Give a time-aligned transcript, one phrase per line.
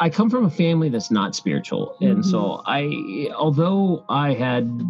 [0.00, 1.96] I come from a family that's not spiritual.
[2.00, 2.30] And mm-hmm.
[2.30, 4.80] so I, although I had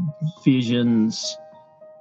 [0.45, 1.37] visions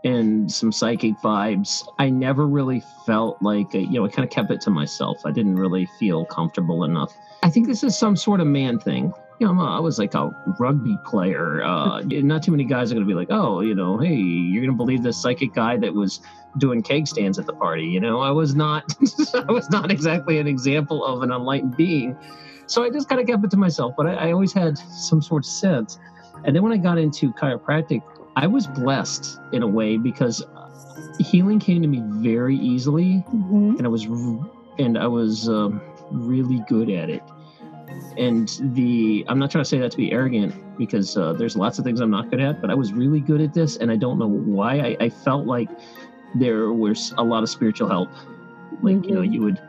[0.04, 4.52] and some psychic vibes, I never really felt like, you know, I kind of kept
[4.52, 5.22] it to myself.
[5.26, 7.14] I didn't really feel comfortable enough.
[7.44, 9.14] I think this is some sort of man thing.
[9.40, 10.30] You know, I was like a
[10.60, 11.64] rugby player.
[11.64, 14.62] Uh, not too many guys are going to be like, oh, you know, hey, you're
[14.62, 16.22] going to believe this psychic guy that was
[16.58, 17.86] doing keg stands at the party.
[17.86, 18.84] You know, I was not,
[19.34, 22.18] I was not exactly an example of an enlightened being.
[22.72, 25.22] So I just kind of kept it to myself, but I, I always had some
[25.22, 26.00] sort of sense.
[26.46, 28.02] And then when I got into chiropractic,
[28.38, 30.42] I was blessed in a way because
[31.20, 33.76] healing came to me very easily, mm-hmm.
[33.78, 34.06] and I was
[34.80, 35.82] and I was um,
[36.12, 37.22] really good at it.
[38.18, 41.78] And the I'm not trying to say that to be arrogant because uh, there's lots
[41.78, 43.98] of things I'm not good at, but I was really good at this, and I
[43.98, 44.80] don't know why.
[44.80, 45.68] I, I felt like
[46.36, 48.10] there was a lot of spiritual help.
[48.82, 49.10] Like mm-hmm.
[49.10, 49.62] you know, you would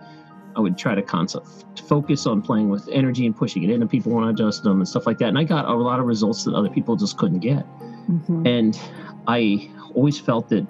[0.56, 1.47] I would try to concept,
[1.87, 4.80] focus on playing with energy and pushing it in, and people want to adjust them
[4.80, 5.29] and stuff like that.
[5.29, 7.66] And I got a lot of results that other people just couldn't get.
[8.09, 8.46] Mm-hmm.
[8.46, 8.80] And
[9.26, 10.66] I always felt that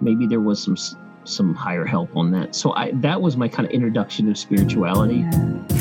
[0.00, 0.76] maybe there was some
[1.24, 2.54] some higher help on that.
[2.54, 5.22] So I that was my kind of introduction to spirituality.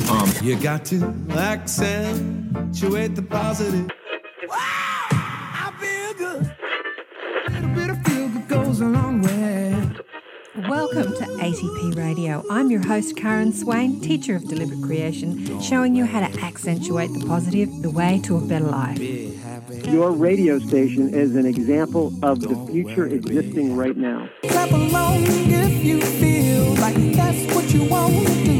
[0.10, 3.90] Um, you got to accentuate the positive.
[10.72, 12.46] Welcome to ATP Radio.
[12.50, 17.26] I'm your host, Karen Swain, teacher of deliberate creation, showing you how to accentuate the
[17.26, 18.98] positive, the way to a better life.
[19.90, 24.30] Your radio station is an example of the future existing right now.
[24.44, 28.51] Clap along if you feel like that's what you want to do.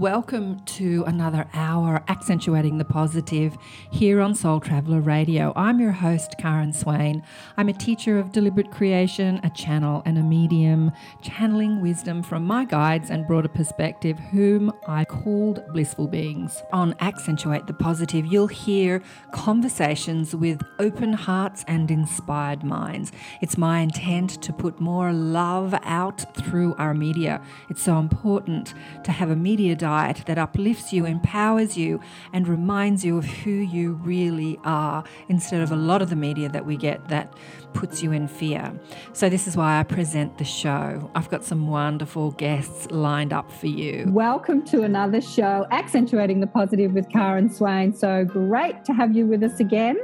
[0.00, 3.58] Welcome to another hour accentuating the positive
[3.90, 5.52] here on Soul Traveller Radio.
[5.56, 7.22] I'm your host, Karen Swain.
[7.58, 12.64] I'm a teacher of deliberate creation, a channel, and a medium, channeling wisdom from my
[12.64, 16.62] guides and broader perspective, whom I called blissful beings.
[16.72, 23.12] On Accentuate the Positive, you'll hear conversations with open hearts and inspired minds.
[23.42, 27.42] It's my intent to put more love out through our media.
[27.68, 28.72] It's so important
[29.04, 32.00] to have a media diet diet that uplifts you, empowers you,
[32.32, 36.48] and reminds you of who you really are instead of a lot of the media
[36.48, 37.34] that we get that
[37.72, 38.72] puts you in fear.
[39.12, 41.10] So, this is why I present the show.
[41.16, 44.06] I've got some wonderful guests lined up for you.
[44.08, 47.92] Welcome to another show, Accentuating the Positive with Karen Swain.
[47.92, 49.96] So great to have you with us again.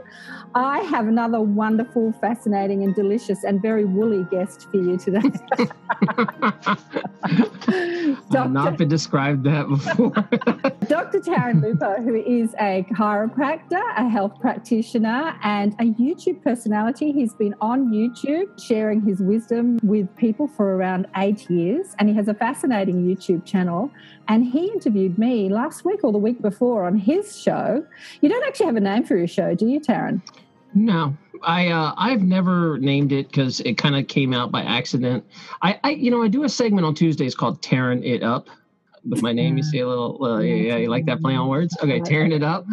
[0.56, 5.20] I have another wonderful, fascinating, and delicious and very woolly guest for you today.
[8.34, 10.12] I've not been described that before.
[10.88, 11.20] Dr.
[11.20, 17.12] Taryn Lupo, who is a chiropractor, a health practitioner, and a YouTube personality.
[17.12, 22.14] He's been on YouTube sharing his wisdom with people for around eight years, and he
[22.14, 23.90] has a fascinating YouTube channel.
[24.28, 27.84] And he interviewed me last week or the week before on his show.
[28.22, 30.22] You don't actually have a name for your show, do you, Taryn?
[30.76, 35.24] No, I uh, I've never named it because it kind of came out by accident.
[35.62, 38.48] I, I you know I do a segment on Tuesdays called "Tearing It Up."
[39.08, 41.46] With my name, you see a little, uh, yeah, yeah, you like that play on
[41.46, 41.76] words?
[41.80, 42.66] Okay, tearing it up.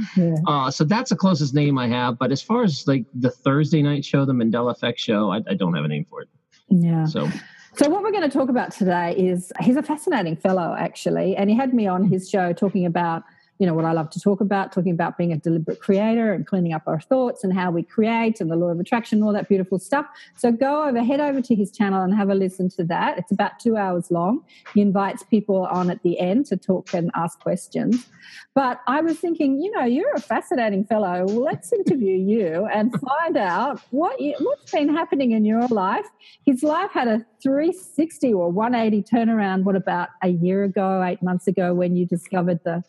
[0.47, 2.17] Uh, so that's the closest name I have.
[2.17, 5.53] But as far as like the Thursday night show, the Mandela Effect show, I, I
[5.53, 6.29] don't have a name for it.
[6.69, 7.05] Yeah.
[7.05, 7.29] So
[7.75, 11.35] so, what we're going to talk about today is he's a fascinating fellow, actually.
[11.35, 13.23] And he had me on his show talking about
[13.63, 16.45] you know what I love to talk about, talking about being a deliberate creator and
[16.45, 19.47] cleaning up our thoughts and how we create and the law of attraction, all that
[19.47, 20.05] beautiful stuff.
[20.35, 23.17] So go over, head over to his channel and have a listen to that.
[23.17, 24.43] It's about two hours long.
[24.73, 28.05] He invites people on at the end to talk and ask questions.
[28.53, 31.23] But I was thinking, you know, you're a fascinating fellow.
[31.25, 36.07] Well, let's interview you and find out what you, what's been happening in your life.
[36.45, 39.63] His life had a 360 or 180 turnaround.
[39.63, 42.83] What about a year ago, eight months ago, when you discovered the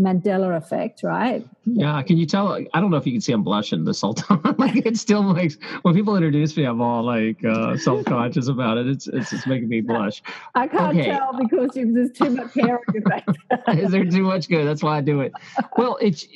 [0.00, 1.44] Mandela effect, right?
[1.64, 2.00] Yeah.
[2.02, 2.52] Can you tell?
[2.52, 4.40] I don't know if you can see I'm blushing this whole time.
[4.58, 8.78] like it still makes when people introduce me, I'm all like uh, self conscious about
[8.78, 8.86] it.
[8.86, 10.22] It's it's just making me blush.
[10.54, 11.10] I can't okay.
[11.10, 13.78] tell because there's too much hair on your face.
[13.80, 14.66] is there too much good?
[14.66, 15.32] That's why I do it.
[15.76, 16.26] Well, it's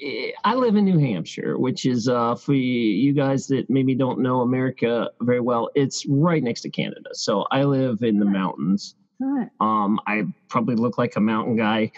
[0.44, 4.40] I live in New Hampshire, which is uh, for you guys that maybe don't know
[4.40, 5.70] America very well.
[5.76, 7.10] It's right next to Canada.
[7.12, 8.96] So I live in the mountains.
[9.60, 11.92] Um, I probably look like a mountain guy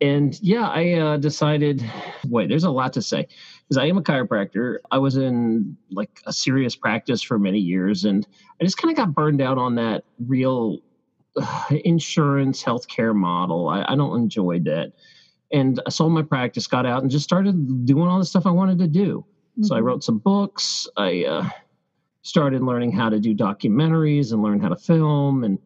[0.00, 1.84] and yeah, I uh, decided.
[2.28, 3.26] Wait, there's a lot to say
[3.62, 4.78] because I am a chiropractor.
[4.90, 8.26] I was in like a serious practice for many years, and
[8.60, 10.78] I just kind of got burned out on that real
[11.36, 13.68] uh, insurance healthcare model.
[13.68, 14.92] I, I don't enjoy that,
[15.52, 18.50] and I sold my practice, got out, and just started doing all the stuff I
[18.50, 19.24] wanted to do.
[19.52, 19.64] Mm-hmm.
[19.64, 19.86] So I mm-hmm.
[19.86, 20.86] wrote some books.
[20.96, 21.48] I uh,
[22.22, 25.58] started learning how to do documentaries and learn how to film and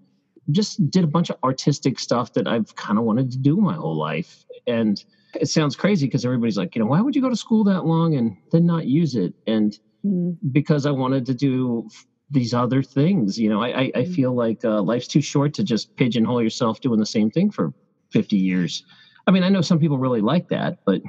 [0.50, 3.74] just did a bunch of artistic stuff that I've kind of wanted to do my
[3.74, 4.44] whole life.
[4.66, 5.02] And
[5.34, 7.84] it sounds crazy because everybody's like, you know, why would you go to school that
[7.84, 9.34] long and then not use it?
[9.46, 10.36] And mm.
[10.50, 11.88] because I wanted to do
[12.30, 14.14] these other things, you know, I, I, I mm.
[14.14, 17.72] feel like uh, life's too short to just pigeonhole yourself doing the same thing for
[18.10, 18.84] 50 years.
[19.26, 21.02] I mean, I know some people really like that, but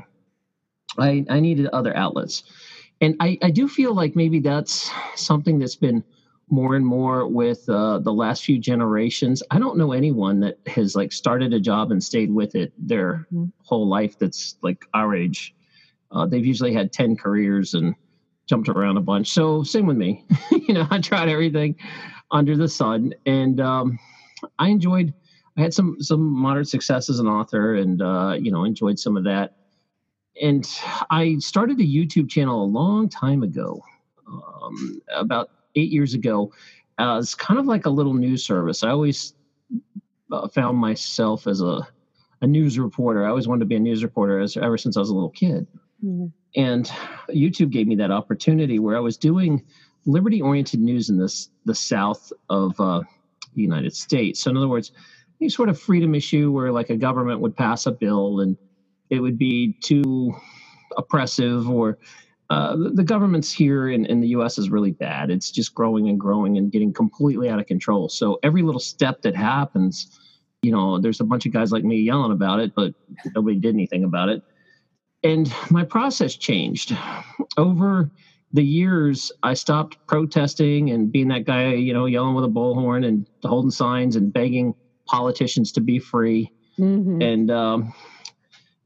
[0.97, 2.43] I, I needed other outlets.
[3.01, 6.03] And I, I do feel like maybe that's something that's been
[6.53, 9.41] more and more with uh, the last few generations.
[9.49, 13.25] I don't know anyone that has like started a job and stayed with it their
[13.33, 13.45] mm-hmm.
[13.63, 15.55] whole life that's like our age.
[16.11, 17.95] Uh, they've usually had 10 careers and
[18.45, 19.29] jumped around a bunch.
[19.29, 20.25] So same with me.
[20.51, 21.75] you know, I tried everything
[22.29, 23.97] under the sun and um,
[24.59, 25.11] I enjoyed
[25.57, 29.17] I had some some moderate success as an author and uh, you know, enjoyed some
[29.17, 29.55] of that.
[30.39, 30.67] And
[31.09, 33.81] I started a YouTube channel a long time ago.
[34.27, 36.51] Um, about eight years ago
[36.99, 38.83] as kind of like a little news service.
[38.83, 39.33] I always
[40.31, 41.87] uh, found myself as a,
[42.41, 43.25] a news reporter.
[43.25, 45.29] I always wanted to be a news reporter as, ever since I was a little
[45.29, 45.67] kid.
[46.03, 46.27] Mm-hmm.
[46.55, 46.85] And
[47.29, 49.63] YouTube gave me that opportunity where I was doing
[50.05, 53.01] liberty oriented news in this the south of uh,
[53.55, 54.41] the United States.
[54.41, 54.91] So, in other words,
[55.41, 58.57] any sort of freedom issue where like a government would pass a bill and
[59.09, 60.33] it would be too
[60.97, 61.97] oppressive or
[62.53, 65.31] uh, the, government's here in, in the US is really bad.
[65.31, 68.09] It's just growing and growing and getting completely out of control.
[68.09, 70.19] So every little step that happens,
[70.61, 72.93] you know, there's a bunch of guys like me yelling about it, but
[73.35, 74.43] nobody did anything about it.
[75.23, 76.95] And my process changed.
[77.57, 78.11] Over
[78.51, 83.03] the years, I stopped protesting and being that guy, you know, yelling with a bullhorn
[83.03, 84.75] and holding signs and begging
[85.07, 86.51] politicians to be free.
[86.77, 87.19] Mm-hmm.
[87.19, 87.93] And um,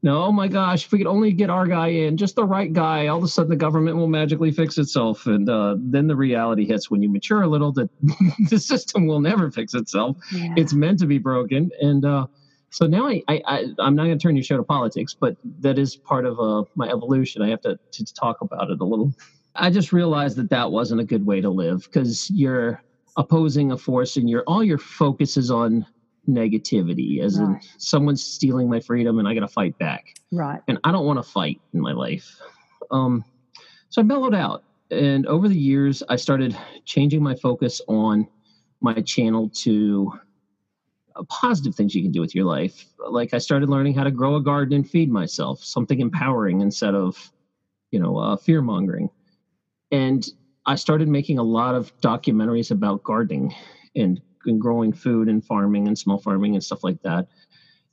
[0.02, 2.72] no, oh my gosh, if we could only get our guy in, just the right
[2.72, 5.26] guy, all of a sudden the government will magically fix itself.
[5.26, 7.90] And uh, then the reality hits when you mature a little that
[8.50, 10.16] the system will never fix itself.
[10.32, 10.54] Yeah.
[10.56, 11.70] It's meant to be broken.
[11.80, 12.26] And uh,
[12.70, 15.36] so now I, I, I, am not going to turn your show to politics, but
[15.60, 17.42] that is part of uh, my evolution.
[17.42, 19.12] I have to, to talk about it a little.
[19.56, 22.80] I just realized that that wasn't a good way to live because you're
[23.16, 25.84] opposing a force and your all your focus is on
[26.28, 27.48] negativity as right.
[27.48, 30.14] in someone's stealing my freedom and I got to fight back.
[30.30, 30.60] Right.
[30.68, 32.40] And I don't want to fight in my life.
[32.90, 33.24] Um,
[33.88, 34.64] so I mellowed out.
[34.90, 38.26] And over the years, I started changing my focus on
[38.80, 40.12] my channel to
[41.16, 42.86] uh, positive things you can do with your life.
[42.98, 46.94] Like I started learning how to grow a garden and feed myself, something empowering instead
[46.94, 47.32] of,
[47.90, 49.10] you know, uh, fear mongering.
[49.90, 50.26] And
[50.66, 53.54] I started making a lot of documentaries about gardening
[53.96, 57.28] and and growing food and farming and small farming and stuff like that.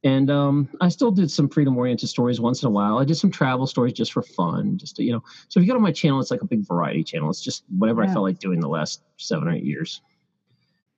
[0.03, 2.99] And um, I still did some freedom oriented stories once in a while.
[2.99, 5.23] I did some travel stories just for fun, just to, you know.
[5.47, 7.27] So if you go to my channel, it's like a big variety channel.
[7.29, 8.11] It's just whatever yeah.
[8.11, 10.01] I felt like doing the last seven or eight years.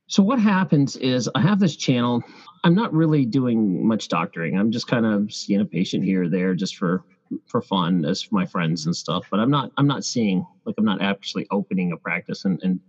[0.07, 2.21] So what happens is I have this channel.
[2.65, 4.57] I'm not really doing much doctoring.
[4.57, 7.03] I'm just kind of seeing a patient here or there just for
[7.45, 9.27] for fun as for my friends and stuff.
[9.31, 12.79] But I'm not I'm not seeing like I'm not actually opening a practice and, and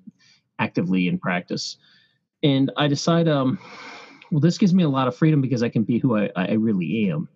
[0.58, 1.76] actively in practice
[2.43, 3.58] and I decide, um,
[4.31, 6.52] well, this gives me a lot of freedom because I can be who I, I
[6.52, 7.29] really am.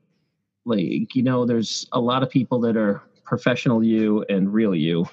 [0.64, 5.06] Like, you know, there's a lot of people that are professional you and real you,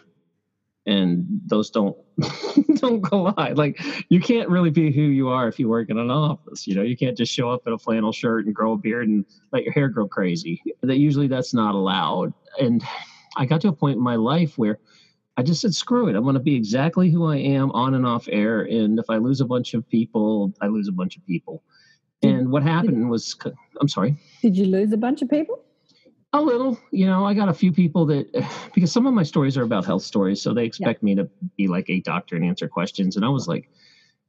[0.86, 1.98] and those don't
[2.76, 3.58] don't collide.
[3.58, 6.68] Like, you can't really be who you are if you work in an office.
[6.68, 9.08] You know, you can't just show up in a flannel shirt and grow a beard
[9.08, 10.62] and let your hair grow crazy.
[10.84, 12.34] That usually that's not allowed.
[12.60, 12.84] And
[13.38, 14.80] I got to a point in my life where
[15.40, 16.18] I just said, screw it.
[16.18, 18.64] I'm going to be exactly who I am on and off air.
[18.64, 21.64] And if I lose a bunch of people, I lose a bunch of people.
[22.22, 23.38] And what happened was,
[23.80, 24.18] I'm sorry.
[24.42, 25.64] Did you lose a bunch of people?
[26.34, 26.78] A little.
[26.92, 28.28] You know, I got a few people that,
[28.76, 30.42] because some of my stories are about health stories.
[30.42, 31.06] So they expect yeah.
[31.06, 33.16] me to be like a doctor and answer questions.
[33.16, 33.70] And I was like,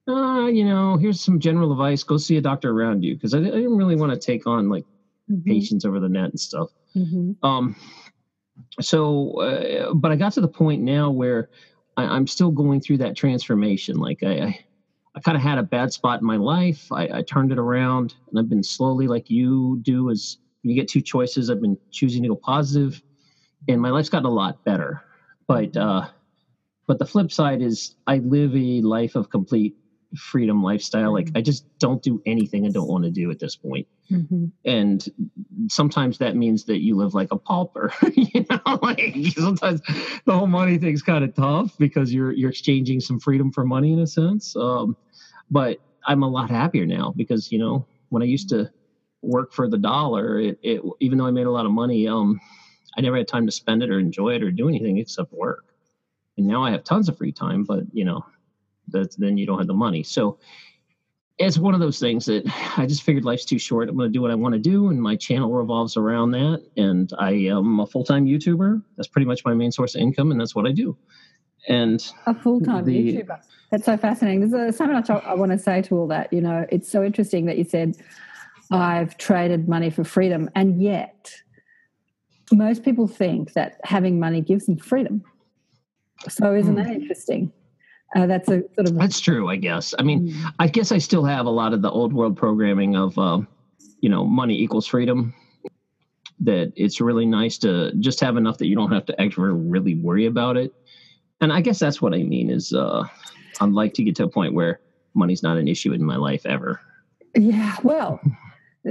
[0.07, 2.05] uh, you know, here's some general advice.
[2.05, 3.17] Go see a doctor around you.
[3.17, 4.85] Because I, I, didn't really want to take on like
[5.29, 5.43] mm-hmm.
[5.43, 6.69] patients over the net and stuff.
[6.95, 7.45] Mm-hmm.
[7.45, 7.75] Um,
[8.81, 11.49] so uh, but i got to the point now where
[11.97, 13.97] I, am still going through that transformation.
[13.97, 14.65] Like i i,
[15.15, 16.91] I kind of had a bad spot in my life.
[16.93, 20.89] I, I, turned it around and i've been slowly like you do as you get
[20.89, 23.03] two choices i've been choosing to go positive
[23.69, 25.03] and my life's gotten a lot better.
[25.47, 26.09] But uh
[26.87, 29.77] but the flip side is i live a life of complete
[30.17, 31.13] freedom lifestyle.
[31.13, 31.39] Like mm-hmm.
[31.39, 33.87] I just don't do anything I don't want to do at this point.
[34.11, 34.47] Mm-hmm.
[34.65, 35.07] And
[35.69, 37.93] sometimes that means that you live like a pauper.
[38.15, 39.81] you know, like sometimes
[40.25, 43.93] the whole money thing's kind of tough because you're you're exchanging some freedom for money
[43.93, 44.57] in a sense.
[44.57, 44.97] Um,
[45.51, 48.71] but I'm a lot happier now because you know when I used to
[49.23, 52.41] work for the dollar, it, it even though I made a lot of money, um,
[52.97, 55.65] I never had time to spend it or enjoy it or do anything except work.
[56.37, 58.25] And now I have tons of free time, but you know,
[58.93, 60.03] that's then you don't have the money.
[60.03, 60.39] So
[61.41, 62.45] it's one of those things that
[62.77, 63.89] I just figured life's too short.
[63.89, 66.63] I'm going to do what I want to do, and my channel revolves around that.
[66.77, 68.83] And I am a full time YouTuber.
[68.97, 70.97] That's pretty much my main source of income, and that's what I do.
[71.69, 73.41] And a full time YouTuber.
[73.71, 74.51] That's so fascinating.
[74.51, 76.33] There's so much I want to say to all that.
[76.33, 77.97] You know, it's so interesting that you said
[78.71, 81.33] I've traded money for freedom, and yet
[82.53, 85.23] most people think that having money gives them freedom.
[86.29, 86.83] So isn't hmm.
[86.83, 87.53] that interesting?
[88.17, 89.95] Uh, that's a sort of that's true i guess.
[89.99, 90.53] I mean mm.
[90.59, 93.41] i guess i still have a lot of the old world programming of uh,
[94.01, 95.35] you know money equals freedom.
[96.43, 99.95] That it's really nice to just have enough that you don't have to ever really
[99.97, 100.75] worry about it.
[101.41, 103.05] And i guess that's what i mean is uh,
[103.61, 104.81] i'd like to get to a point where
[105.15, 106.81] money's not an issue in my life ever.
[107.35, 108.21] Yeah well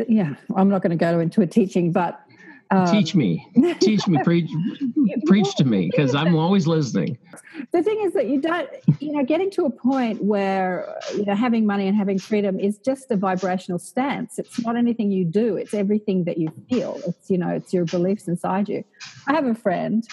[0.07, 2.21] yeah i'm not going to go into a teaching but
[2.71, 3.47] um, teach me,
[3.79, 4.49] teach me, preach,
[5.25, 7.17] preach to me, because I'm always listening.
[7.71, 11.35] The thing is that you don't, you know, getting to a point where you know
[11.35, 14.37] having money and having freedom is just a vibrational stance.
[14.37, 16.99] It's not anything you do; it's everything that you feel.
[17.07, 18.83] It's you know, it's your beliefs inside you.
[19.27, 20.07] I have a friend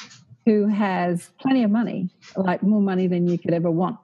[0.46, 3.98] who has plenty of money, like more money than you could ever want,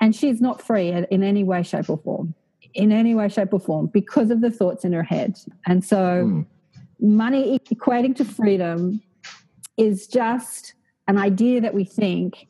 [0.00, 2.34] and she's not free in any way, shape, or form.
[2.72, 6.24] In any way, shape, or form, because of the thoughts in her head, and so.
[6.24, 6.46] Mm
[7.02, 9.02] money equating to freedom
[9.76, 10.74] is just
[11.08, 12.46] an idea that we think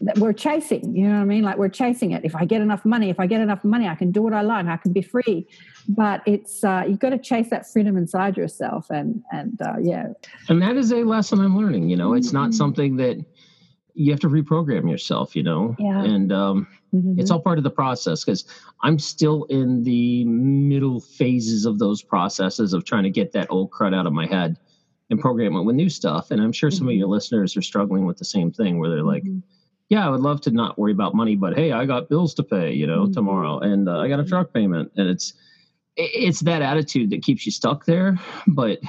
[0.00, 0.94] that we're chasing.
[0.94, 1.42] You know what I mean?
[1.42, 2.24] Like we're chasing it.
[2.24, 4.42] If I get enough money, if I get enough money, I can do what I
[4.42, 4.66] like.
[4.66, 5.46] I can be free.
[5.88, 10.08] But it's uh, you've got to chase that freedom inside yourself, and and uh, yeah.
[10.48, 11.88] And that is a lesson I'm learning.
[11.88, 12.56] You know, it's not mm-hmm.
[12.56, 13.24] something that
[13.94, 15.34] you have to reprogram yourself.
[15.34, 16.02] You know, yeah.
[16.02, 17.18] And um, Mm-hmm.
[17.18, 18.44] It's all part of the process because
[18.82, 23.70] I'm still in the middle phases of those processes of trying to get that old
[23.70, 24.56] crud out of my head
[25.10, 26.30] and program it with new stuff.
[26.30, 26.90] And I'm sure some mm-hmm.
[26.90, 29.40] of your listeners are struggling with the same thing where they're like, mm-hmm.
[29.88, 32.44] yeah, I would love to not worry about money, but hey, I got bills to
[32.44, 33.12] pay, you know, mm-hmm.
[33.12, 34.28] tomorrow, and uh, I got a mm-hmm.
[34.28, 35.34] truck payment, and it's
[35.96, 38.18] it's that attitude that keeps you stuck there.
[38.48, 38.80] But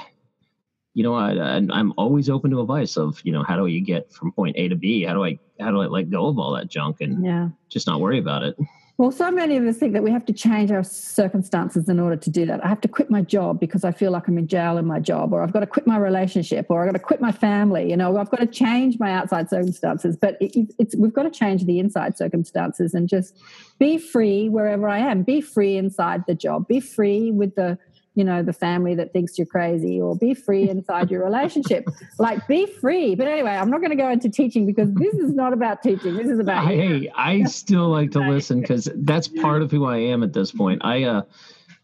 [0.96, 4.10] you know, I, I'm always open to advice of, you know, how do you get
[4.10, 5.04] from point A to B?
[5.04, 7.48] How do I, how do I let go of all that junk and yeah.
[7.68, 8.56] just not worry about it?
[8.96, 12.16] Well, so many of us think that we have to change our circumstances in order
[12.16, 12.64] to do that.
[12.64, 14.98] I have to quit my job because I feel like I'm in jail in my
[14.98, 17.90] job, or I've got to quit my relationship, or I've got to quit my family.
[17.90, 20.16] You know, I've got to change my outside circumstances.
[20.16, 23.38] But it, it's we've got to change the inside circumstances and just
[23.78, 25.24] be free wherever I am.
[25.24, 26.66] Be free inside the job.
[26.66, 27.78] Be free with the
[28.16, 31.86] you know the family that thinks you're crazy or be free inside your relationship.
[32.18, 33.14] Like be free.
[33.14, 36.16] But anyway i'm not going to go into teaching because this is not about teaching.
[36.16, 39.98] This is about hey i still like to listen because that's part of who i
[39.98, 40.82] am at this point.
[40.84, 41.22] I uh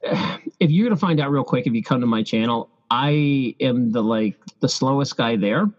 [0.58, 3.54] if you're going to find out real quick if you come to my channel i
[3.60, 5.70] am the like the slowest guy there.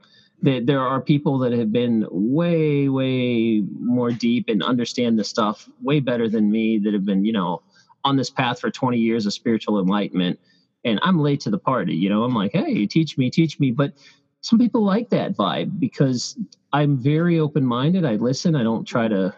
[0.44, 5.70] That there are people that have been way way more deep and understand the stuff
[5.82, 7.62] way better than me that have been you know
[8.04, 10.40] on this path for 20 years of spiritual enlightenment
[10.86, 11.96] and I'm late to the party.
[11.96, 13.72] You know, I'm like, hey, teach me, teach me.
[13.72, 13.94] But
[14.42, 16.38] some people like that vibe because
[16.74, 18.06] I'm very open minded.
[18.06, 18.56] I listen.
[18.56, 19.34] I don't try to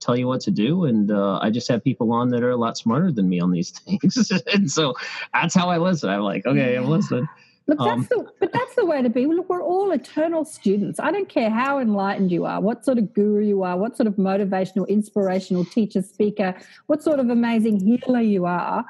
[0.00, 2.56] tell you what to do, and uh, I just have people on that are a
[2.56, 4.32] lot smarter than me on these things.
[4.52, 4.94] and so
[5.32, 6.10] that's how I listen.
[6.10, 7.28] I'm like, okay, I'm listening.
[7.68, 9.26] Look, that's um, the, but that's the way to be.
[9.26, 10.98] Look, we're all eternal students.
[10.98, 14.06] I don't care how enlightened you are, what sort of guru you are, what sort
[14.06, 16.56] of motivational, inspirational teacher, speaker,
[16.86, 18.86] what sort of amazing healer you are.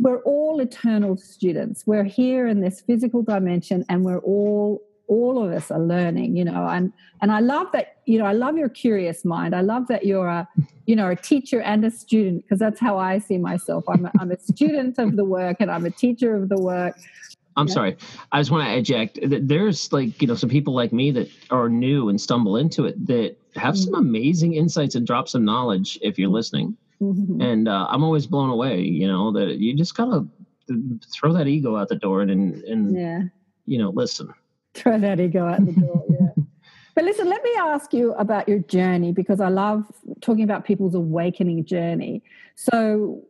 [0.00, 1.86] We're all eternal students.
[1.86, 6.36] We're here in this physical dimension, and we're all all of us are learning.
[6.36, 7.98] You know, and and I love that.
[8.06, 9.54] You know, I love your curious mind.
[9.54, 10.48] I love that you're a
[10.86, 13.84] you know a teacher and a student because that's how I see myself.
[13.88, 16.96] I'm a, I'm a student of the work, and I'm a teacher of the work
[17.58, 17.74] I'm yeah.
[17.74, 17.96] sorry.
[18.30, 19.18] I just want to eject.
[19.22, 23.06] There's like you know some people like me that are new and stumble into it
[23.06, 23.84] that have mm-hmm.
[23.84, 26.76] some amazing insights and drop some knowledge if you're listening.
[27.02, 27.40] Mm-hmm.
[27.40, 28.80] And uh, I'm always blown away.
[28.80, 30.24] You know that you just gotta
[31.12, 33.22] throw that ego out the door and and yeah.
[33.66, 34.32] you know listen.
[34.74, 36.04] Throw that ego out the door.
[36.08, 36.44] Yeah.
[36.94, 39.84] but listen, let me ask you about your journey because I love
[40.20, 42.22] talking about people's awakening journey.
[42.54, 43.22] So,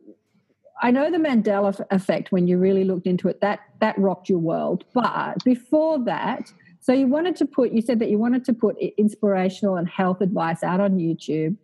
[0.81, 4.39] I know the Mandela effect when you really looked into it that that rocked your
[4.39, 4.85] world.
[4.93, 8.77] But before that, so you wanted to put you said that you wanted to put
[8.97, 11.57] inspirational and health advice out on YouTube.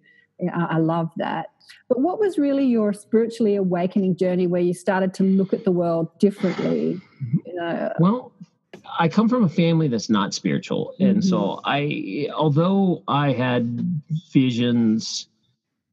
[0.53, 1.47] I love that.
[1.87, 5.71] But what was really your spiritually awakening journey where you started to look at the
[5.71, 6.99] world differently?
[7.45, 7.93] You know?
[7.99, 8.33] Well,
[8.99, 10.93] I come from a family that's not spiritual.
[10.99, 11.29] And mm-hmm.
[11.29, 14.01] so I although I had
[14.33, 15.27] visions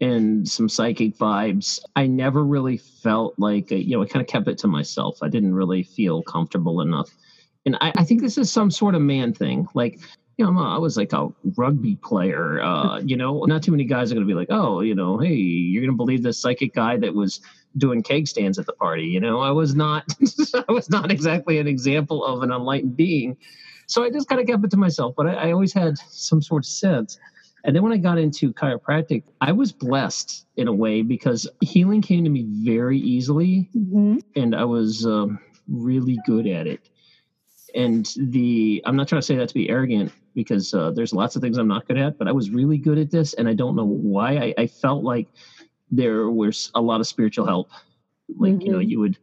[0.03, 1.81] and some psychic vibes.
[1.97, 5.19] I never really felt like, you know, I kind of kept it to myself.
[5.23, 7.09] I didn't really feel comfortable enough.
[7.65, 9.69] And I, I, think this is some sort of man thing.
[9.75, 10.01] Like
[10.37, 12.61] you know, I was like a rugby player.
[12.61, 15.19] Uh, you know, not too many guys are going to be like, oh, you know,
[15.19, 17.41] hey, you're going to believe this psychic guy that was
[17.77, 19.05] doing keg stands at the party.
[19.05, 20.05] You know, I was not,
[20.69, 23.37] I was not exactly an example of an enlightened being.
[23.87, 25.15] So I just kind of kept it to myself.
[25.17, 27.19] But I, I always had some sort of sense.
[27.65, 32.03] And then when I got into chiropractic, I was blessed in a way because healing
[32.03, 34.19] came to me very easily, mm-hmm.
[34.35, 35.39] and I was um,
[35.69, 36.89] really good at it
[37.75, 41.37] and the i'm not trying to say that to be arrogant because uh, there's lots
[41.37, 43.55] of things i'm not good at but i was really good at this and i
[43.55, 45.29] don't know why i, I felt like
[45.91, 47.71] there was a lot of spiritual help
[48.37, 48.61] like mm-hmm.
[48.63, 48.89] you know mm-hmm.
[48.89, 49.19] you would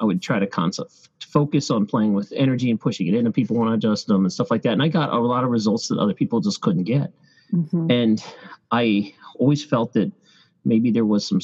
[0.00, 3.34] i would try to concept focus on playing with energy and pushing it in and
[3.34, 5.50] people want to adjust them and stuff like that and i got a lot of
[5.50, 7.12] results that other people just couldn't get
[7.52, 7.90] mm-hmm.
[7.90, 8.24] and
[8.70, 10.10] i always felt that
[10.64, 11.40] maybe there was some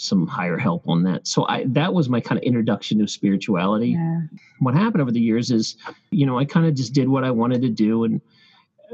[0.00, 1.26] some higher help on that.
[1.26, 3.90] So I that was my kind of introduction to spirituality.
[3.90, 4.20] Yeah.
[4.60, 5.76] What happened over the years is,
[6.12, 8.20] you know, I kind of just did what I wanted to do and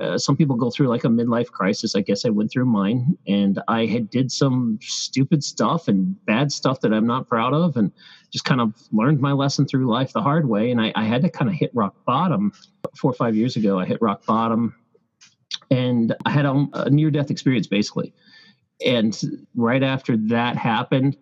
[0.00, 1.94] uh, some people go through like a midlife crisis.
[1.94, 6.50] I guess I went through mine, and I had did some stupid stuff and bad
[6.50, 7.92] stuff that I'm not proud of, and
[8.32, 10.70] just kind of learned my lesson through life the hard way.
[10.70, 12.52] And I, I had to kind of hit rock bottom
[12.96, 13.78] four or five years ago.
[13.78, 14.74] I hit rock bottom,
[15.70, 18.12] and I had a, a near death experience basically
[18.84, 21.16] and right after that happened,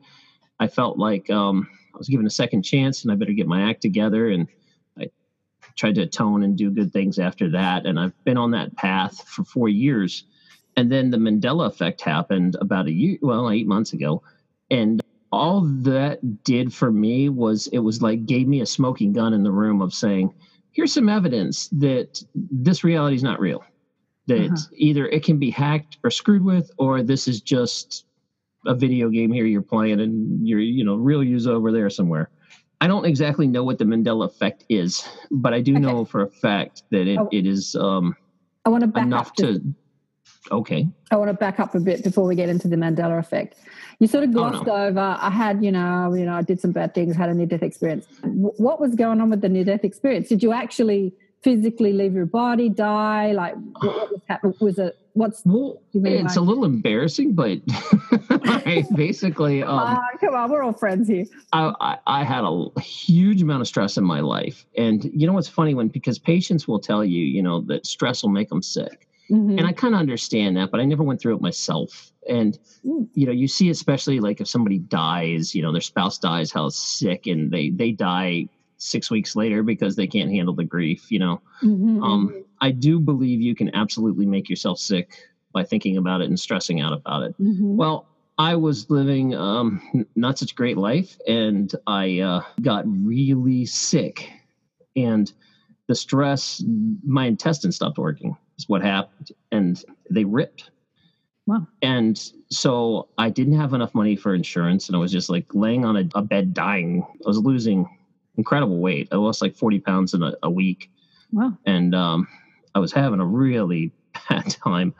[0.60, 3.68] I felt like um, I was given a second chance, and I better get my
[3.68, 4.28] act together.
[4.28, 4.48] And
[4.98, 5.10] I
[5.76, 7.86] tried to atone and do good things after that.
[7.86, 10.24] And I've been on that path for four years.
[10.76, 14.22] And then the Mandela effect happened about a year, well, eight months ago.
[14.70, 19.34] And all that did for me was it was like gave me a smoking gun
[19.34, 20.32] in the room of saying,
[20.70, 23.62] here's some evidence that this reality is not real
[24.26, 24.56] that uh-huh.
[24.74, 28.06] either it can be hacked or screwed with, or this is just
[28.66, 32.30] a video game here you're playing and you're, you know, real use over there somewhere.
[32.80, 35.80] I don't exactly know what the Mandela effect is, but I do okay.
[35.80, 38.16] know for a fact that it, oh, it is um,
[38.64, 39.74] I want to back enough up to.
[40.50, 40.88] Okay.
[41.10, 43.56] I want to back up a bit before we get into the Mandela effect.
[44.00, 44.86] You sort of oh, glossed oh, no.
[44.86, 45.16] over.
[45.20, 47.62] I had, you know, you know, I did some bad things, had a near death
[47.62, 48.06] experience.
[48.24, 50.28] What was going on with the near death experience?
[50.28, 53.32] Did you actually physically leave your body, die?
[53.32, 54.54] Like, what, what was happening?
[54.60, 55.42] Was it what's?
[55.44, 57.58] Well, it's a little embarrassing, but
[58.30, 61.26] I basically, um, uh, come on, we're all friends here.
[61.52, 65.32] I, I, I had a huge amount of stress in my life, and you know
[65.32, 68.62] what's funny when because patients will tell you, you know, that stress will make them
[68.62, 69.08] sick.
[69.30, 69.58] Mm-hmm.
[69.58, 72.12] And I kind of understand that, but I never went through it myself.
[72.28, 73.08] And mm.
[73.14, 76.68] you know, you see, especially like if somebody dies, you know, their spouse dies, how
[76.68, 78.48] sick, and they they die
[78.82, 82.98] six weeks later because they can't handle the grief you know mm-hmm, um, i do
[82.98, 87.22] believe you can absolutely make yourself sick by thinking about it and stressing out about
[87.22, 87.76] it mm-hmm.
[87.76, 88.06] well
[88.38, 89.80] i was living um,
[90.16, 94.30] not such a great life and i uh, got really sick
[94.96, 95.32] and
[95.86, 96.62] the stress
[97.06, 100.70] my intestines stopped working is what happened and they ripped
[101.44, 101.66] Wow.
[101.82, 102.16] And
[102.50, 105.96] so I didn't have enough money for insurance and I was just like laying on
[105.96, 107.04] a, a bed dying.
[107.04, 107.88] I was losing
[108.36, 109.08] incredible weight.
[109.12, 110.90] I lost like 40 pounds in a, a week.
[111.32, 111.56] Wow.
[111.66, 112.28] And um,
[112.74, 113.92] I was having a really
[114.28, 114.94] bad time.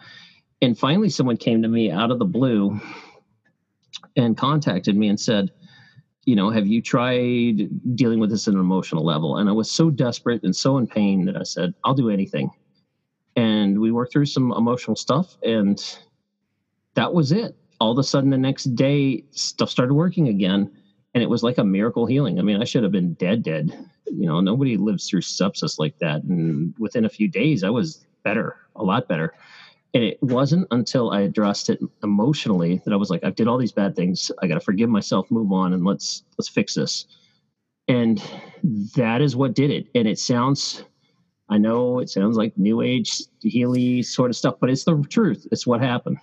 [0.61, 2.81] And finally, someone came to me out of the blue
[4.17, 5.51] and contacted me and said,
[6.25, 9.39] you know, have you tried dealing with this at an emotional level?
[9.39, 12.51] And I was so desperate and so in pain that I said, I'll do anything.
[13.35, 15.83] And we worked through some emotional stuff, and
[16.95, 17.57] that was it.
[17.81, 20.71] All of a sudden, the next day, stuff started working again
[21.15, 22.39] and it was like a miracle healing.
[22.39, 23.71] I mean, I should have been dead, dead.
[24.07, 26.23] You know, nobody lives through sepsis like that.
[26.25, 29.35] And within a few days, I was better, a lot better.
[29.95, 33.59] And it wasn't until I addressed it emotionally that I was like, I did all
[33.59, 34.31] these bad things.
[34.43, 37.07] I got to forgive myself, move on, and let's let's fix this.
[37.89, 38.23] And
[38.97, 39.89] that is what did it.
[39.95, 40.85] And it sounds,
[41.51, 45.47] I know it sounds like new age healy sort of stuff, but it's the truth.
[45.53, 46.17] It's what happened.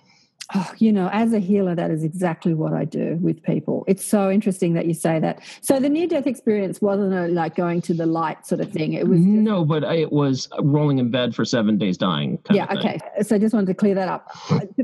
[0.54, 3.84] Oh, you know, as a healer, that is exactly what I do with people.
[3.86, 5.40] It's so interesting that you say that.
[5.60, 8.94] So the near death experience wasn't a, like going to the light sort of thing.
[8.94, 12.38] It was no, but it was rolling in bed for seven days dying.
[12.50, 12.66] yeah.
[12.76, 12.98] Okay.
[13.22, 14.30] So I just wanted to clear that up.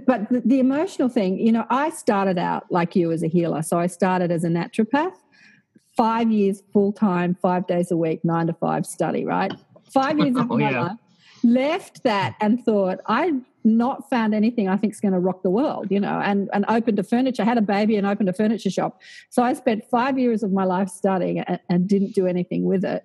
[0.07, 3.63] but the, the emotional thing, you know, I started out like you as a healer.
[3.63, 5.17] So I started as a naturopath,
[5.97, 9.25] five years full time, five days a week, nine to five study.
[9.25, 9.53] Right.
[9.93, 10.83] Five years of oh, my yeah.
[10.83, 10.99] life
[11.47, 13.33] left that and thought I
[13.67, 16.65] not found anything I think is going to rock the world, you know, and, and
[16.69, 19.01] opened a furniture, had a baby and opened a furniture shop.
[19.29, 22.85] So I spent five years of my life studying and, and didn't do anything with
[22.85, 23.05] it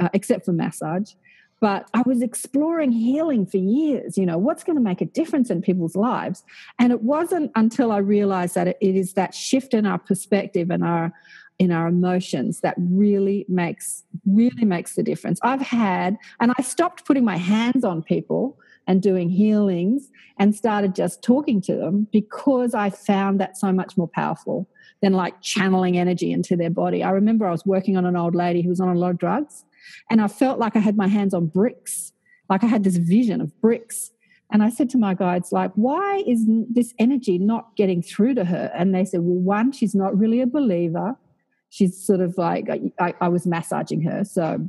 [0.00, 1.12] uh, except for massage.
[1.60, 5.50] But I was exploring healing for years, you know, what's going to make a difference
[5.50, 6.42] in people's lives.
[6.78, 10.70] And it wasn't until I realized that it, it is that shift in our perspective
[10.70, 11.12] and our
[11.58, 15.38] in our emotions that really makes really makes the difference.
[15.42, 18.58] I've had and I stopped putting my hands on people
[18.90, 23.96] and doing healings and started just talking to them because I found that so much
[23.96, 24.68] more powerful
[25.00, 27.04] than like channeling energy into their body.
[27.04, 29.18] I remember I was working on an old lady who was on a lot of
[29.18, 29.64] drugs
[30.10, 32.12] and I felt like I had my hands on bricks.
[32.48, 34.10] Like I had this vision of bricks.
[34.50, 38.44] And I said to my guides, like, why is this energy not getting through to
[38.44, 38.72] her?
[38.74, 41.16] And they said, well, one, she's not really a believer.
[41.68, 44.24] She's sort of like, I, I was massaging her.
[44.24, 44.68] So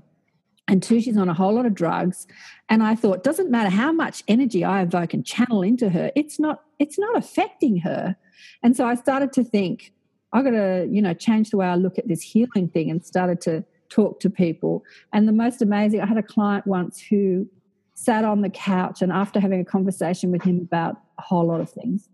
[0.72, 2.26] and two she's on a whole lot of drugs.
[2.70, 6.40] And i thought doesn't matter how much energy i evoke and channel into her it's
[6.40, 8.16] not it's not affecting her.
[8.64, 9.94] And so i started to think
[10.34, 13.06] I've got to you know change the way i look at this healing thing and
[13.06, 14.86] started to talk to people.
[15.12, 17.48] And the most amazing i had a client once who
[17.94, 21.60] sat on the couch and after having a conversation with him about a whole lot
[21.60, 22.08] of things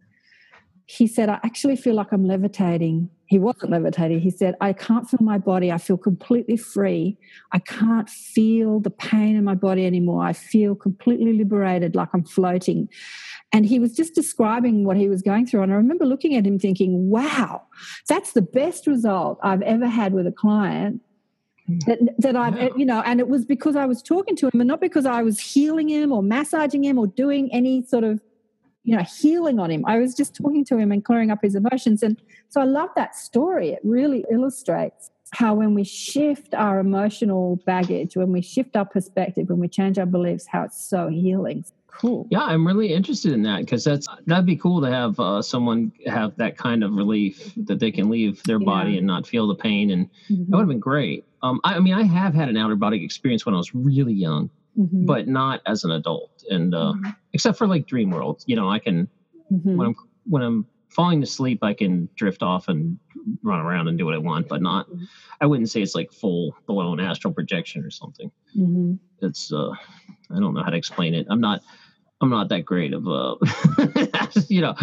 [0.88, 4.22] he said i actually feel like i'm levitating he wasn't levitating.
[4.22, 5.70] He said, I can't feel my body.
[5.70, 7.18] I feel completely free.
[7.52, 10.24] I can't feel the pain in my body anymore.
[10.24, 12.88] I feel completely liberated, like I'm floating.
[13.52, 15.64] And he was just describing what he was going through.
[15.64, 17.64] And I remember looking at him thinking, wow,
[18.08, 21.02] that's the best result I've ever had with a client
[21.86, 24.70] that, that I've, you know, and it was because I was talking to him and
[24.70, 28.22] not because I was healing him or massaging him or doing any sort of
[28.88, 29.84] you know healing on him.
[29.86, 32.02] I was just talking to him and clearing up his emotions.
[32.02, 33.70] And so i love that story.
[33.72, 39.50] It really illustrates how when we shift our emotional baggage when we shift our perspective
[39.50, 41.66] when we change our beliefs how it's so healing.
[41.88, 42.28] Cool.
[42.32, 45.92] Yeah i'm really interested in that because that's that'd be cool to have uh, someone
[46.06, 48.66] have that kind of relief that they can leave their yeah.
[48.66, 50.44] body and not feel the pain and mm-hmm.
[50.50, 51.26] that would have been great.
[51.42, 54.14] Um, I, I mean i have had an outer body experience when i was really
[54.14, 55.06] young mm-hmm.
[55.06, 56.44] but not as an adult.
[56.50, 57.10] And uh, mm-hmm.
[57.34, 59.08] except for like Dream World, you know, I can
[59.52, 59.76] mm-hmm.
[59.76, 62.98] when I'm when I'm falling to sleep, I can drift off and
[63.44, 64.88] run around and do what I want, but not.
[65.42, 68.32] I wouldn't say it's like full blown astral projection or something.
[68.58, 68.94] Mm-hmm.
[69.22, 71.28] It's uh, I don't know how to explain it.
[71.30, 71.62] I'm not.
[72.20, 73.36] I'm not that great of a,
[74.48, 74.74] you know,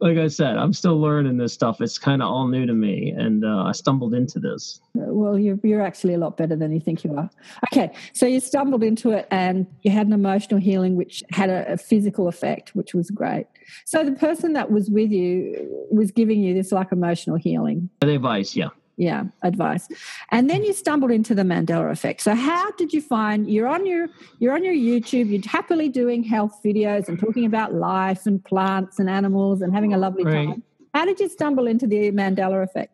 [0.00, 1.80] like I said, I'm still learning this stuff.
[1.80, 4.80] It's kind of all new to me, and uh, I stumbled into this.
[4.94, 7.30] Well, you're you're actually a lot better than you think you are.
[7.72, 11.74] Okay, so you stumbled into it, and you had an emotional healing, which had a,
[11.74, 13.46] a physical effect, which was great.
[13.84, 17.90] So the person that was with you was giving you this like emotional healing.
[18.00, 19.88] The advice, yeah yeah advice.
[20.30, 22.20] And then you stumbled into the mandela effect.
[22.20, 26.22] So how did you find you're on your you're on your youtube you're happily doing
[26.22, 30.48] health videos and talking about life and plants and animals and having a lovely right.
[30.48, 30.62] time.
[30.94, 32.92] How did you stumble into the mandela effect?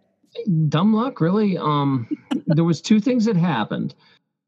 [0.68, 1.58] Dumb luck really.
[1.58, 2.08] Um
[2.46, 3.94] there was two things that happened.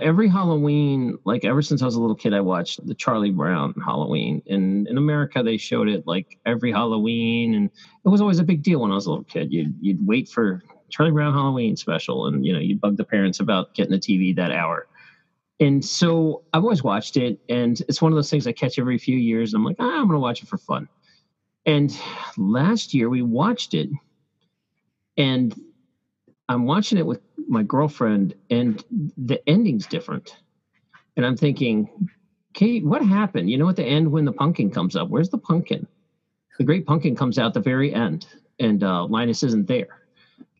[0.00, 3.74] Every halloween like ever since i was a little kid i watched the charlie brown
[3.84, 4.40] halloween.
[4.46, 7.54] And in america they showed it like every halloween.
[7.54, 7.70] And
[8.04, 9.52] it was always a big deal when i was a little kid.
[9.52, 13.40] You'd, you'd wait for Charlie Brown Halloween special, and you know you bug the parents
[13.40, 14.86] about getting the TV that hour.
[15.60, 18.96] And so I've always watched it, and it's one of those things I catch every
[18.96, 19.52] few years.
[19.52, 20.88] I'm like, ah, I'm going to watch it for fun.
[21.66, 21.96] And
[22.38, 23.90] last year we watched it,
[25.18, 25.54] and
[26.48, 28.82] I'm watching it with my girlfriend, and
[29.18, 30.36] the ending's different.
[31.16, 32.08] And I'm thinking,
[32.54, 33.50] Kate, what happened?
[33.50, 35.86] You know, at the end when the pumpkin comes up, where's the pumpkin?
[36.58, 38.26] The great pumpkin comes out the very end,
[38.58, 39.99] and uh, Linus isn't there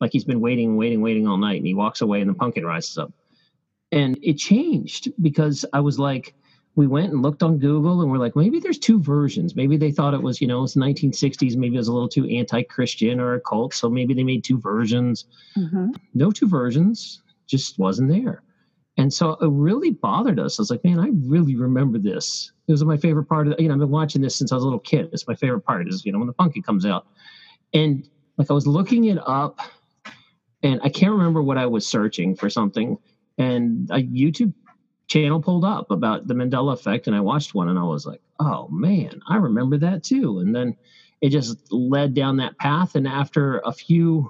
[0.01, 2.65] like he's been waiting, waiting, waiting all night, and he walks away, and the pumpkin
[2.65, 3.13] rises up.
[3.91, 6.33] And it changed because I was like,
[6.75, 9.55] we went and looked on Google, and we're like, maybe there's two versions.
[9.55, 11.55] Maybe they thought it was, you know, it's 1960s.
[11.55, 14.57] Maybe it was a little too anti-Christian or a cult, so maybe they made two
[14.57, 15.25] versions.
[15.57, 15.91] Mm-hmm.
[16.13, 18.41] No two versions, just wasn't there.
[18.97, 20.59] And so it really bothered us.
[20.59, 22.51] I was like, man, I really remember this.
[22.67, 24.63] It was my favorite part of, you know, I've been watching this since I was
[24.63, 25.09] a little kid.
[25.11, 27.07] It's my favorite part is, you know, when the pumpkin comes out.
[27.73, 29.59] And like I was looking it up
[30.63, 32.97] and I can't remember what I was searching for something,
[33.37, 34.53] and a YouTube
[35.07, 38.21] channel pulled up about the Mandela effect, and I watched one, and I was like,
[38.39, 40.75] "Oh man, I remember that too." And then
[41.21, 44.29] it just led down that path, and after a few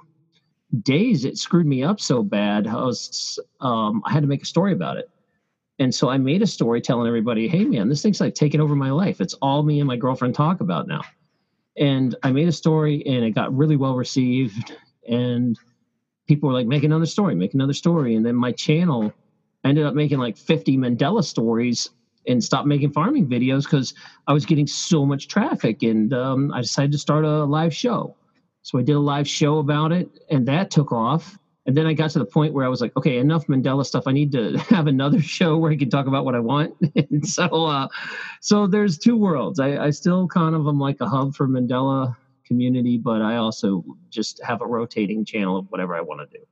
[0.82, 2.66] days, it screwed me up so bad.
[2.66, 5.06] I was um, I had to make a story about it.
[5.78, 8.76] And so I made a story telling everybody, hey man, this thing's like taking over
[8.76, 9.20] my life.
[9.20, 11.00] It's all me and my girlfriend talk about now.
[11.76, 14.76] And I made a story and it got really well received.
[15.08, 15.58] And
[16.32, 18.14] people were like, make another story, make another story.
[18.14, 19.12] And then my channel
[19.64, 21.90] ended up making like 50 Mandela stories
[22.26, 23.92] and stopped making farming videos because
[24.26, 25.82] I was getting so much traffic.
[25.82, 28.16] And um, I decided to start a live show.
[28.62, 31.36] So I did a live show about it, and that took off.
[31.66, 34.04] And then I got to the point where I was like, okay, enough Mandela stuff.
[34.06, 36.74] I need to have another show where I can talk about what I want.
[36.96, 37.88] and so, uh,
[38.40, 39.60] so there's two worlds.
[39.60, 42.16] I, I still kind of am like a hub for Mandela
[42.52, 46.44] community, but I also just have a rotating channel of whatever I want to do.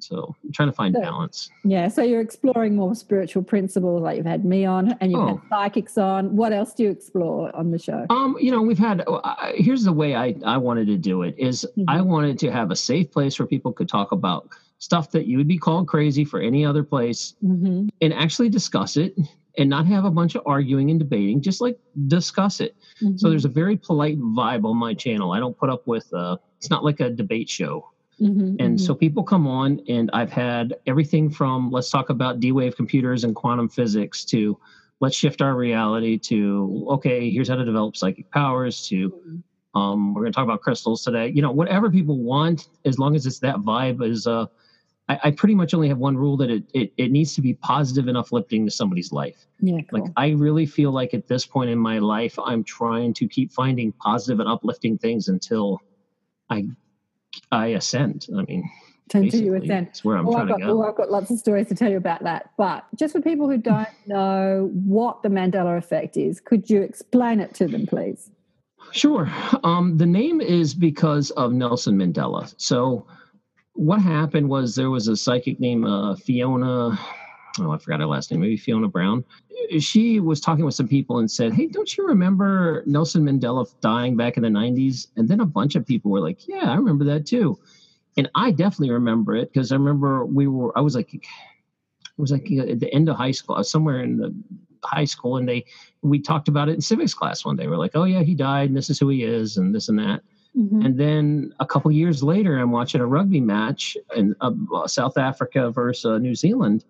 [0.00, 1.50] So I'm trying to find so, balance.
[1.64, 1.88] Yeah.
[1.88, 5.26] So you're exploring more spiritual principles, like you've had me on, and you've oh.
[5.36, 6.34] had psychics on.
[6.34, 8.04] What else do you explore on the show?
[8.10, 9.04] Um, you know, we've had.
[9.06, 11.88] Uh, here's the way I I wanted to do it is mm-hmm.
[11.88, 15.38] I wanted to have a safe place where people could talk about stuff that you
[15.38, 17.88] would be called crazy for any other place, mm-hmm.
[18.00, 19.16] and actually discuss it
[19.56, 21.40] and not have a bunch of arguing and debating.
[21.40, 22.76] Just like discuss it.
[23.02, 23.16] Mm-hmm.
[23.16, 25.32] So there's a very polite vibe on my channel.
[25.32, 26.12] I don't put up with.
[26.12, 27.90] Uh, it's not like a debate show.
[28.20, 28.76] Mm-hmm, and mm-hmm.
[28.76, 33.24] so people come on, and I've had everything from let's talk about D wave computers
[33.24, 34.58] and quantum physics to
[35.00, 39.78] let's shift our reality to okay, here's how to develop psychic powers to mm-hmm.
[39.78, 41.28] um, we're going to talk about crystals today.
[41.28, 44.26] You know, whatever people want, as long as it's that vibe is.
[44.26, 44.46] Uh,
[45.08, 47.54] I, I pretty much only have one rule that it, it it needs to be
[47.54, 49.46] positive and uplifting to somebody's life.
[49.60, 50.00] Yeah, cool.
[50.00, 53.52] Like I really feel like at this point in my life, I'm trying to keep
[53.52, 55.80] finding positive and uplifting things until
[56.50, 56.68] I
[57.52, 58.28] I ascend.
[58.36, 58.70] I mean,
[59.12, 59.88] until you ascend.
[59.88, 60.82] That's where I'm trying got, to go.
[60.82, 62.50] Oh, I've got lots of stories to tell you about that.
[62.56, 67.40] But just for people who don't know what the Mandela effect is, could you explain
[67.40, 68.30] it to them, please?
[68.92, 69.30] Sure.
[69.64, 72.54] Um, the name is because of Nelson Mandela.
[72.58, 73.06] So,
[73.74, 76.98] what happened was there was a psychic named uh, Fiona.
[77.60, 78.40] Oh, I forgot her last name.
[78.40, 79.24] Maybe Fiona Brown
[79.78, 84.16] she was talking with some people and said, Hey, don't you remember Nelson Mandela dying
[84.16, 85.08] back in the 90s?
[85.16, 87.58] And then a bunch of people were like, Yeah, I remember that too.
[88.16, 91.22] And I definitely remember it because I remember we were, I was like, it
[92.16, 94.34] was like at the end of high school, somewhere in the
[94.84, 95.64] high school, and they,
[96.02, 97.66] we talked about it in civics class one day.
[97.66, 99.98] We're like, Oh, yeah, he died, and this is who he is, and this and
[99.98, 100.22] that.
[100.56, 100.82] Mm-hmm.
[100.82, 105.70] And then a couple years later, I'm watching a rugby match in uh, South Africa
[105.70, 106.84] versus uh, New Zealand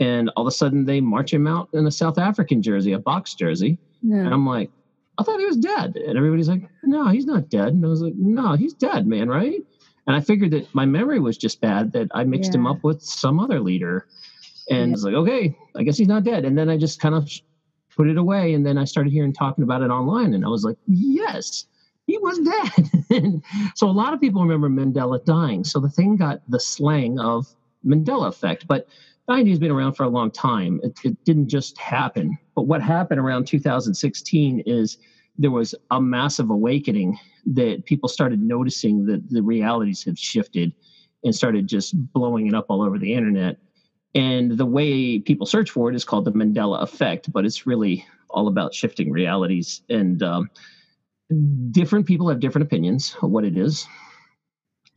[0.00, 2.98] and all of a sudden they march him out in a South African jersey, a
[2.98, 3.78] box jersey.
[4.02, 4.18] Yeah.
[4.18, 4.70] And I'm like,
[5.18, 5.96] I thought he was dead.
[5.96, 7.68] And everybody's like, no, he's not dead.
[7.68, 9.62] And I was like, no, he's dead, man, right?
[10.06, 12.58] And I figured that my memory was just bad that I mixed yeah.
[12.58, 14.06] him up with some other leader.
[14.70, 14.94] And yeah.
[14.94, 16.44] it's like, okay, I guess he's not dead.
[16.44, 17.30] And then I just kind of
[17.96, 18.52] put it away.
[18.52, 20.34] And then I started hearing talking about it online.
[20.34, 21.66] And I was like, yes,
[22.06, 23.42] he was dead.
[23.74, 25.64] so a lot of people remember Mandela dying.
[25.64, 27.46] So the thing got the slang of
[27.84, 28.66] Mandela effect.
[28.66, 28.88] But
[29.28, 30.80] 90 has been around for a long time.
[30.84, 32.38] It, it, didn't just happen.
[32.54, 34.98] But what happened around 2016 is
[35.36, 40.72] there was a massive awakening that people started noticing that the realities have shifted
[41.24, 43.58] and started just blowing it up all over the internet.
[44.14, 48.06] And the way people search for it is called the Mandela effect, but it's really
[48.30, 49.82] all about shifting realities.
[49.88, 50.50] And um,
[51.70, 53.84] different people have different opinions of what it is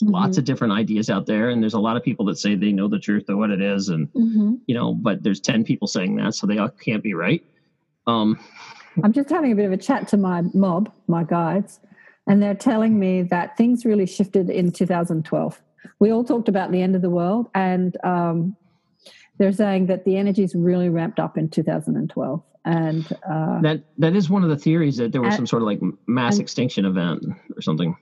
[0.03, 0.13] mm-hmm.
[0.13, 2.71] lots of different ideas out there and there's a lot of people that say they
[2.71, 4.53] know the truth of what it is and mm-hmm.
[4.67, 7.43] you know but there's 10 people saying that so they all can't be right
[8.07, 8.39] um,
[9.03, 11.79] i'm just having a bit of a chat to my mob my guides
[12.27, 15.61] and they're telling me that things really shifted in 2012
[15.99, 18.55] we all talked about the end of the world and um,
[19.39, 24.29] they're saying that the energy's really ramped up in 2012 and uh, that that is
[24.29, 26.85] one of the theories that there was and, some sort of like mass and, extinction
[26.85, 27.97] event or something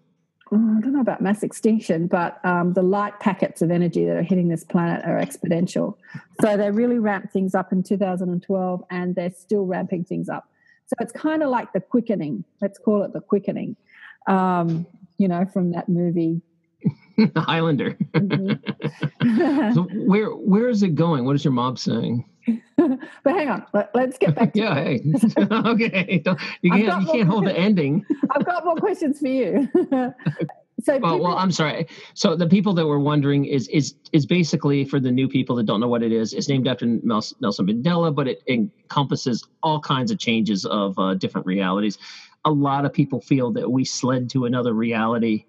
[0.52, 4.24] I don't know about mass extinction, but um, the light packets of energy that are
[4.24, 5.98] hitting this planet are exponential.
[6.42, 10.50] So they really ramped things up in 2012 and they're still ramping things up.
[10.86, 12.46] So it's kind of like the quickening.
[12.62, 13.76] Let's call it the quickening,
[14.28, 16.42] um, you know, from that movie.
[17.18, 17.98] The Highlander.
[18.14, 19.74] Mm-hmm.
[19.74, 21.26] so where where is it going?
[21.26, 22.26] What is your mob saying?
[22.78, 24.54] but hang on, Let, us get back.
[24.54, 25.02] To Yeah, hey.
[25.52, 26.24] okay.
[26.62, 28.06] you can't you can't hold the ending.
[28.32, 29.68] I've got more questions for you.
[30.82, 31.88] so, well, well, I'm sorry.
[32.14, 35.66] So the people that were wondering is is is basically for the new people that
[35.66, 36.34] don't know what it is.
[36.34, 41.48] It's named after Nelson Mandela, but it encompasses all kinds of changes of uh, different
[41.48, 41.98] realities.
[42.46, 45.46] A lot of people feel that we slid to another reality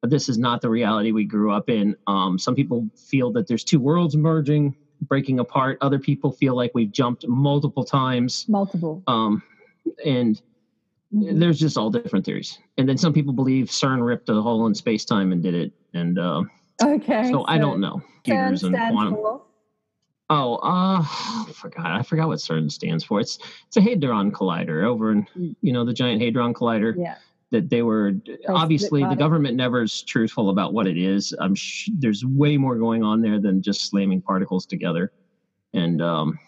[0.00, 1.96] but this is not the reality we grew up in.
[2.06, 5.78] Um, some people feel that there's two worlds merging breaking apart.
[5.80, 8.46] Other people feel like we've jumped multiple times.
[8.48, 9.02] Multiple.
[9.06, 9.42] Um,
[10.04, 10.40] and
[11.14, 11.38] mm-hmm.
[11.38, 12.58] there's just all different theories.
[12.78, 15.72] And then some people believe CERN ripped a hole in space time and did it.
[15.94, 16.42] And uh,
[16.82, 18.02] okay, so, so I don't know.
[18.26, 19.14] And quantum.
[19.14, 19.42] For?
[20.28, 21.86] Oh, uh, I forgot.
[21.86, 23.20] I forgot what CERN stands for.
[23.20, 25.56] It's it's a hadron collider over in mm.
[25.60, 26.94] you know the giant hadron collider.
[26.96, 27.16] Yeah
[27.50, 28.12] that they were
[28.48, 31.34] obviously the government never is truthful about what it is.
[31.40, 35.12] I'm sh- there's way more going on there than just slamming particles together,
[35.74, 36.38] and um,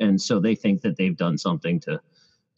[0.00, 2.00] and so they think that they've done something to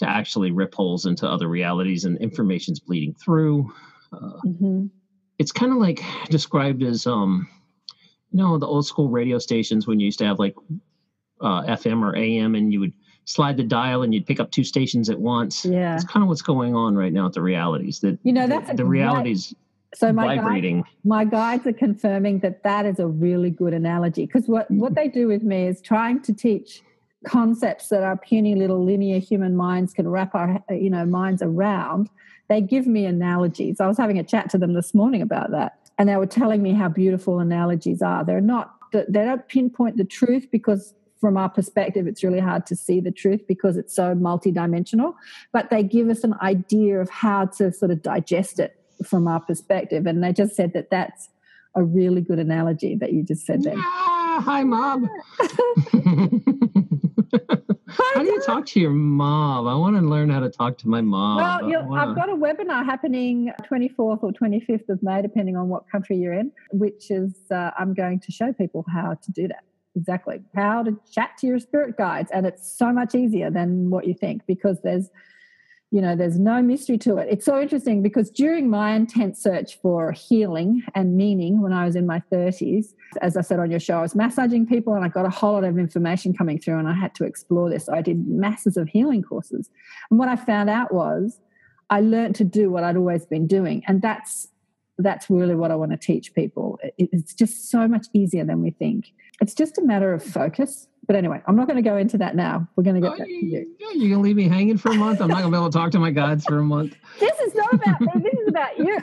[0.00, 3.72] to actually rip holes into other realities and information's bleeding through.
[4.12, 4.86] Uh, mm-hmm.
[5.38, 7.48] It's kind of like described as um,
[8.32, 10.56] you know the old school radio stations when you used to have like
[11.40, 12.92] uh, FM or AM and you would
[13.24, 15.64] slide the dial and you'd pick up two stations at once.
[15.64, 15.94] Yeah.
[15.94, 18.68] It's kind of what's going on right now at the realities that you know that's
[18.68, 19.54] the, the realities
[19.94, 20.82] so my vibrating.
[20.82, 24.94] Guide, my guides are confirming that that is a really good analogy because what what
[24.94, 26.82] they do with me is trying to teach
[27.24, 32.10] concepts that our puny little linear human minds can wrap our you know minds around.
[32.48, 33.80] They give me analogies.
[33.80, 36.62] I was having a chat to them this morning about that, and they were telling
[36.62, 38.24] me how beautiful analogies are.
[38.24, 42.76] They're not they don't pinpoint the truth because from our perspective, it's really hard to
[42.76, 45.14] see the truth because it's so multidimensional.
[45.52, 49.40] But they give us an idea of how to sort of digest it from our
[49.40, 50.06] perspective.
[50.06, 51.28] And they just said that that's
[51.74, 53.74] a really good analogy that you just said there.
[53.76, 55.08] Ah, hi, mom.
[57.88, 59.66] how do you talk to your mom?
[59.66, 61.36] I want to learn how to talk to my mom.
[61.38, 62.10] Well, wanna...
[62.10, 66.32] I've got a webinar happening 24th or 25th of May, depending on what country you're
[66.32, 70.42] in, which is uh, I'm going to show people how to do that exactly.
[70.54, 74.14] How to chat to your spirit guides and it's so much easier than what you
[74.14, 75.10] think because there's
[75.90, 77.28] you know there's no mystery to it.
[77.30, 81.94] It's so interesting because during my intense search for healing and meaning when i was
[81.94, 85.08] in my 30s as i said on your show i was massaging people and i
[85.08, 87.86] got a whole lot of information coming through and i had to explore this.
[87.86, 89.70] So i did masses of healing courses.
[90.10, 91.38] And what i found out was
[91.90, 94.48] i learned to do what i'd always been doing and that's
[94.98, 96.78] that's really what i want to teach people.
[96.98, 100.88] It's just so much easier than we think it's just a matter of focus.
[101.06, 102.66] But anyway, I'm not going to go into that now.
[102.76, 103.66] We're going to get oh, back to you.
[103.78, 105.20] You're going to leave me hanging for a month?
[105.20, 106.94] I'm not going to be able to talk to my guides for a month.
[107.20, 108.08] This is not about me.
[108.22, 108.98] This is about you.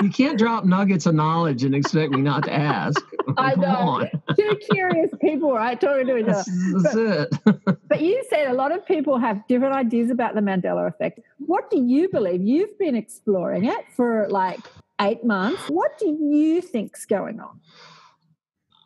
[0.02, 3.02] you can't drop nuggets of knowledge and expect me not to ask.
[3.36, 4.08] I know.
[4.38, 5.80] Two curious people, right?
[5.80, 6.44] Talking to each other.
[6.44, 7.78] That's, that's but, it.
[7.88, 11.18] but you said a lot of people have different ideas about the Mandela effect.
[11.38, 12.42] What do you believe?
[12.42, 14.60] You've been exploring it for like
[15.00, 15.62] eight months.
[15.68, 17.60] What do you think's going on?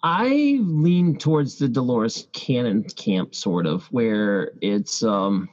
[0.02, 5.02] I lean towards the Dolores Cannon camp, sort of, where it's.
[5.02, 5.48] um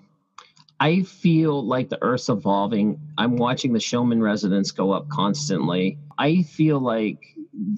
[0.80, 3.00] I feel like the Earth's evolving.
[3.18, 5.98] I'm watching the Schumann resonance go up constantly.
[6.18, 7.18] I feel like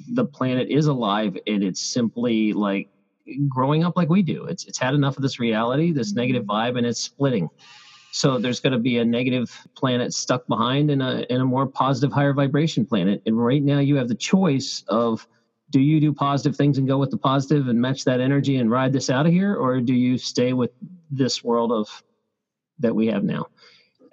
[0.10, 2.89] the planet is alive and it's simply like
[3.47, 4.45] growing up like we do.
[4.45, 7.49] It's it's had enough of this reality, this negative vibe, and it's splitting.
[8.12, 11.67] So there's going to be a negative planet stuck behind and a and a more
[11.67, 13.21] positive, higher vibration planet.
[13.25, 15.27] And right now, you have the choice of
[15.69, 18.71] do you do positive things and go with the positive and match that energy and
[18.71, 19.56] ride this out of here?
[19.56, 20.71] Or do you stay with
[21.12, 22.03] this world of
[22.80, 23.47] that we have now?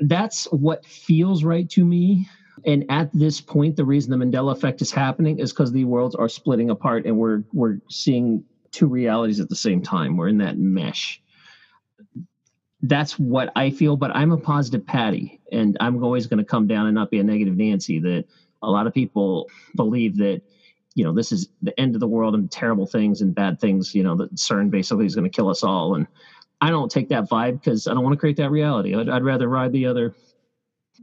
[0.01, 2.29] That's what feels right to me.
[2.67, 6.15] And at this point the reason the mandela effect is happening is because the worlds
[6.15, 10.17] are splitting apart and we're we're seeing two realities at the same time.
[10.17, 11.21] We're in that mesh.
[12.83, 16.67] That's what i feel but i'm a positive patty and i'm always going to come
[16.67, 18.27] down and not be a negative nancy that
[18.63, 20.43] a lot of people believe that
[20.95, 23.95] you know this is the end of the world and terrible things and bad things
[23.95, 25.95] you know that cern basically is going to kill us all.
[25.95, 26.07] And
[26.61, 28.95] i don't take that vibe because i don't want to create that reality.
[28.95, 30.15] I'd, I'd, rather ride the other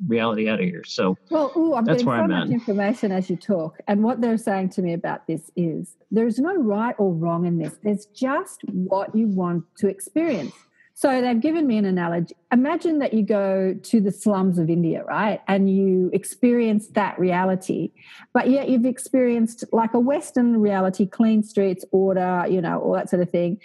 [0.08, 0.84] reality out of here.
[0.86, 2.54] So well ooh, i'm that's getting so I'm much at.
[2.54, 6.56] information as you talk and what they're saying to me about this is there's no
[6.56, 7.78] right or wrong in this.
[7.84, 10.54] There's just what you want to experience
[11.02, 12.36] so they've given me an analogy.
[12.52, 15.42] Imagine that you go to the slums of India, right?
[15.48, 17.92] And you experience that reality,
[18.36, 23.10] but yet you've experienced like a Western reality, clean streets, order, you know, all that
[23.10, 23.60] sort of thing.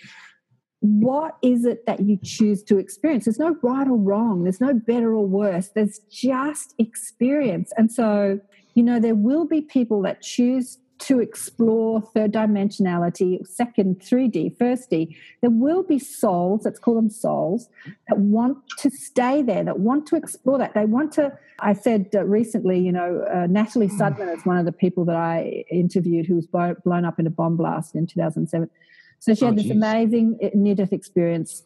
[0.80, 3.26] What is it that you choose to experience?
[3.26, 4.44] There's no right or wrong.
[4.44, 5.68] There's no better or worse.
[5.68, 7.70] There's just experience.
[7.76, 8.40] And so,
[8.72, 14.90] you know, there will be people that choose to explore third dimensionality, second 3D, first
[14.90, 17.68] D, there will be souls, let's call them souls,
[18.08, 20.74] that want to stay there, that want to explore that.
[20.74, 24.00] They want to, I said uh, recently, you know, uh, Natalie hmm.
[24.00, 27.30] Sudman is one of the people that I interviewed who was blown up in a
[27.30, 28.70] bomb blast in 2007.
[29.18, 31.64] So she oh, had this amazing uh, near death experience.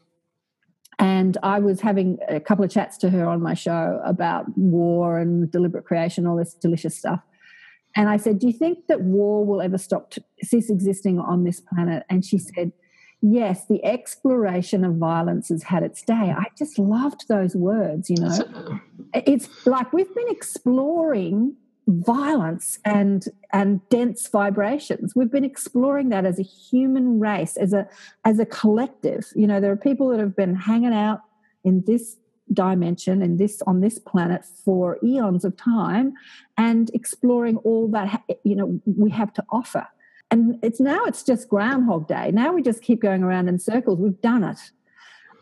[0.98, 5.18] And I was having a couple of chats to her on my show about war
[5.18, 7.20] and deliberate creation, all this delicious stuff.
[7.96, 11.44] And I said, Do you think that war will ever stop, to, cease existing on
[11.44, 12.04] this planet?
[12.08, 12.72] And she said,
[13.22, 16.34] Yes, the exploration of violence has had its day.
[16.36, 18.80] I just loved those words, you know.
[19.12, 21.56] It's like we've been exploring
[21.88, 27.88] violence and and dense vibrations we've been exploring that as a human race as a
[28.24, 31.20] as a collective you know there are people that have been hanging out
[31.64, 32.16] in this
[32.52, 36.12] dimension and this on this planet for eons of time
[36.58, 39.86] and exploring all that you know we have to offer.
[40.30, 42.30] And it's now it's just groundhog day.
[42.32, 43.98] Now we just keep going around in circles.
[43.98, 44.58] We've done it.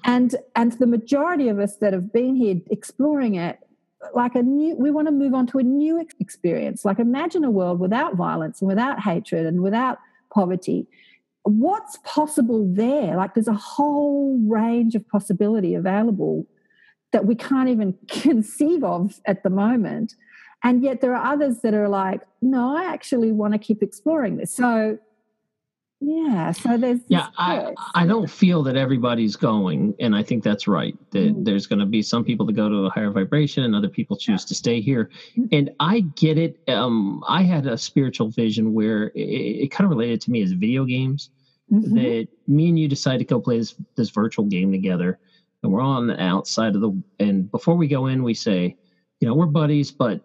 [0.05, 3.59] And and the majority of us that have been here exploring it
[4.14, 6.85] like a new we want to move on to a new experience.
[6.85, 9.99] Like imagine a world without violence and without hatred and without
[10.33, 10.87] poverty.
[11.43, 13.16] What's possible there?
[13.16, 16.47] Like there's a whole range of possibility available
[17.13, 20.15] that we can't even conceive of at the moment.
[20.65, 24.37] And yet there are others that are like, no, I actually want to keep exploring
[24.37, 24.55] this.
[24.55, 24.99] So
[26.01, 30.69] yeah so there's yeah i i don't feel that everybody's going and i think that's
[30.69, 31.45] right that mm.
[31.45, 34.17] there's going to be some people that go to a higher vibration and other people
[34.17, 34.47] choose yeah.
[34.47, 35.49] to stay here mm.
[35.51, 39.91] and i get it um i had a spiritual vision where it, it kind of
[39.91, 41.31] related to me as video games
[41.73, 41.95] mm-hmm.
[41.97, 45.19] that me and you decide to go play this, this virtual game together
[45.63, 48.77] and we're on the outside of the and before we go in we say
[49.21, 50.21] you know we're buddies but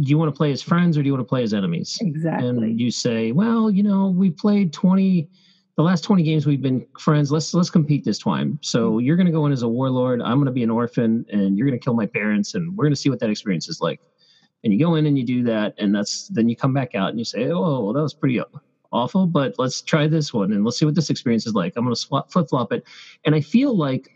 [0.00, 1.96] do you want to play as friends or do you want to play as enemies?
[2.00, 2.48] Exactly.
[2.48, 5.28] And you say, well, you know, we played 20
[5.76, 7.30] the last 20 games we've been friends.
[7.30, 8.58] Let's let's compete this time.
[8.62, 9.00] So mm-hmm.
[9.00, 11.56] you're going to go in as a warlord, I'm going to be an orphan and
[11.56, 13.80] you're going to kill my parents and we're going to see what that experience is
[13.80, 14.00] like.
[14.64, 17.10] And you go in and you do that and that's then you come back out
[17.10, 18.40] and you say, "Oh, well, that was pretty
[18.90, 21.74] awful, but let's try this one and let's see what this experience is like.
[21.76, 22.82] I'm going to swap, flip flop it."
[23.24, 24.10] And I feel like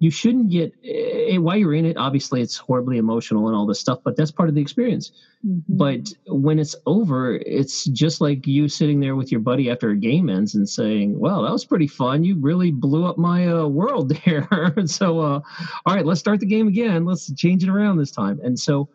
[0.00, 3.78] you shouldn't get uh, while you're in it obviously it's horribly emotional and all this
[3.78, 5.12] stuff but that's part of the experience.
[5.46, 5.76] Mm-hmm.
[5.76, 9.96] but when it's over it's just like you sitting there with your buddy after a
[9.96, 12.24] game ends and saying well that was pretty fun.
[12.24, 14.74] You really blew up my uh, world there.
[14.86, 15.40] So uh,
[15.86, 17.04] all right let's start the game again.
[17.04, 18.40] Let's change it around this time.
[18.42, 18.88] And so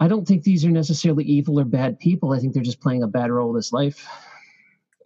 [0.00, 2.32] i don't think these are necessarily evil or bad people.
[2.32, 4.06] I think they're just playing a bad role in this life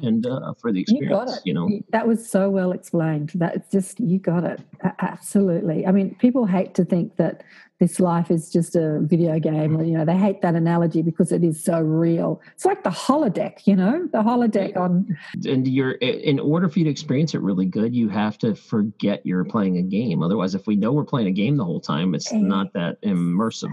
[0.03, 1.41] and uh, for the experience.
[1.45, 3.33] You, you, know, that was so well explained.
[3.35, 4.61] That's just you got it
[5.01, 5.87] absolutely.
[5.87, 7.43] I mean, people hate to think that
[7.81, 9.81] this life is just a video game.
[9.81, 12.41] You know, they hate that analogy because it is so real.
[12.55, 13.67] It's like the holodeck.
[13.67, 15.19] You know, the holodeck on.
[15.45, 19.27] And you're in order for you to experience it really good, you have to forget
[19.27, 20.23] you're playing a game.
[20.23, 23.73] Otherwise, if we know we're playing a game the whole time, it's not that immersive.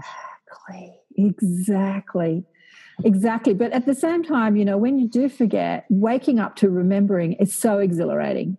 [0.68, 0.96] Exactly.
[1.16, 2.44] Exactly.
[3.04, 3.54] Exactly.
[3.54, 7.34] But at the same time, you know, when you do forget, waking up to remembering
[7.34, 8.56] is so exhilarating.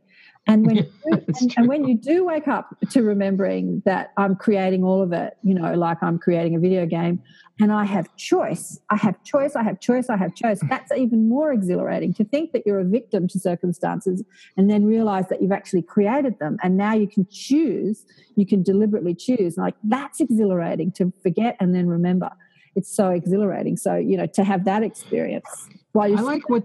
[0.48, 0.92] And when, you do,
[1.40, 5.38] and, and, when you do wake up to remembering that I'm creating all of it,
[5.44, 7.22] you know, like I'm creating a video game
[7.60, 11.30] and I have choice, I have choice, I have choice, I have choice, that's even
[11.30, 14.24] more exhilarating to think that you're a victim to circumstances
[14.58, 16.58] and then realize that you've actually created them.
[16.64, 18.04] And now you can choose,
[18.36, 19.58] you can deliberately choose.
[19.58, 22.32] Like that's exhilarating to forget and then remember
[22.76, 23.78] it's so exhilarating.
[23.78, 26.64] So, you know, to have that experience while you're I like what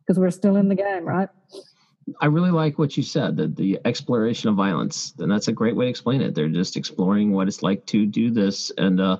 [0.00, 1.28] because we're still in the game, right?
[2.20, 5.14] I really like what you said, that the exploration of violence.
[5.18, 6.34] And that's a great way to explain it.
[6.34, 8.70] They're just exploring what it's like to do this.
[8.76, 9.18] And uh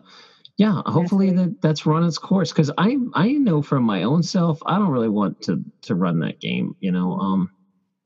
[0.56, 2.52] yeah, hopefully that that's run its course.
[2.52, 6.20] Cause I I know from my own self, I don't really want to to run
[6.20, 7.18] that game, you know.
[7.18, 7.50] Um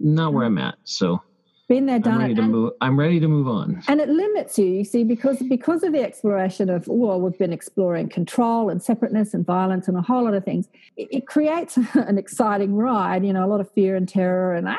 [0.01, 0.76] not where I'm at.
[0.84, 1.20] So
[1.68, 2.36] been there, done I'm ready it.
[2.36, 3.82] To move, I'm ready to move on.
[3.88, 7.52] And it limits you, you see, because because of the exploration of well, we've been
[7.52, 10.68] exploring control and separateness and violence and a whole lot of things.
[10.96, 14.68] It, it creates an exciting ride, you know, a lot of fear and terror and
[14.68, 14.76] ah,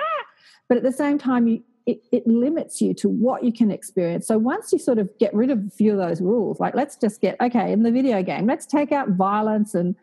[0.68, 4.28] but at the same time, you it, it limits you to what you can experience.
[4.28, 6.96] So once you sort of get rid of a few of those rules, like let's
[6.96, 9.96] just get okay in the video game, let's take out violence and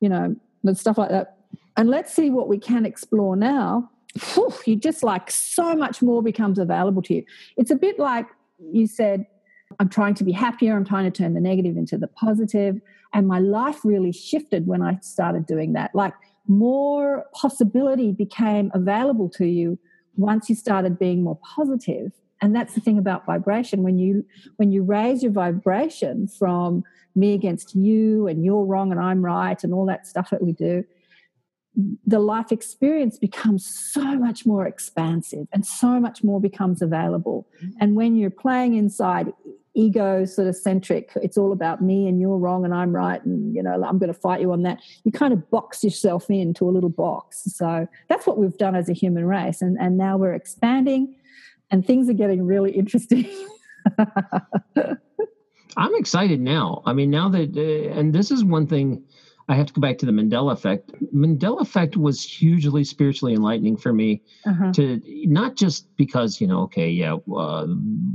[0.00, 1.38] you know and stuff like that,
[1.76, 6.22] and let's see what we can explore now whew, you just like so much more
[6.22, 7.24] becomes available to you.
[7.56, 8.26] It's a bit like
[8.72, 9.26] you said,
[9.78, 12.80] I'm trying to be happier, I'm trying to turn the negative into the positive,
[13.12, 15.92] And my life really shifted when I started doing that.
[15.94, 16.14] Like
[16.48, 19.78] more possibility became available to you
[20.16, 24.24] once you started being more positive and that's the thing about vibration when you
[24.56, 26.82] when you raise your vibration from
[27.14, 30.52] me against you and you're wrong and i'm right and all that stuff that we
[30.52, 30.84] do
[32.06, 37.46] the life experience becomes so much more expansive and so much more becomes available.
[37.56, 37.76] Mm-hmm.
[37.80, 39.32] And when you're playing inside
[39.74, 43.54] ego sort of centric, it's all about me and you're wrong and I'm right and
[43.54, 44.80] you know I'm going to fight you on that.
[45.04, 47.44] You kind of box yourself into a little box.
[47.54, 51.14] So that's what we've done as a human race and and now we're expanding
[51.70, 53.28] and things are getting really interesting.
[55.76, 56.82] I'm excited now.
[56.84, 59.04] I mean now that uh, and this is one thing
[59.50, 60.92] I have to go back to the Mandela effect.
[61.12, 64.72] Mandela effect was hugely spiritually enlightening for me uh-huh.
[64.74, 67.66] to not just because, you know, okay, yeah, uh,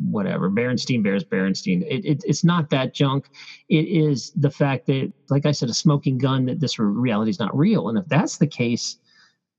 [0.09, 1.85] whatever, Berenstein bears Berenstein.
[1.89, 3.27] It, it, it's not that junk.
[3.67, 7.39] It is the fact that, like I said, a smoking gun, that this reality is
[7.39, 7.89] not real.
[7.89, 8.97] And if that's the case,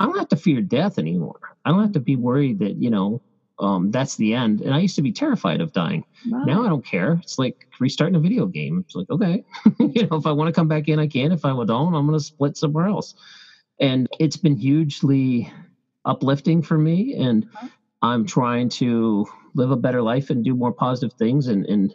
[0.01, 1.57] I don't have to fear death anymore.
[1.67, 3.21] I don't have to be worried that, you know,
[3.59, 4.61] um, that's the end.
[4.61, 6.05] And I used to be terrified of dying.
[6.47, 7.19] Now I don't care.
[7.23, 8.85] It's like restarting a video game.
[8.87, 9.45] It's like, okay,
[9.81, 11.33] you know, if I want to come back in, I can.
[11.33, 13.15] If I don't, I'm going to split somewhere else.
[13.81, 15.53] And it's been hugely
[16.05, 17.15] uplifting for me.
[17.15, 17.49] And.
[18.03, 21.95] I'm trying to live a better life and do more positive things and, and,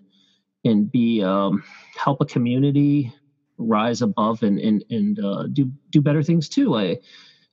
[0.66, 1.64] and be, um,
[1.96, 3.14] help a community
[3.58, 6.76] rise above and, and, and, uh, do, do better things too.
[6.76, 6.98] I,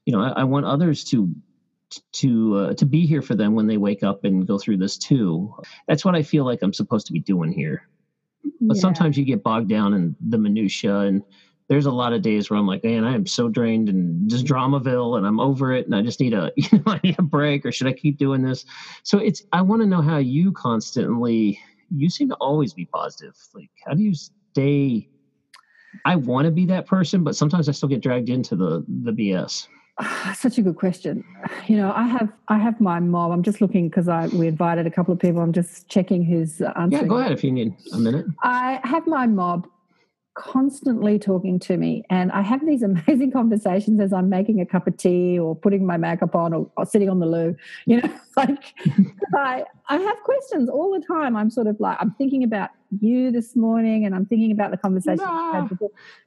[0.06, 1.32] you know, I, I want others to
[2.12, 4.97] to uh, to be here for them when they wake up and go through this
[4.97, 5.55] too.
[5.86, 7.89] That's what I feel like I'm supposed to be doing here.
[8.61, 8.80] but yeah.
[8.80, 11.22] sometimes you get bogged down in the minutia and
[11.68, 14.47] there's a lot of days where I'm like, man, I am so drained and just
[14.47, 17.22] Dramaville and I'm over it and I just need a you know, I need a
[17.22, 18.64] break or should I keep doing this?
[19.03, 21.61] So it's I want to know how you constantly
[21.95, 23.34] you seem to always be positive.
[23.55, 25.09] Like how do you stay
[26.05, 29.12] I want to be that person, but sometimes I still get dragged into the the
[29.12, 29.68] BS.
[30.34, 31.24] Such a good question.
[31.66, 33.32] You know, I have I have my mob.
[33.32, 35.40] I'm just looking because I we invited a couple of people.
[35.40, 37.03] I'm just checking who's uh, answering.
[37.03, 38.26] Yeah, go ahead if you need a minute.
[38.42, 39.68] I have my mob
[40.38, 44.86] constantly talking to me and i have these amazing conversations as i'm making a cup
[44.86, 48.09] of tea or putting my makeup on or, or sitting on the loo you know
[48.36, 48.72] like
[49.34, 52.70] i i have questions all the time i'm sort of like i'm thinking about
[53.01, 55.66] you this morning and i'm thinking about the conversation nah.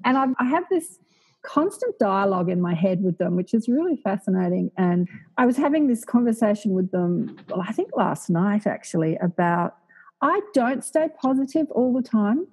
[0.03, 0.99] and I've, i have this
[1.43, 5.87] constant dialogue in my head with them which is really fascinating and i was having
[5.87, 9.77] this conversation with them well, i think last night actually about
[10.21, 12.45] i don't stay positive all the time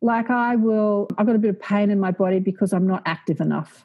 [0.00, 3.02] like I will, I've got a bit of pain in my body because I'm not
[3.04, 3.84] active enough.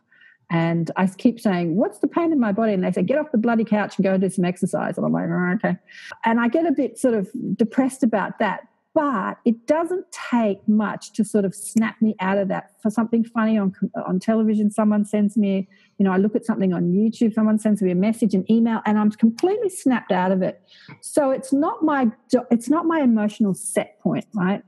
[0.49, 2.73] And I keep saying, What's the pain in my body?
[2.73, 4.97] And they say, Get off the bloody couch and go and do some exercise.
[4.97, 5.77] And I'm like, oh, Okay.
[6.25, 8.67] And I get a bit sort of depressed about that.
[8.93, 12.71] But it doesn't take much to sort of snap me out of that.
[12.79, 13.73] For something funny on,
[14.05, 15.67] on television, someone sends me,
[15.97, 18.81] you know, I look at something on YouTube, someone sends me a message, an email,
[18.85, 20.61] and I'm completely snapped out of it.
[21.01, 22.11] So it's not my,
[22.51, 24.61] it's not my emotional set point, right?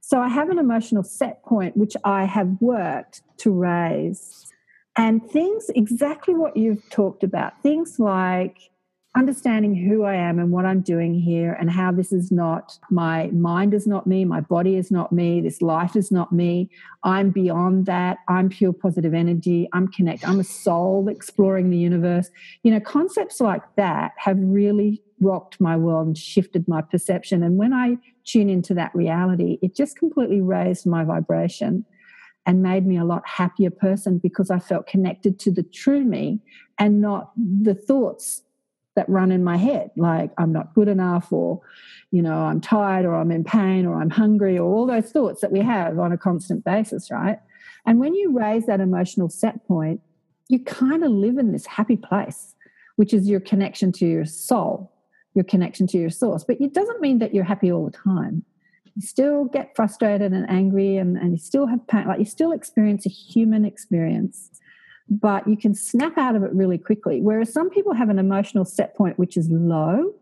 [0.00, 4.46] So I have an emotional set point which I have worked to raise.
[4.96, 8.71] And things exactly what you've talked about, things like
[9.14, 13.26] understanding who I am and what I'm doing here and how this is not my
[13.28, 16.70] mind is not me, my body is not me, this life is not me.
[17.04, 18.18] I'm beyond that.
[18.28, 19.68] I'm pure positive energy.
[19.74, 20.26] I'm connected.
[20.26, 22.30] I'm a soul exploring the universe.
[22.62, 27.42] You know, concepts like that have really rocked my world and shifted my perception.
[27.42, 31.84] And when I tune into that reality, it just completely raised my vibration
[32.46, 36.40] and made me a lot happier person because I felt connected to the true me
[36.78, 38.42] and not the thoughts
[38.94, 41.60] that run in my head like I'm not good enough or
[42.10, 45.40] you know I'm tired or I'm in pain or I'm hungry or all those thoughts
[45.40, 47.38] that we have on a constant basis right
[47.86, 50.00] and when you raise that emotional set point
[50.48, 52.54] you kind of live in this happy place
[52.96, 54.92] which is your connection to your soul
[55.34, 56.44] your connection to your source.
[56.44, 58.44] But it doesn't mean that you're happy all the time.
[58.94, 62.52] You still get frustrated and angry and, and you still have pain, like you still
[62.52, 64.50] experience a human experience,
[65.08, 67.20] but you can snap out of it really quickly.
[67.20, 70.12] Whereas some people have an emotional set point which is low.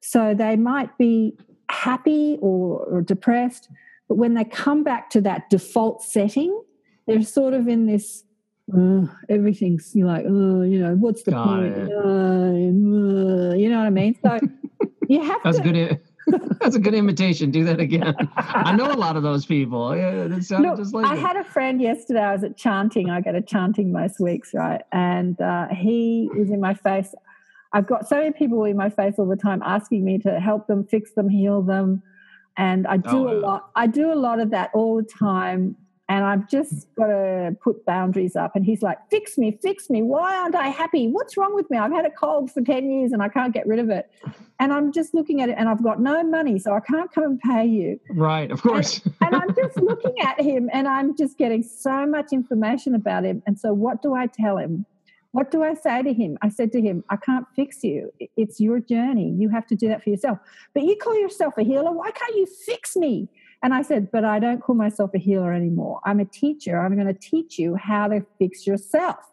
[0.00, 1.36] So they might be
[1.70, 3.68] happy or, or depressed,
[4.08, 6.62] but when they come back to that default setting,
[7.06, 8.24] they're sort of in this
[8.74, 11.76] uh, everything's you're like, oh, you know, what's the Got point?
[11.76, 14.16] Uh, you know what I mean?
[14.22, 14.40] So
[15.08, 15.62] you have That's to.
[15.62, 16.00] good.
[16.60, 17.50] That's a good invitation.
[17.50, 18.14] Do that again.
[18.36, 19.96] I know a lot of those people.
[19.96, 21.18] Yeah, it sounds Look, just like I it.
[21.18, 22.20] had a friend yesterday.
[22.20, 23.10] I was at chanting.
[23.10, 24.82] I go to chanting most weeks, right?
[24.92, 27.14] And uh, he was in my face.
[27.72, 30.66] I've got so many people in my face all the time asking me to help
[30.66, 32.02] them, fix them, heal them,
[32.56, 33.70] and I do oh, a lot.
[33.74, 35.76] I do a lot of that all the time
[36.08, 38.54] and I've just got to put boundaries up.
[38.54, 40.02] And he's like, Fix me, fix me.
[40.02, 41.08] Why aren't I happy?
[41.08, 41.78] What's wrong with me?
[41.78, 44.10] I've had a cold for 10 years and I can't get rid of it.
[44.60, 47.24] And I'm just looking at it and I've got no money, so I can't come
[47.24, 47.98] and pay you.
[48.10, 49.00] Right, of course.
[49.04, 53.24] And, and I'm just looking at him and I'm just getting so much information about
[53.24, 53.42] him.
[53.46, 54.84] And so, what do I tell him?
[55.32, 56.38] What do I say to him?
[56.42, 58.12] I said to him, I can't fix you.
[58.36, 59.34] It's your journey.
[59.36, 60.38] You have to do that for yourself.
[60.74, 61.90] But you call yourself a healer.
[61.90, 63.28] Why can't you fix me?
[63.64, 65.98] And I said, But I don't call myself a healer anymore.
[66.04, 66.78] I'm a teacher.
[66.78, 69.16] I'm going to teach you how to fix yourself.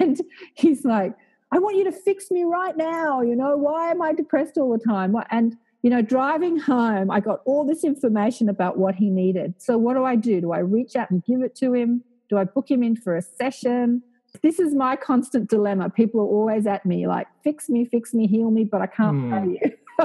[0.00, 0.20] And
[0.54, 1.14] he's like,
[1.52, 3.20] I want you to fix me right now.
[3.20, 5.14] You know, why am I depressed all the time?
[5.30, 9.54] And, you know, driving home, I got all this information about what he needed.
[9.58, 10.40] So, what do I do?
[10.40, 12.02] Do I reach out and give it to him?
[12.28, 14.02] Do I book him in for a session?
[14.42, 15.90] This is my constant dilemma.
[15.90, 19.16] People are always at me like, fix me, fix me, heal me, but I can't
[19.16, 19.60] mm.
[19.60, 19.68] pay
[20.00, 20.04] you.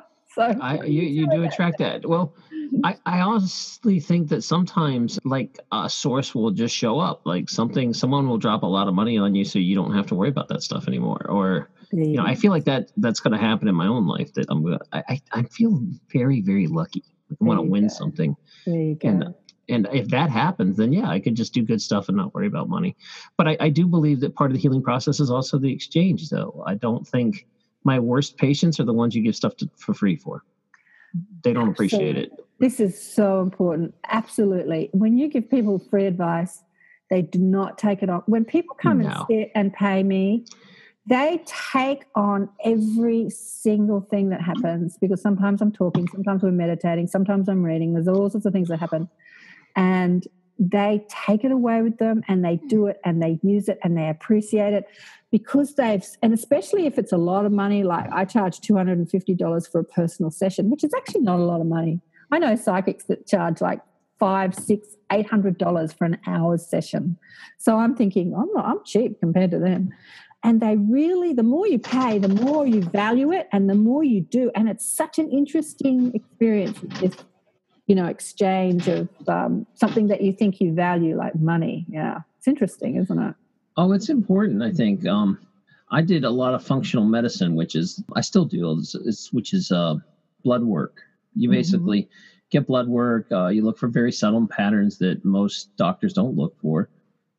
[0.34, 2.06] so I, you, you do attract that.
[2.06, 2.34] Well,
[2.84, 7.92] I, I honestly think that sometimes like a source will just show up like something
[7.92, 10.28] someone will drop a lot of money on you so you don't have to worry
[10.28, 13.66] about that stuff anymore or you know i feel like that that's going to happen
[13.66, 15.80] in my own life that i'm gonna i i feel
[16.12, 17.04] very very lucky.
[17.30, 17.88] I want to win go.
[17.88, 18.36] something.
[19.08, 19.34] And
[19.68, 22.46] and if that happens then yeah i could just do good stuff and not worry
[22.46, 22.96] about money.
[23.36, 26.30] But I, I do believe that part of the healing process is also the exchange
[26.30, 26.62] though.
[26.66, 27.46] I don't think
[27.84, 30.44] my worst patients are the ones you give stuff to, for free for
[31.42, 33.94] they don't appreciate it this is so important.
[34.10, 34.90] Absolutely.
[34.92, 36.62] When you give people free advice,
[37.08, 38.22] they do not take it on.
[38.26, 39.08] When people come no.
[39.08, 40.44] and sit and pay me,
[41.06, 47.08] they take on every single thing that happens because sometimes I'm talking, sometimes we're meditating,
[47.08, 47.94] sometimes I'm reading.
[47.94, 49.08] There's all sorts of things that happen.
[49.74, 50.28] And
[50.60, 53.96] they take it away with them and they do it and they use it and
[53.96, 54.86] they appreciate it
[55.30, 59.80] because they've, and especially if it's a lot of money, like I charge $250 for
[59.80, 62.00] a personal session, which is actually not a lot of money.
[62.30, 63.80] I know psychics that charge like
[64.18, 67.16] five, six, eight hundred dollars for an hour's session.
[67.56, 69.90] So I'm thinking, I'm not, I'm cheap compared to them.
[70.42, 74.04] And they really, the more you pay, the more you value it and the more
[74.04, 74.50] you do.
[74.54, 76.78] And it's such an interesting experience,
[77.90, 81.84] you know, exchange of um, something that you think you value, like money.
[81.88, 82.20] Yeah.
[82.38, 83.34] It's interesting, isn't it?
[83.76, 85.04] Oh, it's important, I think.
[85.08, 85.40] Um,
[85.90, 89.52] I did a lot of functional medicine, which is, I still do, it's, it's, which
[89.52, 89.96] is uh,
[90.44, 91.02] blood work.
[91.34, 91.58] You mm-hmm.
[91.58, 92.14] basically, mm-hmm
[92.50, 93.26] get blood work.
[93.30, 96.90] Uh, you look for very subtle patterns that most doctors don't look for.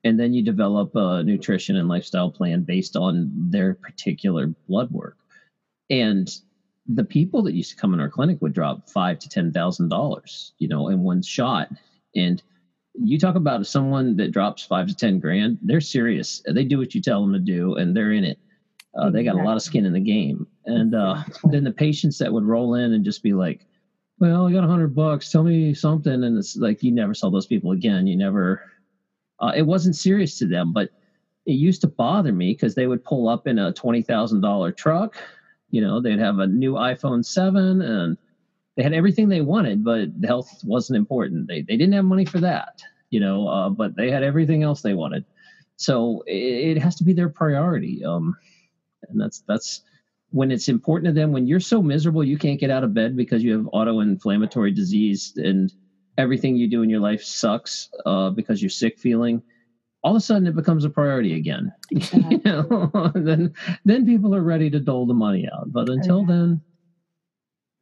[0.03, 5.17] And then you develop a nutrition and lifestyle plan based on their particular blood work.
[5.89, 6.33] And
[6.87, 9.89] the people that used to come in our clinic would drop five to ten thousand
[9.89, 11.69] dollars, you know, in one shot.
[12.15, 12.41] And
[12.93, 16.41] you talk about someone that drops five to ten grand, they're serious.
[16.47, 18.37] They do what you tell them to do, and they're in it.
[18.93, 20.45] Uh, they got a lot of skin in the game.
[20.65, 23.65] And uh, then the patients that would roll in and just be like,
[24.19, 25.31] well, I got a hundred bucks.
[25.31, 26.23] Tell me something.
[26.23, 28.05] And it's like, you never saw those people again.
[28.05, 28.61] You never,
[29.39, 30.89] uh, it wasn't serious to them, but
[31.45, 35.17] it used to bother me because they would pull up in a $20,000 truck.
[35.71, 38.17] You know, they'd have a new iPhone 7 and
[38.75, 41.47] they had everything they wanted, but health wasn't important.
[41.47, 44.81] They, they didn't have money for that, you know, uh, but they had everything else
[44.81, 45.25] they wanted.
[45.77, 48.05] So it, it has to be their priority.
[48.05, 48.35] Um,
[49.09, 49.81] and that's, that's,
[50.31, 53.15] when it's important to them when you're so miserable you can't get out of bed
[53.15, 55.73] because you have auto-inflammatory disease and
[56.17, 59.41] everything you do in your life sucks uh, because you're sick feeling
[60.03, 61.71] all of a sudden it becomes a priority again.
[61.91, 63.53] You know then
[63.85, 65.71] then people are ready to dole the money out.
[65.71, 66.61] But until then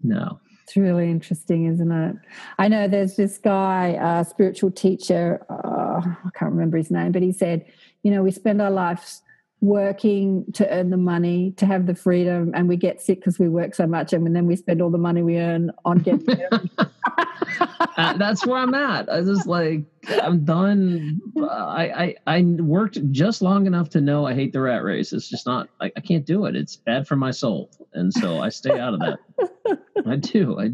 [0.02, 0.40] no.
[0.64, 2.16] It's really interesting isn't it?
[2.58, 7.22] I know there's this guy a spiritual teacher uh, i can't remember his name but
[7.22, 7.66] he said
[8.04, 9.22] you know we spend our lives
[9.62, 13.50] working to earn the money to have the freedom and we get sick because we
[13.50, 16.42] work so much and then we spend all the money we earn on getting
[16.80, 19.12] uh, that's where i'm at.
[19.12, 19.84] I just like
[20.24, 21.20] i'm done.
[21.38, 25.12] I, I i worked just long enough to know i hate the rat race.
[25.12, 26.56] It's just not I, I can't do it.
[26.56, 29.80] It's bad for my soul and so i stay out of that.
[30.06, 30.60] I do.
[30.60, 30.74] I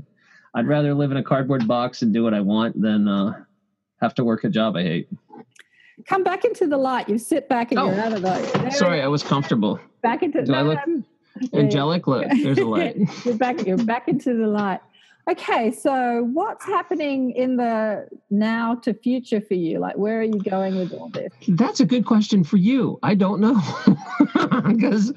[0.55, 3.33] i'd rather live in a cardboard box and do what i want than uh
[3.99, 5.09] have to work a job i hate
[6.07, 7.09] come back into the light.
[7.09, 8.69] You sit back and oh, you're out of the.
[8.71, 9.79] Sorry, I was comfortable.
[10.01, 10.43] Back into.
[10.43, 10.79] Do no, I look
[11.53, 12.07] angelic?
[12.07, 12.97] Look, there's a light.
[13.25, 13.65] you're back.
[13.65, 14.81] You're back into the light.
[15.27, 19.79] Okay, so what's happening in the now to future for you?
[19.79, 21.33] Like, where are you going with all this?
[21.47, 22.99] That's a good question for you.
[23.01, 23.59] I don't know.
[24.67, 25.11] because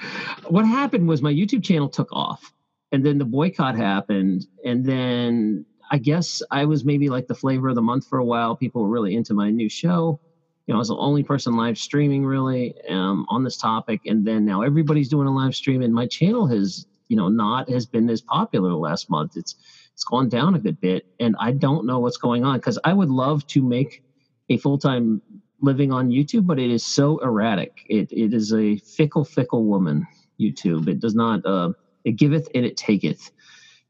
[0.46, 2.54] what happened was my YouTube channel took off,
[2.90, 7.68] and then the boycott happened, and then I guess I was maybe like the flavor
[7.68, 8.56] of the month for a while.
[8.56, 10.20] People were really into my new show
[10.68, 14.02] you know, I was the only person live streaming really um, on this topic.
[14.04, 17.70] And then now everybody's doing a live stream, and my channel has, you know, not
[17.70, 19.36] has been as popular the last month.
[19.36, 19.56] It's
[19.94, 22.92] it's gone down a good bit, and I don't know what's going on because I
[22.92, 24.04] would love to make
[24.50, 25.22] a full time
[25.60, 27.86] living on YouTube, but it is so erratic.
[27.88, 30.06] It it is a fickle, fickle woman.
[30.38, 30.88] YouTube.
[30.88, 31.44] It does not.
[31.44, 31.72] Uh,
[32.04, 33.30] it giveth and it taketh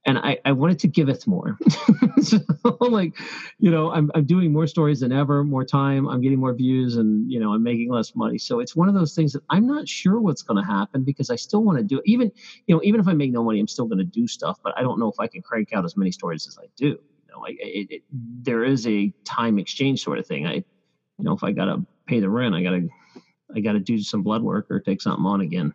[0.08, 1.58] and I, I wanted to give it more.
[2.22, 2.38] so
[2.80, 3.12] like,
[3.58, 6.96] you know, I'm, I'm doing more stories than ever, more time, I'm getting more views
[6.96, 8.38] and, you know, I'm making less money.
[8.38, 11.28] So it's one of those things that I'm not sure what's going to happen because
[11.28, 12.04] I still want to do it.
[12.06, 12.32] Even,
[12.66, 14.72] you know, even if I make no money, I'm still going to do stuff, but
[14.78, 16.86] I don't know if I can crank out as many stories as I do.
[16.86, 20.46] You know, I, it, it, there is a time exchange sort of thing.
[20.46, 22.88] I, you know, if I got to pay the rent, I got to,
[23.54, 25.74] I got to do some blood work or take something on again.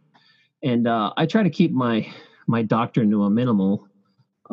[0.63, 2.11] And uh, I try to keep my,
[2.47, 3.87] my doctrine to a minimal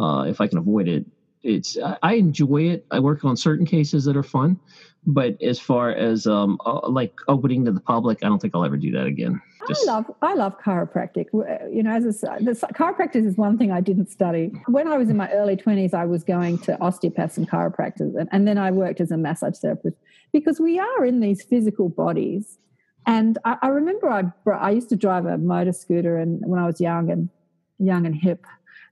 [0.01, 1.05] uh, if I can avoid it.
[1.43, 2.85] It's I enjoy it.
[2.91, 4.61] I work on certain cases that are fun,
[5.07, 8.67] but as far as um, uh, like opening to the public, I don't think I'll
[8.71, 9.41] ever do that again.
[9.67, 9.89] Just...
[9.89, 11.27] I love I love chiropractic.
[11.73, 12.13] You know, as a,
[12.45, 14.53] the chiropractic is one thing I didn't study.
[14.67, 18.29] When I was in my early twenties, I was going to osteopaths and chiropractors, and,
[18.33, 19.97] and then I worked as a massage therapist
[20.37, 22.59] because we are in these physical bodies.
[23.07, 26.67] And I, I remember I I used to drive a motor scooter, and when I
[26.67, 27.31] was young and
[27.79, 28.45] young and hip,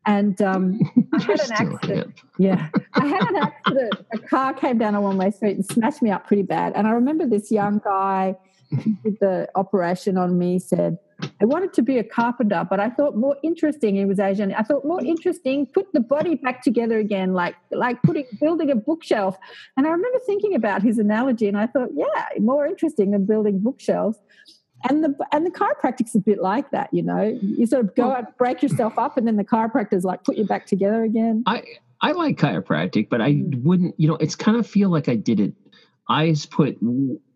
[0.08, 0.80] and um,
[1.12, 2.14] I had an accident.
[2.38, 3.94] Yeah, I had an accident.
[4.12, 6.72] A car came down a one-way street and smashed me up pretty bad.
[6.74, 8.36] And I remember this young guy
[8.70, 10.98] who did the operation on me said,
[11.40, 13.96] "I wanted to be a carpenter, but I thought more interesting.
[13.96, 14.52] He was Asian.
[14.54, 15.66] I thought more interesting.
[15.66, 19.36] Put the body back together again, like like putting building a bookshelf."
[19.76, 23.58] And I remember thinking about his analogy, and I thought, "Yeah, more interesting than building
[23.58, 24.18] bookshelves."
[24.88, 27.38] And the and the chiropractic's a bit like that, you know.
[27.40, 30.44] You sort of go out, break yourself up, and then the chiropractor's like put you
[30.44, 31.42] back together again.
[31.46, 31.62] I
[32.00, 33.94] I like chiropractic, but I wouldn't.
[33.98, 35.54] You know, it's kind of feel like I did it.
[36.08, 36.78] I put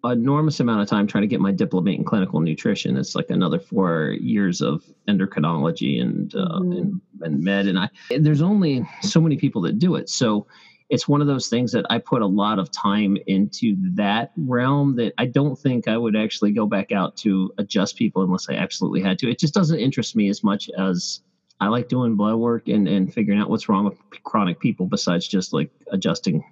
[0.05, 2.97] enormous amount of time trying to get my diplomate in clinical nutrition.
[2.97, 6.79] It's like another four years of endocrinology and uh, mm.
[6.79, 7.91] and, and med, and I.
[8.11, 10.47] There's only so many people that do it, so
[10.89, 14.97] it's one of those things that I put a lot of time into that realm
[14.97, 18.55] that I don't think I would actually go back out to adjust people unless I
[18.55, 19.31] absolutely had to.
[19.31, 21.21] It just doesn't interest me as much as
[21.61, 25.29] I like doing blood work and, and figuring out what's wrong with chronic people besides
[25.29, 26.45] just like adjusting.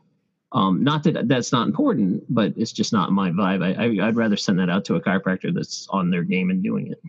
[0.52, 3.64] Um, not that that's not important, but it's just not my vibe.
[3.64, 6.62] I, I, would rather send that out to a chiropractor that's on their game and
[6.62, 7.00] doing it.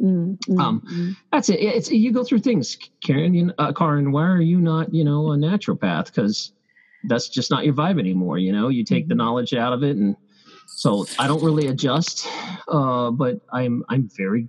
[0.00, 0.60] Mm-hmm.
[0.60, 1.60] Um, that's it.
[1.60, 3.34] It's you go through things, Karen.
[3.34, 6.06] You, uh, Karen, why are you not, you know, a naturopath?
[6.06, 6.52] Because
[7.04, 8.38] that's just not your vibe anymore.
[8.38, 9.18] You know, you take the mm-hmm.
[9.18, 10.16] knowledge out of it, and
[10.66, 12.28] so I don't really adjust.
[12.68, 14.48] Uh, but I'm I'm very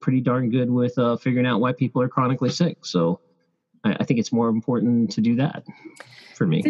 [0.00, 2.84] pretty darn good with uh, figuring out why people are chronically sick.
[2.86, 3.20] So
[3.84, 5.64] I, I think it's more important to do that
[6.34, 6.62] for me.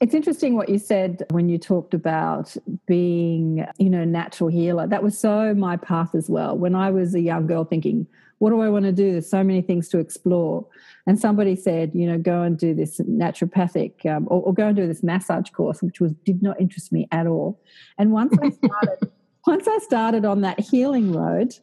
[0.00, 2.54] It's interesting what you said when you talked about
[2.86, 4.86] being, you know, natural healer.
[4.86, 6.56] That was so my path as well.
[6.56, 8.06] When I was a young girl thinking,
[8.38, 9.12] what do I want to do?
[9.12, 10.66] There's so many things to explore.
[11.06, 14.76] And somebody said, you know, go and do this naturopathic um, or, or, go and
[14.76, 17.58] do this massage course, which was did not interest me at all.
[17.96, 19.10] And once I started,
[19.46, 21.54] once I started on that healing road,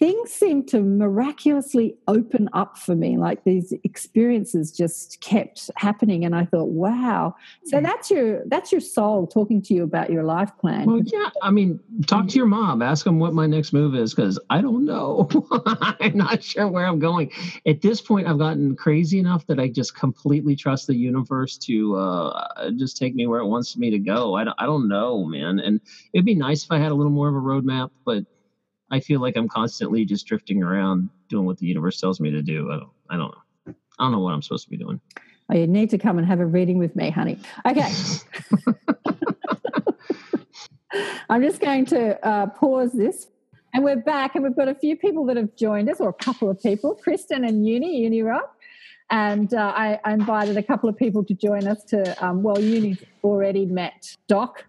[0.00, 6.34] things seemed to miraculously open up for me like these experiences just kept happening and
[6.34, 7.34] i thought wow.
[7.66, 10.86] So that's your that's your soul talking to you about your life plan.
[10.86, 14.14] Well yeah i mean talk to your mom ask them what my next move is
[14.14, 15.28] because i don't know.
[16.00, 17.30] I'm not sure where i'm going.
[17.66, 21.96] At this point i've gotten crazy enough that i just completely trust the universe to
[21.96, 24.34] uh, just take me where it wants me to go.
[24.34, 25.58] I don't, I don't know man.
[25.60, 25.80] And
[26.14, 28.24] it'd be nice if i had a little more of a roadmap but
[28.90, 32.42] I feel like I'm constantly just drifting around doing what the universe tells me to
[32.42, 32.70] do.
[32.72, 33.74] I don't, I don't know.
[33.98, 35.00] I don't know what I'm supposed to be doing.
[35.50, 37.38] Oh, you need to come and have a reading with me, honey.
[37.66, 37.90] Okay.
[41.30, 43.28] I'm just going to uh, pause this.
[43.72, 46.14] And we're back, and we've got a few people that have joined us, or a
[46.14, 48.56] couple of people, Kristen and Uni, Uni Rock.
[49.10, 52.60] And uh, I, I, invited a couple of people to join us to, um, well,
[52.60, 54.64] Uni's already met Doc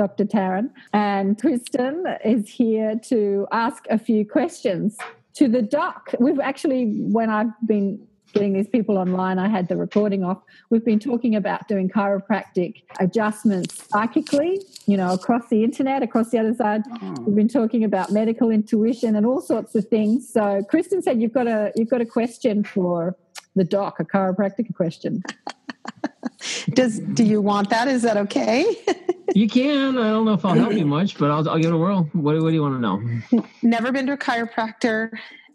[0.00, 0.24] Dr.
[0.24, 0.70] Taryn.
[0.94, 4.96] And Kristen is here to ask a few questions
[5.34, 6.14] to the doc.
[6.18, 6.86] We've actually,
[7.16, 8.00] when I've been
[8.32, 10.38] getting these people online, I had the recording off.
[10.70, 16.38] We've been talking about doing chiropractic adjustments psychically, you know, across the internet, across the
[16.38, 16.80] other side.
[17.02, 17.14] Oh.
[17.26, 20.32] We've been talking about medical intuition and all sorts of things.
[20.32, 23.18] So Kristen said you've got a you've got a question for
[23.54, 25.22] the doc, a chiropractic question.
[26.70, 27.88] Does do you want that?
[27.88, 28.64] Is that okay?
[29.34, 29.98] you can.
[29.98, 32.08] I don't know if I'll help you much, but I'll, I'll give it a whirl.
[32.12, 33.44] What, what do you want to know?
[33.62, 35.10] Never been to a chiropractor.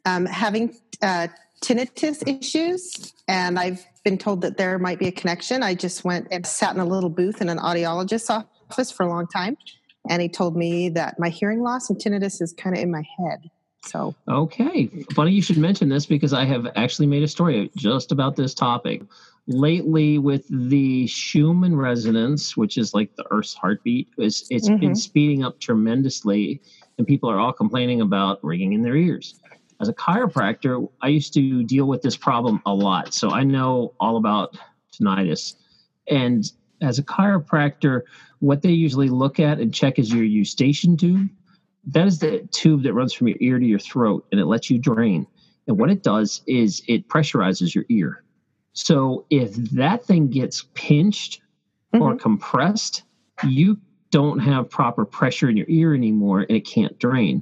[0.06, 1.30] Um, having uh,
[1.62, 5.64] tinnitus issues, and I've been told that there might be a connection.
[5.64, 9.10] I just went and sat in a little booth in an audiologist's office for a
[9.10, 9.58] long time,
[10.08, 13.04] and he told me that my hearing loss and tinnitus is kind of in my
[13.18, 13.50] head.
[13.88, 18.12] So okay, funny you should mention this because I have actually made a story just
[18.12, 19.04] about this topic
[19.48, 24.80] lately with the Schumann resonance, which is like the Earth's heartbeat, it's, it's mm-hmm.
[24.80, 26.62] been speeding up tremendously,
[26.98, 29.40] and people are all complaining about ringing in their ears.
[29.82, 33.94] As a chiropractor, I used to deal with this problem a lot, so I know
[34.00, 34.58] all about
[34.94, 35.56] tinnitus.
[36.10, 36.50] And
[36.82, 38.02] as a chiropractor,
[38.40, 41.30] what they usually look at and check is your eustachian tube.
[41.88, 44.70] That is the tube that runs from your ear to your throat, and it lets
[44.70, 45.28] you drain.
[45.68, 48.24] And what it does is it pressurizes your ear.
[48.76, 51.42] So if that thing gets pinched
[51.94, 52.04] mm-hmm.
[52.04, 53.04] or compressed,
[53.44, 53.80] you
[54.12, 57.42] don't have proper pressure in your ear anymore and it can't drain.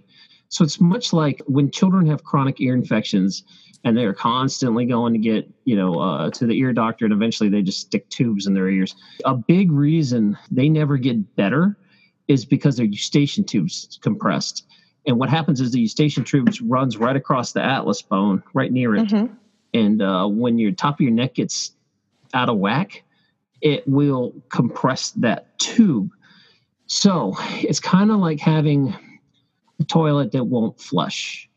[0.50, 3.44] So it's much like when children have chronic ear infections
[3.84, 7.50] and they're constantly going to get, you know, uh, to the ear doctor and eventually
[7.50, 8.96] they just stick tubes in their ears.
[9.26, 11.76] A big reason they never get better
[12.28, 14.68] is because their eustachian tubes compressed.
[15.08, 18.96] And what happens is the eustachian tubes runs right across the atlas bone, right near
[18.96, 19.08] it.
[19.08, 19.34] Mm-hmm
[19.74, 21.72] and uh, when your top of your neck gets
[22.34, 23.04] out of whack,
[23.62, 26.10] it will compress that tube.
[26.86, 28.96] So it's kind of like having
[29.80, 31.50] a toilet that won't flush.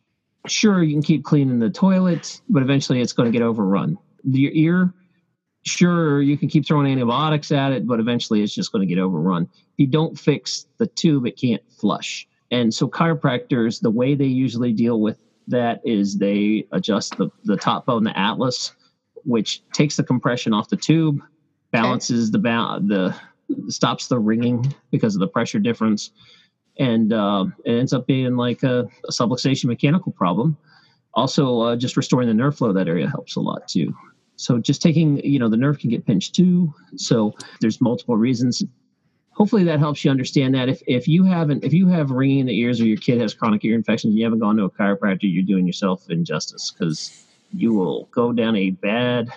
[0.47, 3.99] Sure, you can keep cleaning the toilet, but eventually it's going to get overrun.
[4.23, 4.95] Your ear,
[5.65, 9.01] sure, you can keep throwing antibiotics at it, but eventually it's just going to get
[9.01, 9.49] overrun.
[9.53, 12.29] If you don't fix the tube, it can't flush.
[12.53, 15.19] And so chiropractors, the way they usually deal with
[15.49, 18.73] that is they adjust the, the top bone, the atlas,
[19.25, 21.21] which takes the compression off the tube,
[21.71, 22.33] balances okay.
[22.33, 26.11] the ba- the stops the ringing because of the pressure difference,
[26.79, 30.57] and uh, it ends up being like a, a subluxation mechanical problem.
[31.15, 33.95] Also, uh, just restoring the nerve flow that area helps a lot too.
[34.37, 36.73] So just taking, you know, the nerve can get pinched too.
[36.97, 38.63] So there's multiple reasons.
[39.37, 40.69] Hopefully that helps you understand that.
[40.69, 43.35] If if you haven't, if you have ringing in the ears or your kid has
[43.35, 47.27] chronic ear infections, and you haven't gone to a chiropractor, you're doing yourself injustice because
[47.53, 49.31] you will go down a bad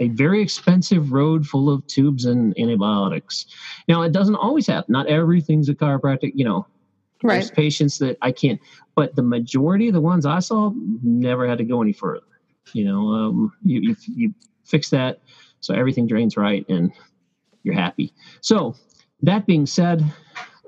[0.00, 3.46] a very expensive road full of tubes and antibiotics.
[3.88, 4.92] Now, it doesn't always happen.
[4.92, 6.66] Not everything's a chiropractic, you know.
[7.22, 7.36] Right.
[7.36, 8.60] There's patients that I can't,
[8.94, 10.70] but the majority of the ones I saw
[11.02, 12.26] never had to go any further.
[12.74, 15.20] You know, um, you, you, you fix that
[15.60, 16.92] so everything drains right and
[17.62, 18.12] you're happy.
[18.42, 18.76] So,
[19.22, 20.04] that being said,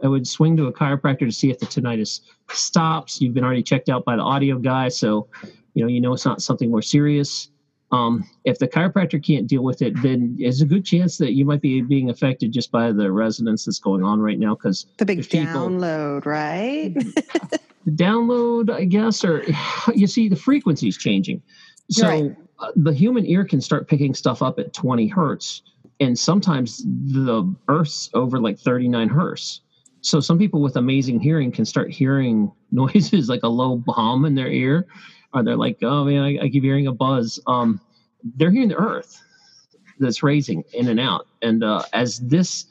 [0.03, 2.21] I would swing to a chiropractor to see if the tinnitus
[2.51, 3.21] stops.
[3.21, 5.29] You've been already checked out by the audio guy, so
[5.75, 7.51] you know you know it's not something more serious.
[7.91, 11.47] Um, if the chiropractor can't deal with it, then there's a good chance that you
[11.47, 14.55] might be being affected just by the resonance that's going on right now.
[14.55, 16.95] Because the big download, right?
[16.95, 19.43] the download, I guess, or
[19.95, 21.43] you see, the frequency is changing.
[21.91, 22.37] So right.
[22.59, 25.63] uh, the human ear can start picking stuff up at 20 hertz,
[26.01, 29.61] and sometimes the Earth's over like 39 hertz.
[30.01, 34.35] So some people with amazing hearing can start hearing noises like a low hum in
[34.35, 34.87] their ear
[35.33, 37.41] or they're like, oh man, I, I keep hearing a buzz.
[37.47, 37.81] Um,
[38.37, 39.23] they're hearing the earth
[39.99, 41.27] that's raising in and out.
[41.43, 42.67] And uh, as this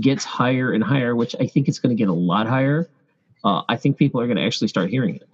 [0.00, 2.88] gets higher and higher, which I think it's going to get a lot higher,
[3.44, 5.28] uh, I think people are going to actually start hearing it.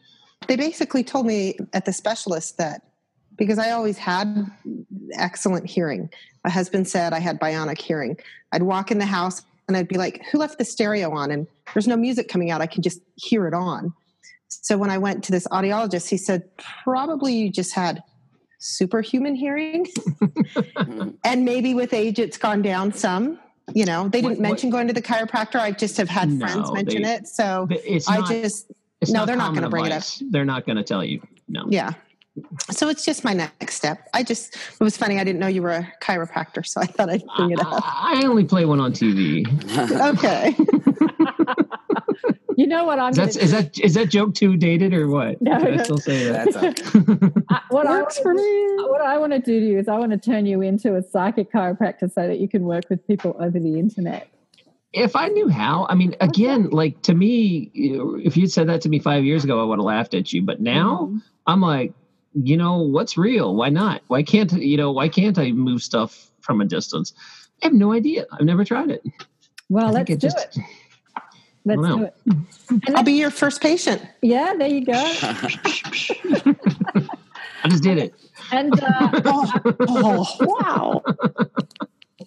[0.47, 2.83] They basically told me at the specialist that
[3.41, 4.47] because I always had
[5.15, 6.11] excellent hearing.
[6.45, 8.19] My husband said I had bionic hearing.
[8.53, 11.31] I'd walk in the house and I'd be like, who left the stereo on?
[11.31, 12.61] And there's no music coming out.
[12.61, 13.95] I can just hear it on.
[14.49, 18.03] So when I went to this audiologist, he said, probably you just had
[18.59, 19.87] superhuman hearing.
[21.25, 23.39] and maybe with age, it's gone down some.
[23.73, 25.61] You know, they didn't what, mention what, going to the chiropractor.
[25.61, 27.27] I just have had no, friends mention they, it.
[27.27, 27.67] So
[28.07, 28.71] I not, just,
[29.09, 30.03] no, they're not going to bring it up.
[30.29, 31.23] They're not going to tell you.
[31.49, 31.65] No.
[31.71, 31.95] Yeah.
[32.71, 34.09] So it's just my next step.
[34.15, 35.19] I just, it was funny.
[35.19, 37.83] I didn't know you were a chiropractor, so I thought I'd bring it up.
[37.85, 39.45] I, I only play one on TV.
[40.15, 40.57] okay.
[42.61, 43.19] You know what I'm.
[43.19, 45.41] Is, is that is that joke too dated or what?
[45.41, 46.55] No, I still say that.
[47.49, 48.67] I, what Works I for me.
[48.87, 51.03] What I want to do to you is I want to turn you into a
[51.03, 54.29] psychic chiropractor so that you can work with people over the internet.
[54.93, 56.77] If I knew how, I mean, again, okay.
[56.77, 59.87] like to me, if you'd said that to me five years ago, I would have
[59.87, 60.43] laughed at you.
[60.43, 61.19] But now mm-hmm.
[61.47, 61.95] I'm like,
[62.35, 63.55] you know, what's real?
[63.55, 64.03] Why not?
[64.09, 64.93] Why can't you know?
[64.93, 67.13] Why can't I move stuff from a distance?
[67.63, 68.27] I have no idea.
[68.33, 69.05] I've never tried it.
[69.69, 70.57] Well, let's do just, it.
[71.65, 72.15] Let's do it.
[72.95, 74.03] I'll be your first patient.
[74.23, 74.93] Yeah, there you go.
[77.63, 78.15] I just did it.
[78.53, 79.53] And uh, oh,
[79.89, 81.03] oh, wow.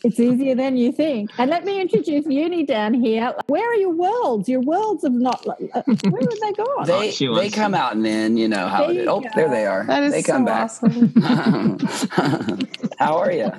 [0.04, 1.32] It's easier than you think.
[1.38, 3.34] And let me introduce Uni down here.
[3.48, 4.50] Where are your worlds?
[4.50, 5.48] Your worlds have not.
[5.48, 6.86] Uh, where have they gone?
[6.86, 8.88] They oh, they come out and then you know how.
[8.88, 9.30] There it, oh, go.
[9.34, 9.86] there they are.
[9.86, 10.72] That is they come so back.
[11.24, 12.60] Awesome.
[13.00, 13.52] how are you?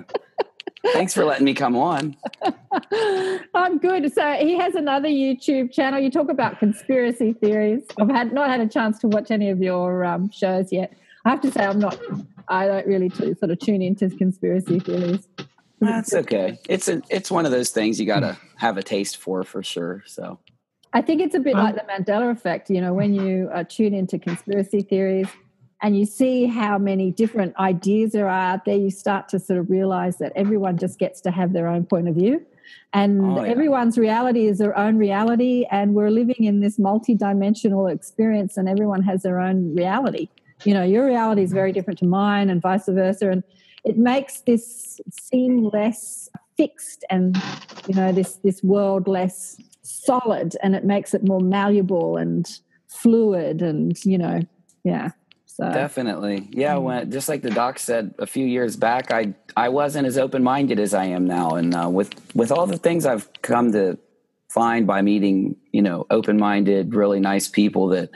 [0.93, 2.15] Thanks for letting me come on.
[3.55, 4.13] I'm good.
[4.13, 5.99] So he has another YouTube channel.
[5.99, 7.85] You talk about conspiracy theories.
[7.99, 10.93] I've had not had a chance to watch any of your um, shows yet.
[11.25, 11.99] I have to say I'm not.
[12.49, 15.27] I don't really t- sort of tune into conspiracy theories.
[15.81, 16.59] That's okay.
[16.68, 19.62] It's a, it's one of those things you got to have a taste for, for
[19.62, 20.03] sure.
[20.07, 20.39] So.
[20.93, 22.70] I think it's a bit like the Mandela effect.
[22.70, 25.29] You know, when you uh, tune into conspiracy theories,
[25.83, 29.59] and you see how many different ideas there are out there, you start to sort
[29.59, 32.41] of realize that everyone just gets to have their own point of view.
[32.95, 33.51] And oh, yeah.
[33.51, 35.66] everyone's reality is their own reality.
[35.70, 40.29] And we're living in this multi-dimensional experience, and everyone has their own reality.
[40.64, 43.31] You know, your reality is very different to mine, and vice versa.
[43.31, 43.43] And
[43.85, 47.37] it makes this seem less fixed and,
[47.87, 53.61] you know, this, this world less solid, and it makes it more malleable and fluid
[53.61, 54.41] and, you know,
[54.85, 55.11] yeah.
[55.47, 56.76] So definitely, yeah.
[56.78, 60.43] When just like the doc said a few years back, I I wasn't as open
[60.43, 63.97] minded as I am now, and uh, with with all the things I've come to
[64.55, 68.11] find by meeting you know open minded, really nice people, that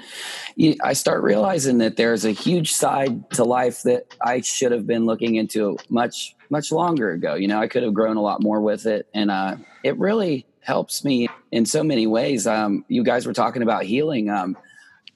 [0.83, 5.05] I start realizing that there's a huge side to life that I should have been
[5.05, 7.35] looking into much much longer ago.
[7.35, 10.47] You know, I could have grown a lot more with it, and uh, it really
[10.61, 12.47] helps me in so many ways.
[12.47, 14.31] Um, you guys were talking about healing.
[14.31, 14.57] Um,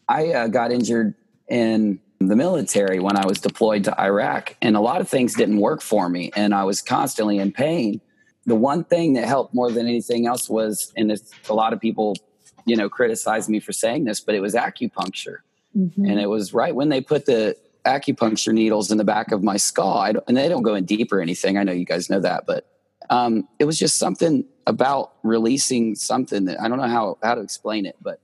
[0.08, 1.14] I uh, got injured
[1.48, 5.58] in the military when I was deployed to Iraq, and a lot of things didn't
[5.58, 8.00] work for me, and I was constantly in pain.
[8.46, 11.12] The one thing that helped more than anything else was, and
[11.48, 12.16] a lot of people,
[12.64, 15.38] you know, criticize me for saying this, but it was acupuncture,
[15.76, 16.04] mm-hmm.
[16.04, 19.56] and it was right when they put the acupuncture needles in the back of my
[19.56, 21.56] skull, and they don't go in deep or anything.
[21.56, 22.66] I know you guys know that, but
[23.10, 27.40] um, it was just something about releasing something that I don't know how how to
[27.40, 28.20] explain it, but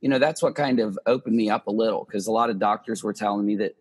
[0.00, 2.58] you know that's what kind of opened me up a little because a lot of
[2.58, 3.76] doctors were telling me that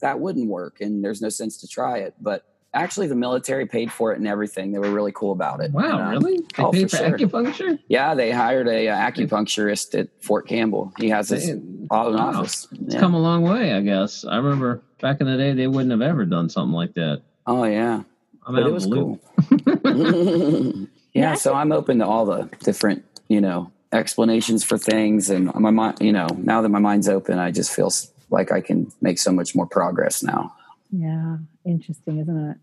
[0.00, 2.44] that wouldn't work and there's no sense to try it, but
[2.74, 4.72] actually the military paid for it and everything.
[4.72, 5.72] They were really cool about it.
[5.72, 6.38] Wow, and, uh, really?
[6.56, 7.18] They oh, paid for for sure.
[7.18, 7.78] acupuncture?
[7.88, 10.92] Yeah, they hired a uh, acupuncturist at Fort Campbell.
[10.98, 11.88] He has his Damn.
[11.90, 12.40] own Wow.
[12.40, 12.68] office.
[12.72, 13.00] It's Yeah.
[13.00, 14.24] come a long way, I guess.
[14.24, 17.22] I remember back in the day they wouldn't have ever done something like that.
[17.46, 18.02] Oh yeah,
[18.46, 19.20] I'm but it was cool.
[21.12, 25.70] yeah, so I'm open to all the different, you know, explanations for things, and my
[25.70, 27.90] mind, you know, now that my mind's open, I just feel
[28.30, 30.54] like I can make so much more progress now.
[30.90, 32.56] Yeah, interesting, isn't it?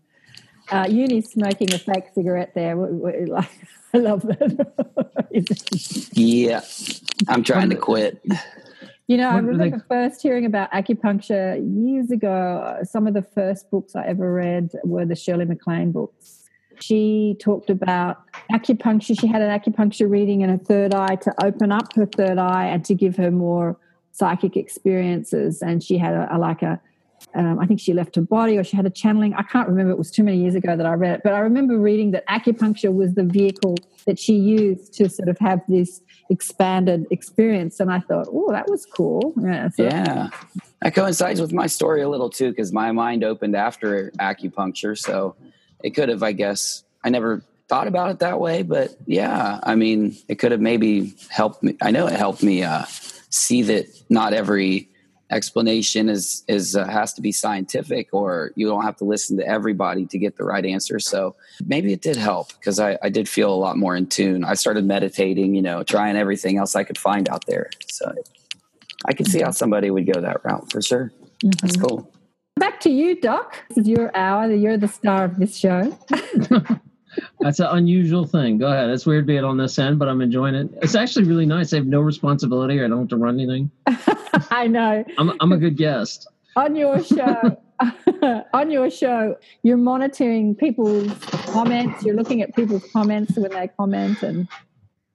[0.70, 2.74] Uh, Uni's smoking a fake cigarette there.
[2.76, 3.50] W- w- Like,
[3.94, 6.10] I love that.
[6.12, 6.60] Yeah,
[7.28, 8.22] I'm trying to quit.
[9.08, 12.78] You know, I What do they- remember first hearing about acupuncture years ago.
[12.84, 16.48] Some of the first books I ever read were the Shirley MacLaine books.
[16.80, 18.18] She talked about
[18.52, 19.18] acupuncture.
[19.18, 22.66] She had an acupuncture reading in her third eye to open up her third eye
[22.66, 23.76] and to give her more
[24.12, 25.60] psychic experiences.
[25.62, 26.80] And she had a, a like a,
[27.34, 29.34] um, I think she left her body or she had a channeling.
[29.34, 29.92] I can't remember.
[29.92, 31.20] It was too many years ago that I read it.
[31.22, 33.76] But I remember reading that acupuncture was the vehicle
[34.06, 36.00] that she used to sort of have this
[36.30, 37.80] expanded experience.
[37.80, 39.34] And I thought, oh, that was cool.
[39.40, 39.68] Yeah.
[39.68, 40.28] so- Yeah,
[40.82, 45.36] that coincides with my story a little too, because my mind opened after acupuncture, so
[45.84, 49.76] it could have, I guess, I never thought about it that way, but yeah, I
[49.76, 51.76] mean, it could have maybe helped me.
[51.80, 52.84] I know it helped me uh,
[53.30, 54.88] see that not every
[55.30, 59.46] explanation is is uh, has to be scientific, or you don't have to listen to
[59.46, 60.98] everybody to get the right answer.
[60.98, 64.44] So maybe it did help because I, I did feel a lot more in tune.
[64.44, 67.70] I started meditating, you know, trying everything else I could find out there.
[67.88, 68.12] So
[69.06, 71.12] I could see how somebody would go that route for sure.
[71.42, 71.88] That's Mhm.
[71.88, 72.12] cool.
[72.56, 73.56] Back to you, Doc.
[73.70, 74.52] This is your hour.
[74.52, 75.96] You're the star of this show.
[77.40, 78.58] That's an unusual thing.
[78.58, 78.90] Go ahead.
[78.90, 80.70] It's weird being on this end, but I'm enjoying it.
[80.82, 81.72] It's actually really nice.
[81.72, 82.82] I have no responsibility.
[82.82, 83.70] I don't have to run anything.
[84.50, 85.04] I know.
[85.18, 86.28] I'm, I'm a good guest.
[86.56, 87.56] on your show
[88.52, 91.12] on your show you're monitoring people's
[91.54, 94.48] comments you're looking at people's comments when they comment and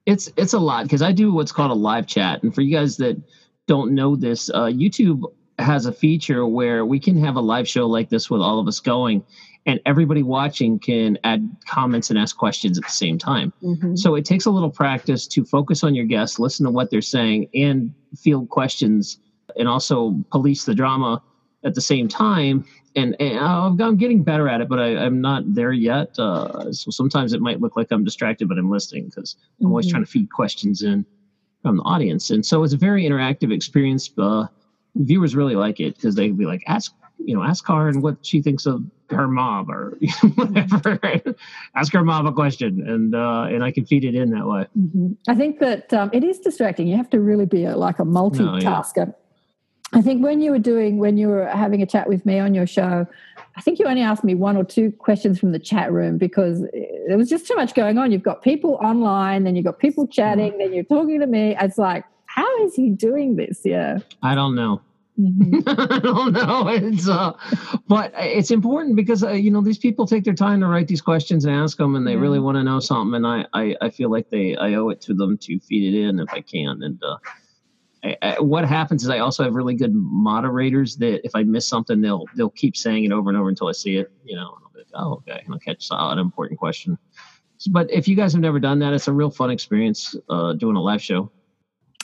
[0.05, 2.75] It's it's a lot because I do what's called a live chat, and for you
[2.75, 3.21] guys that
[3.67, 5.23] don't know this, uh, YouTube
[5.57, 8.67] has a feature where we can have a live show like this with all of
[8.67, 9.23] us going,
[9.65, 13.51] and everybody watching can add comments and ask questions at the same time.
[13.63, 13.97] Mhm.
[13.97, 17.01] So it takes a little practice to focus on your guests, listen to what they're
[17.01, 19.17] saying, and field questions,
[19.57, 21.21] and also police the drama
[21.63, 22.63] at the same time.
[22.95, 26.17] And, and I've- I'm getting better at it, but I, I'm not there yet.
[26.19, 29.87] Uh, so sometimes it might look like I'm distracted, but I'm listening because I'm always
[29.87, 29.91] Mhm.
[29.91, 31.05] trying to feed questions in
[31.63, 32.29] from the audience.
[32.29, 34.11] And so it's a very interactive experience.
[34.17, 34.45] Uh,
[34.95, 38.17] viewers really like it because they can be like, ask, you know, ask Karen what
[38.21, 39.97] she thinks of her mom or
[40.35, 40.99] whatever.
[41.75, 44.65] ask her mom a question, and uh, and I can feed it in that way.
[44.77, 45.15] Mhm.
[45.27, 46.87] I think that um, it is distracting.
[46.87, 49.13] You have to really be a, like a multitasker.
[49.93, 52.53] I think when you were doing, when you were having a chat with me on
[52.53, 53.05] your show,
[53.55, 56.61] I think you only asked me one or two questions from the chat room because
[57.07, 58.11] there was just too much going on.
[58.11, 61.55] You've got people online, then you've got people chatting, then you're talking to me.
[61.61, 63.61] It's like, how is he doing this?
[63.63, 63.99] Yeah.
[64.21, 64.81] I don't know.
[65.19, 65.63] Mhm.
[65.91, 66.67] I don't know.
[66.67, 67.31] It's uh,
[67.87, 71.01] but it's important because uh, you know these people take their time to write these
[71.01, 73.89] questions and ask them, and they really want to know something, and I, I I
[73.89, 76.83] feel like they I owe it to them to feed it in if I can.
[76.83, 77.17] And uh,
[78.03, 81.65] I, I, what happens is I also have really good moderators that if I miss
[81.67, 84.11] something, they'll they'll keep saying it over and over until I see it.
[84.25, 86.97] You know, and I'll be like, oh okay, I'll catch an important question.
[87.71, 90.75] But if you guys have never done that, it's a real fun experience uh, doing
[90.75, 91.31] a live show.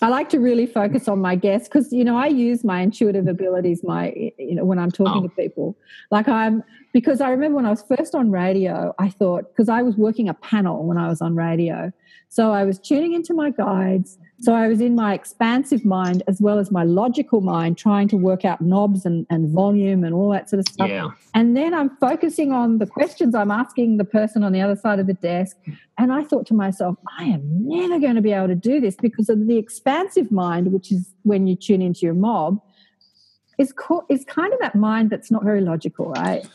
[0.04, 3.28] I like to really focus on my guests because you know I use my intuitive
[3.28, 5.28] abilities, my you know when I'm talking Oh.
[5.28, 5.78] to people.
[6.10, 9.82] Like I'm because I remember when I was first on radio, I thought because I
[9.84, 11.91] was working a panel when I was on radio,
[12.30, 14.18] so I was tuning into my guides.
[14.42, 18.18] So I was in my expansive mind as well as my logical mind, trying to
[18.18, 20.89] work out knobs and, and volume and all that sort of stuff.
[20.89, 21.10] Yeah.
[21.36, 25.00] And then I'm focusing on the questions I'm asking the person on the other side
[25.00, 25.58] of the desk.
[26.00, 28.96] And I thought to myself, I am never going to be able to do this
[28.96, 32.60] because of the expansive mind, which is when you tune into your mob,
[33.62, 36.45] is, co- is kind of that mind that's not very logical, right?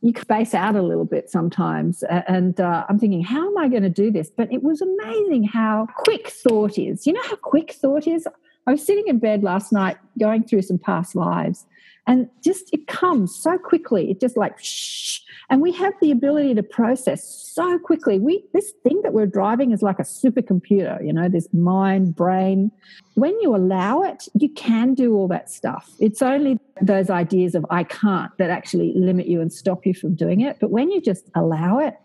[0.00, 2.02] You space out a little bit sometimes.
[2.04, 4.30] And uh, I'm thinking, how am I going to do this?
[4.30, 7.06] But it was amazing how quick thought is.
[7.06, 8.26] You know how quick thought is?
[8.66, 11.66] I was sitting in bed last night going through some past lives
[12.06, 14.10] and just it comes so quickly.
[14.10, 15.20] It just like shh.
[15.50, 18.18] And we have the ability to process so quickly.
[18.18, 22.72] We this thing that we're driving is like a supercomputer you know this mind brain.
[23.14, 25.90] When you allow it you can do all that stuff.
[26.00, 30.14] It's only those ideas of i can't that actually limit you and stop you from
[30.14, 30.58] doing it.
[30.60, 31.96] But when you just allow it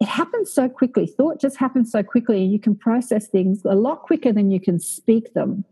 [0.00, 1.06] it happens so quickly.
[1.06, 4.58] Thought just happens so quickly, and you can process things a lot quicker than you
[4.58, 5.64] can speak them.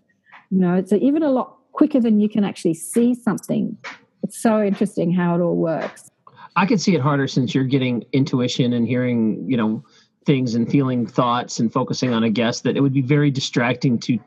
[0.52, 3.76] You know, it's even a lot quicker than you can actually see something.
[4.22, 6.10] It's so interesting how it all works.
[6.56, 9.84] I could see it harder since you're getting intuition and hearing, you know,
[10.26, 13.98] things and feeling thoughts and focusing on a guest that it would be very distracting
[13.98, 14.18] to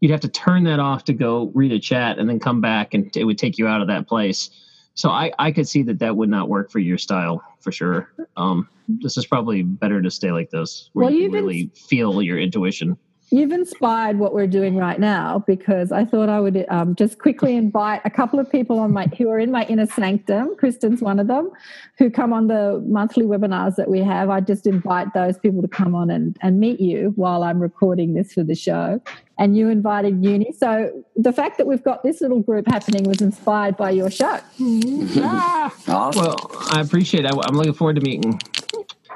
[0.00, 2.94] you'd have to turn that off to go read a chat and then come back
[2.94, 4.50] and it would take you out of that place
[4.94, 8.12] so i i could see that that would not work for your style for sure
[8.36, 12.38] um this is probably better to stay like this where well, you really feel your
[12.38, 12.96] intuition
[13.32, 17.54] You've inspired what we're doing right now because I thought I would um, just quickly
[17.54, 20.56] invite a couple of people on my who are in my inner sanctum.
[20.56, 21.50] Kristen's one of them,
[21.96, 24.30] who come on the monthly webinars that we have.
[24.30, 28.14] I just invite those people to come on and, and meet you while I'm recording
[28.14, 29.00] this for the show.
[29.38, 30.52] And you invited Uni.
[30.52, 34.40] So the fact that we've got this little group happening was inspired by your show.
[34.60, 35.74] ah.
[35.86, 36.20] awesome.
[36.20, 37.32] Well, I appreciate it.
[37.32, 38.40] I'm looking forward to meeting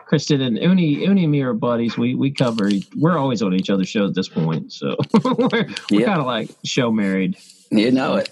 [0.06, 1.96] Kristen and Uni, Uni and me are buddies.
[1.96, 2.70] We we cover.
[2.96, 6.06] We're always on each other's show at this point, so we're, we're yep.
[6.06, 7.38] kind of like show married.
[7.70, 8.28] You know it.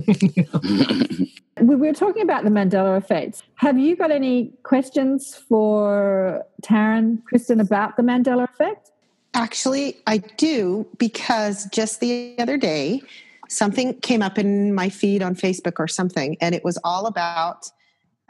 [1.60, 3.42] we were talking about the Mandela effect.
[3.56, 8.90] Have you got any questions for Taryn, Kristen, about the Mandela effect?
[9.34, 13.02] Actually, I do because just the other day,
[13.48, 17.70] something came up in my feed on Facebook or something, and it was all about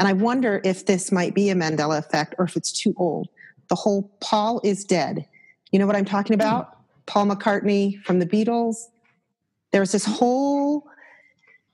[0.01, 3.29] and I wonder if this might be a Mandela effect or if it's too old.
[3.69, 5.27] The whole Paul is dead.
[5.73, 6.79] You know what I'm talking about?
[7.05, 8.77] Paul McCartney from the Beatles.
[9.73, 10.89] There's this whole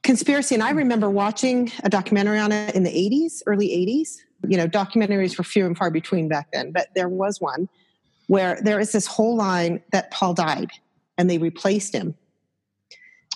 [0.03, 0.57] conspiracy.
[0.57, 4.17] And I remember watching a documentary on it in the 80s, early 80s.
[4.49, 7.69] You know, documentaries were few and far between back then, but there was one
[8.27, 10.71] where there is this whole line that Paul died
[11.17, 12.17] and they replaced him.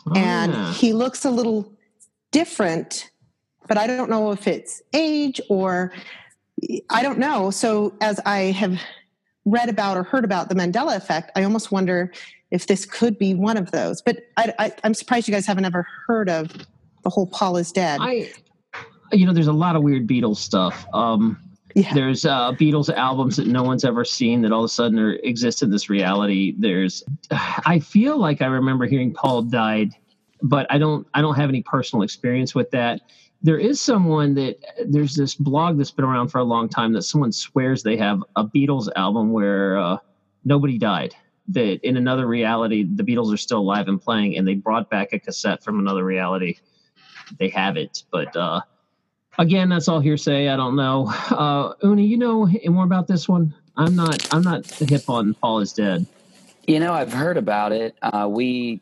[0.09, 0.73] Oh, and yeah.
[0.73, 1.73] he looks a little
[2.33, 3.10] different
[3.71, 5.93] but I don't know if it's age or
[6.91, 7.53] I don't know.
[7.53, 8.81] So as I have
[9.45, 12.13] read about or heard about the Mandela effect, I almost wonder
[12.51, 14.03] if this could be one of those.
[14.03, 16.51] But I, am surprised you guys haven't ever heard of
[17.05, 18.01] the whole Paul is dead.
[18.03, 18.33] I,
[19.13, 20.85] you know, there's a lot of weird Beatles stuff.
[20.93, 21.39] Um,
[21.77, 21.95] yeah.
[21.95, 25.13] There's uh, Beatles albums that no one's ever seen that all of a sudden are,
[25.23, 26.57] exist in this reality.
[26.59, 29.93] There's, I feel like I remember hearing Paul died,
[30.43, 31.07] but I don't.
[31.15, 33.03] I don't have any personal experience with that
[33.43, 37.03] there is someone that there's this blog that's been around for a long time that
[37.03, 39.97] someone swears they have a Beatles album where uh,
[40.45, 41.15] nobody died.
[41.49, 45.13] That in another reality, the Beatles are still alive and playing, and they brought back
[45.13, 46.59] a cassette from another reality.
[47.39, 48.61] They have it, but uh,
[49.39, 50.49] again, that's all hearsay.
[50.49, 51.13] I don't know.
[51.31, 53.55] Uh, Uni, you know more about this one?
[53.77, 54.33] I'm not.
[54.33, 56.07] I'm not hip on Paul is dead.
[56.67, 57.97] You know, I've heard about it.
[58.03, 58.81] Uh, we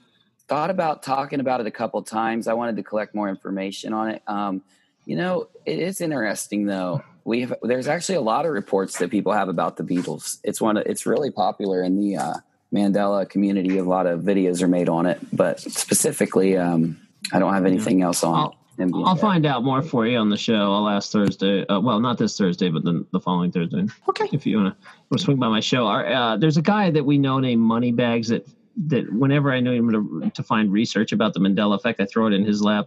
[0.48, 2.48] thought about talking about it a couple times.
[2.48, 4.22] I wanted to collect more information on it.
[4.26, 4.62] Um,
[5.04, 7.02] you know, it is interesting though.
[7.24, 10.38] We have there's actually a lot of reports that people have about the Beatles.
[10.44, 10.78] It's one.
[10.78, 12.34] Of, it's really popular in the uh,
[12.72, 13.76] Mandela community.
[13.78, 16.98] A lot of videos are made on it, but specifically, um,
[17.32, 18.92] I don't have anything else on I'll, it.
[18.94, 20.72] I'll find out more for you on the show.
[20.72, 21.66] I'll ask Thursday.
[21.66, 23.84] Uh, well, not this Thursday, but the, the following Thursday.
[24.08, 24.28] Okay.
[24.32, 24.76] If you want
[25.12, 28.28] to swing by my show, Our, uh, there's a guy that we know named Moneybags
[28.28, 28.46] that
[28.86, 32.26] that whenever I know him to, to find research about the Mandela effect, I throw
[32.26, 32.86] it in his lap.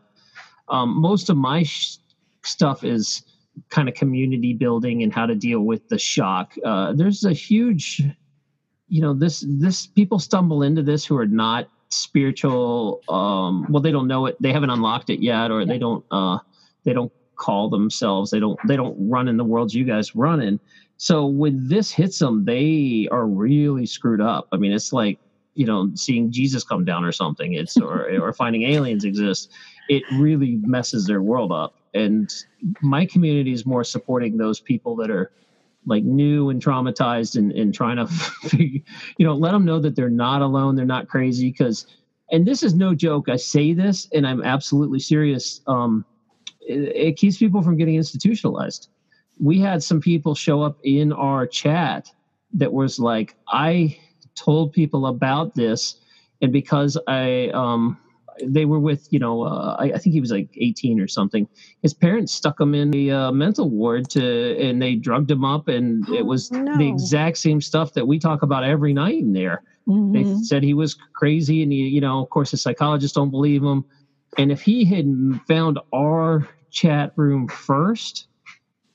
[0.70, 1.98] Um, most of my sh-
[2.44, 3.24] stuff is
[3.70, 6.54] kind of community building and how to deal with the shock.
[6.64, 8.02] Uh, there's a huge,
[8.88, 13.02] you know, this this people stumble into this who are not spiritual.
[13.10, 14.38] Um, well, they don't know it.
[14.40, 16.06] They haven't unlocked it yet, or they don't.
[16.12, 16.40] Uh,
[16.84, 18.32] they don't call themselves.
[18.32, 18.58] They don't.
[18.68, 20.60] They don't run in the worlds you guys run in.
[20.98, 24.48] So when this hits them, they are really screwed up.
[24.52, 25.20] I mean, it's like
[25.56, 29.50] you know seeing jesus come down or something it's or or finding aliens exist
[29.92, 31.76] it really messes their world up.
[31.94, 32.34] And
[32.82, 35.34] my community is more supporting those people that are
[35.86, 38.82] like new and traumatized and, and trying to you
[39.26, 41.88] know let them know that they're not alone they're not crazy because
[42.32, 46.06] and this is no joke i say this and i'm absolutely serious um,
[46.62, 48.90] it, it keeps people from getting institutionalized.
[49.40, 52.12] We had some people show up in our chat
[52.54, 53.98] that was like i
[54.44, 55.96] told people about this,
[56.42, 57.98] and because I um,
[58.44, 61.48] they were with you know uh, I, I, think he was like 18 or something
[61.82, 65.68] his parents stuck him in the uh, mental ward to and they drugged him up
[65.68, 66.78] and it was no.
[66.78, 70.14] the exact same stuff that we talk about every night in there mm-hmm.
[70.14, 73.64] they said he was crazy and he, you know of course the psychologists don't believe
[73.64, 73.84] him
[74.38, 75.06] and if he had
[75.48, 78.28] found our chat room first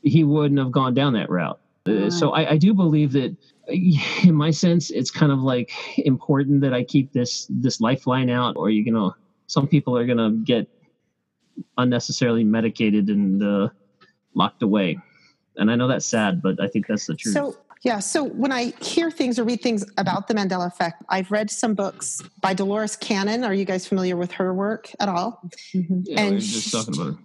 [0.03, 3.37] he wouldn't have gone down that route uh, so I, I do believe that
[4.25, 8.57] in my sense, it's kind of like important that I keep this this lifeline out,
[8.57, 9.15] or you're gonna.
[9.49, 10.69] Some people are gonna get
[11.79, 13.69] unnecessarily medicated and uh,
[14.35, 14.99] locked away.
[15.57, 17.35] And I know that's sad, but I think that's the truth.
[17.35, 18.01] So yeah.
[18.01, 21.75] So when I hear things or read things about the Mandela effect, I've read some
[21.75, 23.45] books by Dolores Cannon.
[23.45, 25.49] Are you guys familiar with her work at all?
[25.75, 26.01] Mm-hmm.
[26.05, 27.19] Yeah, and we just talking about her.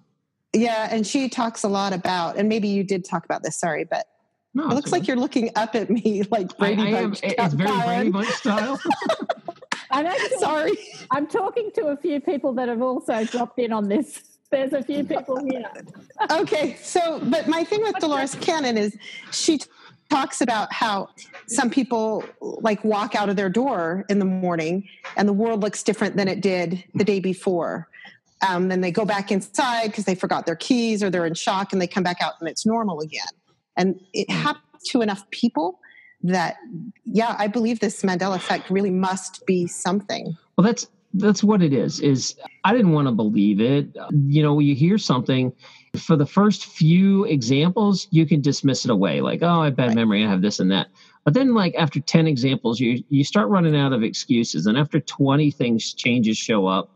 [0.54, 3.58] Yeah, and she talks a lot about, and maybe you did talk about this.
[3.58, 4.06] Sorry, but
[4.54, 5.00] no, it looks okay.
[5.00, 7.24] like you're looking up at me like Brady I, I Bunch.
[7.24, 8.80] Am, it's very Brady Bunch style.
[9.92, 10.78] I'm actually, sorry.
[11.12, 14.24] I'm talking to a few people that have also dropped in on this.
[14.50, 15.64] There's a few people here.
[16.32, 18.98] okay, so but my thing with Dolores Cannon is
[19.32, 19.60] she
[20.10, 21.10] talks about how
[21.48, 25.84] some people like walk out of their door in the morning and the world looks
[25.84, 27.88] different than it did the day before.
[28.48, 31.72] Um, then they go back inside because they forgot their keys or they're in shock
[31.72, 33.24] and they come back out and it's normal again.
[33.82, 35.80] And it happened to enough people
[36.22, 36.58] that,
[37.06, 40.38] yeah, I believe this Mandela effect really must be something.
[40.56, 43.90] Well, that's that's what it is is i didn't want to believe it
[44.28, 45.52] you know you hear something
[45.98, 49.88] for the first few examples you can dismiss it away like oh i have bad
[49.88, 49.96] right.
[49.96, 50.88] memory i have this and that
[51.26, 55.02] but then like after 10 examples you you start running out of excuses and after
[55.02, 56.90] 20 things changes show up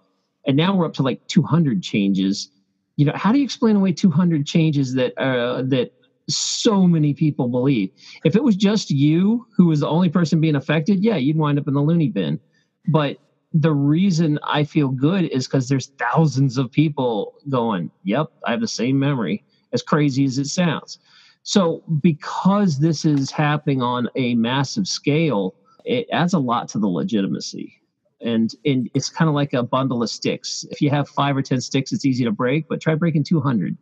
[0.48, 2.52] and now we're up to like 200 changes
[2.96, 5.92] you know how do you explain away 200 changes that uh that
[6.28, 7.92] so many people believe
[8.24, 11.60] if it was just you who was the only person being affected yeah you'd wind
[11.60, 12.40] up in the loony bin
[12.88, 13.18] but
[13.56, 18.60] the reason I feel good is because there's thousands of people going, Yep, I have
[18.60, 21.00] the same memory, as crazy as it sounds.
[21.44, 26.88] So, because this is happening on a massive scale, it adds a lot to the
[26.88, 27.82] legitimacy.
[28.20, 30.66] And, and it's kind of like a bundle of sticks.
[30.72, 33.78] If you have five or 10 sticks, it's easy to break, but try breaking 200.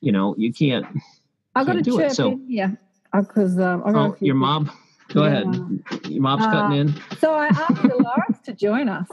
[0.00, 0.86] You know, you can't.
[1.58, 2.14] I got to chirp it.
[2.14, 2.78] So, in here
[3.12, 4.70] because um, oh, your mom.
[5.08, 5.40] Go yeah.
[5.40, 5.80] ahead.
[6.10, 6.94] Your mom's uh, cutting in.
[7.18, 9.08] So I asked Dolores to join us.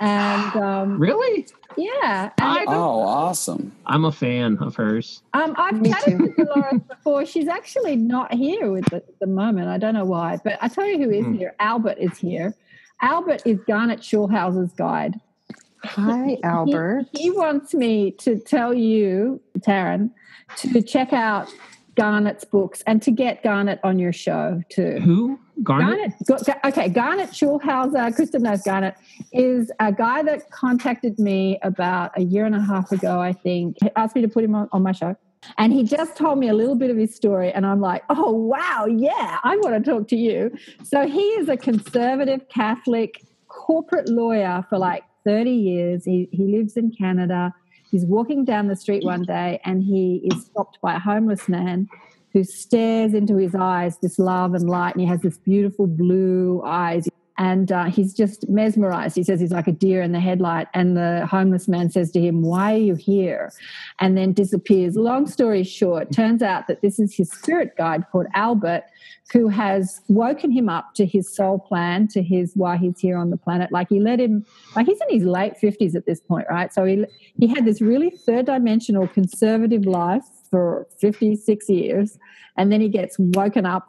[0.00, 1.46] And um, really?
[1.76, 2.30] Yeah.
[2.38, 3.72] And oh, awesome.
[3.86, 5.22] I'm a fan of hers.
[5.32, 7.24] Um, I've Me chatted with Dolores before.
[7.26, 9.68] She's actually not here with at the moment.
[9.68, 10.38] I don't know why.
[10.42, 11.38] But I tell you who is mm.
[11.38, 11.54] here.
[11.60, 12.54] Albert is here.
[13.00, 15.20] Albert is Garnet Schulhauser's guide.
[15.84, 17.06] Hi, Albert.
[17.12, 20.10] He, he, wants me to tell you, Taryn,
[20.58, 21.52] to check out
[21.94, 24.98] Garnet's books and to get Garnet on your show too.
[25.00, 25.38] Who?
[25.62, 26.12] Garnet?
[26.26, 28.94] Garnet okay, Garnet Schulhauser, Kristen knows Garnet,
[29.32, 33.76] is a guy that contacted me about a year and a half ago, I think.
[33.82, 35.16] He asked me to put him on, on my show.
[35.56, 38.30] And he just told me a little bit of his story, and I'm like, oh,
[38.30, 40.54] wow, yeah, I want to talk to you.
[40.84, 46.04] So he is a conservative Catholic corporate lawyer for like 30 years.
[46.04, 47.52] He, he lives in Canada.
[47.90, 51.88] He's walking down the street one day and he is stopped by a homeless man
[52.32, 56.62] who stares into his eyes this love and light, and he has this beautiful blue
[56.64, 57.08] eyes.
[57.40, 59.16] And uh, he's just mesmerized.
[59.16, 60.66] He says he's like a deer in the headlight.
[60.74, 63.50] And the homeless man says to him, Why are you here?
[63.98, 64.94] And then disappears.
[64.94, 68.84] Long story short, turns out that this is his spirit guide called Albert,
[69.32, 73.30] who has woken him up to his soul plan, to his why he's here on
[73.30, 73.72] the planet.
[73.72, 74.44] Like he let him,
[74.76, 76.70] like he's in his late 50s at this point, right?
[76.74, 77.06] So he,
[77.38, 82.18] he had this really third dimensional conservative life for 56 years.
[82.58, 83.88] And then he gets woken up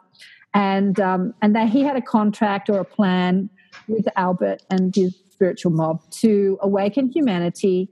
[0.54, 3.48] and, um, and that he had a contract or a plan
[3.88, 7.88] with Albert and his spiritual mob to awaken humanity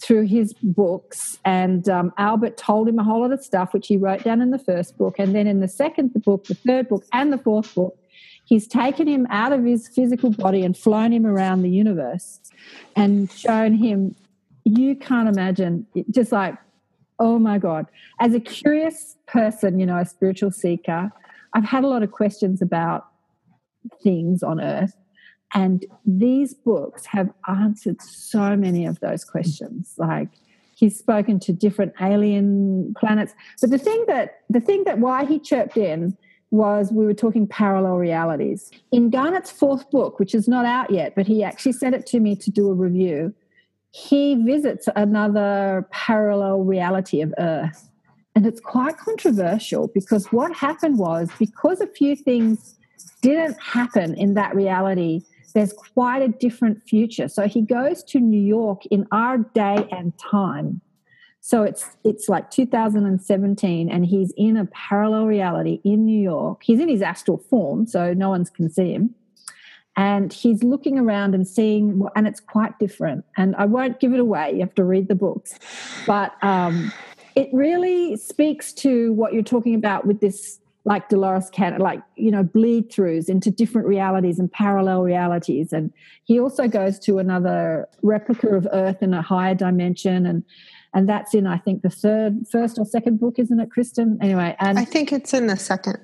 [0.00, 1.38] through his books.
[1.44, 4.50] And um, Albert told him a whole lot of stuff, which he wrote down in
[4.50, 5.16] the first book.
[5.18, 7.96] And then in the second book, the third book, and the fourth book,
[8.44, 12.40] he's taken him out of his physical body and flown him around the universe
[12.96, 14.14] and shown him,
[14.64, 16.56] you can't imagine, just like,
[17.18, 17.86] oh my God.
[18.18, 21.12] As a curious person, you know, a spiritual seeker,
[21.54, 23.06] I've had a lot of questions about
[24.02, 24.94] things on earth
[25.54, 29.94] and these books have answered so many of those questions.
[29.98, 30.28] Like
[30.76, 33.34] he's spoken to different alien planets.
[33.60, 36.16] But the thing that the thing that why he chirped in
[36.52, 38.70] was we were talking parallel realities.
[38.90, 42.18] In Garnet's fourth book, which is not out yet, but he actually sent it to
[42.18, 43.32] me to do a review,
[43.92, 47.89] he visits another parallel reality of Earth.
[48.40, 52.74] And it's quite controversial because what happened was because a few things
[53.20, 55.20] didn't happen in that reality,
[55.52, 57.28] there's quite a different future.
[57.28, 60.80] So he goes to New York in our day and time.
[61.42, 66.62] So it's it's like 2017, and he's in a parallel reality in New York.
[66.62, 69.14] He's in his astral form, so no one's can see him.
[69.98, 73.26] And he's looking around and seeing, and it's quite different.
[73.36, 75.58] And I won't give it away; you have to read the books.
[76.06, 76.90] But um,
[77.34, 82.30] it really speaks to what you're talking about with this like Dolores Cannon, like, you
[82.30, 85.72] know, bleed throughs into different realities and parallel realities.
[85.72, 85.92] And
[86.24, 90.26] he also goes to another replica of Earth in a higher dimension.
[90.26, 90.42] And
[90.92, 94.18] and that's in I think the third, first or second book, isn't it, Kristen?
[94.20, 95.98] Anyway, and I think it's in the second.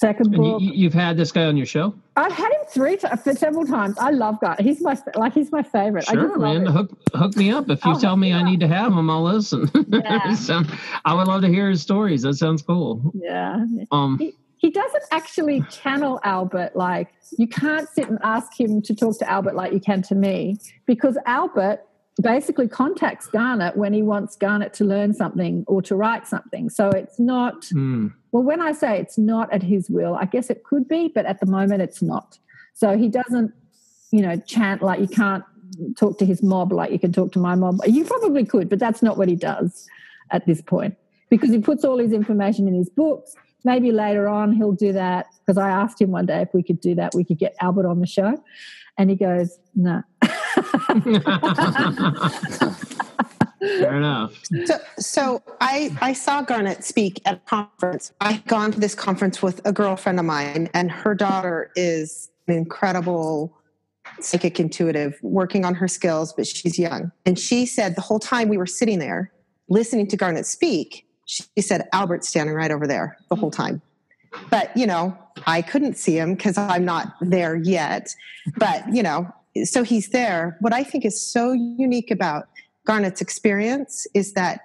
[0.00, 0.62] Second book.
[0.62, 1.92] You, have had this guy on your show.
[2.16, 3.98] I've had him three times, several times.
[3.98, 4.56] I love Guy.
[4.58, 6.06] He's my like he's my favorite.
[6.06, 6.64] Sure, man.
[6.64, 9.10] Hook hook me up if you I'll tell me I need to have him.
[9.10, 9.70] I'll listen.
[9.88, 10.32] Yeah.
[10.34, 10.62] so,
[11.04, 12.22] I would love to hear his stories.
[12.22, 13.12] That sounds cool.
[13.14, 13.62] Yeah.
[13.90, 14.16] Um.
[14.18, 19.18] He, he doesn't actually channel Albert like you can't sit and ask him to talk
[19.18, 20.56] to Albert like you can to me
[20.86, 21.84] because Albert
[22.20, 26.68] basically contacts Garnet when he wants Garnet to learn something or to write something.
[26.70, 28.12] So it's not, mm.
[28.32, 31.26] well, when I say it's not at his will, I guess it could be, but
[31.26, 32.38] at the moment it's not.
[32.74, 33.52] So he doesn't,
[34.10, 35.44] you know, chant like you can't
[35.96, 37.80] talk to his mob like you can talk to my mob.
[37.86, 39.86] You probably could, but that's not what he does
[40.30, 40.96] at this point
[41.28, 43.34] because he puts all his information in his books.
[43.64, 46.80] Maybe later on he'll do that because I asked him one day if we could
[46.80, 48.42] do that, we could get Albert on the show.
[48.98, 50.02] And he goes, no.
[53.60, 54.40] Fair enough.
[54.64, 58.12] So, so I, I saw Garnet speak at a conference.
[58.20, 62.30] I had gone to this conference with a girlfriend of mine, and her daughter is
[62.48, 63.56] an incredible
[64.20, 67.12] psychic intuitive, working on her skills, but she's young.
[67.26, 69.30] And she said the whole time we were sitting there
[69.68, 73.80] listening to Garnet speak, she said, Albert's standing right over there the whole time.
[74.50, 78.14] But, you know, I couldn't see him because I'm not there yet.
[78.56, 79.32] But, you know,
[79.64, 80.56] so he's there.
[80.60, 82.48] What I think is so unique about
[82.86, 84.60] Garnet's experience is that,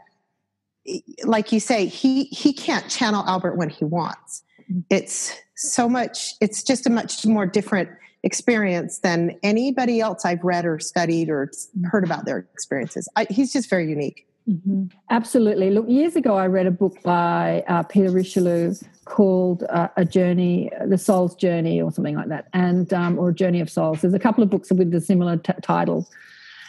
[1.24, 4.44] like you say, he he can't channel Albert when he wants.
[4.72, 4.82] Mm-hmm.
[4.90, 6.34] It's so much.
[6.42, 7.90] It's just a much more different
[8.24, 11.52] experience than anybody else I've read or studied or
[11.86, 13.08] heard about their experiences.
[13.16, 14.28] I, he's just very unique.
[14.50, 14.86] Mm-hmm.
[15.10, 15.72] Absolutely.
[15.72, 20.70] Look, years ago, I read a book by uh, Peter Richelieu called uh, "A Journey,
[20.88, 24.14] The Soul's Journey," or something like that, and um, or "A Journey of Souls." There's
[24.14, 25.54] a couple of books with the similar t-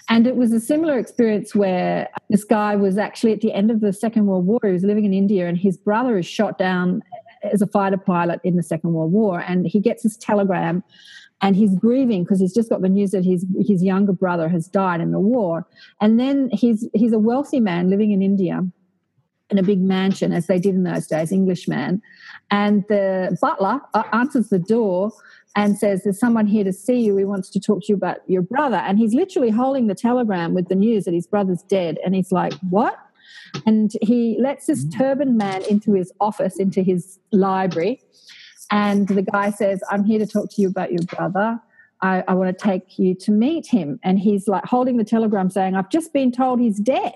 [0.08, 3.80] and it was a similar experience where this guy was actually at the end of
[3.80, 4.60] the Second World War.
[4.62, 7.02] He was living in India, and his brother is shot down
[7.42, 10.82] as a fighter pilot in the Second World War, and he gets this telegram
[11.42, 14.68] and he's grieving because he's just got the news that his his younger brother has
[14.68, 15.66] died in the war.
[16.00, 18.62] And then he's he's a wealthy man living in india
[19.48, 22.02] in a big mansion as they did in those days englishman
[22.50, 25.12] and the butler uh, answers the door
[25.56, 27.16] and says there's someone here to see you.
[27.16, 28.76] He wants to talk to you about your brother.
[28.76, 31.98] And he's literally holding the telegram with the news that his brother's dead.
[32.04, 32.98] And he's like what?
[33.64, 38.02] And he lets this turban man into his office into his library
[38.70, 41.60] and the guy says, I'm here to talk to you about your brother.
[42.02, 43.98] I, I want to take you to meet him.
[44.02, 47.14] And he's like holding the telegram saying, I've just been told he's dead.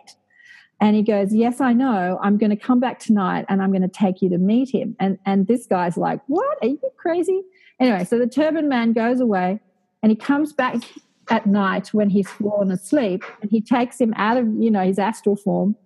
[0.81, 2.19] And he goes, Yes, I know.
[2.23, 4.97] I'm going to come back tonight and I'm going to take you to meet him.
[4.99, 6.57] And, and this guy's like, What?
[6.63, 7.43] Are you crazy?
[7.79, 9.61] Anyway, so the turban man goes away
[10.03, 10.77] and he comes back
[11.29, 14.99] at night when he's fallen asleep and he takes him out of, you know, his
[14.99, 15.77] astral form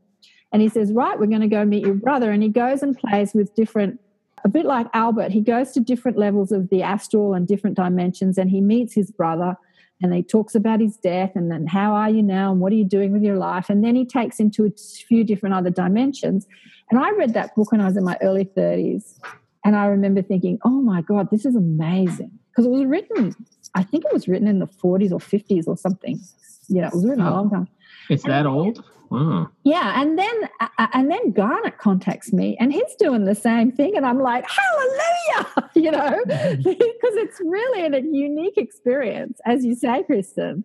[0.53, 2.31] and he says, Right, we're going to go meet your brother.
[2.31, 3.99] And he goes and plays with different
[4.45, 8.37] a bit like Albert, he goes to different levels of the astral and different dimensions,
[8.39, 9.57] and he meets his brother
[10.03, 12.53] and he talks about his death and then how are you now?
[12.53, 13.71] And what are you doing with your life?
[13.71, 14.71] And then he takes into a
[15.09, 16.47] few different other dimensions.
[16.91, 19.19] And i read that book when i was in my early 30s
[19.65, 22.31] and i remember thinking oh my god this is amazing.
[22.51, 23.35] Because it was written
[23.75, 26.21] i think it was written in the 40s or 50s or something.
[26.69, 27.69] Yeah it was written oh, a long time.
[28.11, 29.51] It's that old Wow.
[29.65, 33.97] Yeah, and then uh, and then Garnet contacts me, and he's doing the same thing,
[33.97, 40.03] and I'm like, hallelujah, you know, because it's really a unique experience, as you say,
[40.05, 40.65] Kristen.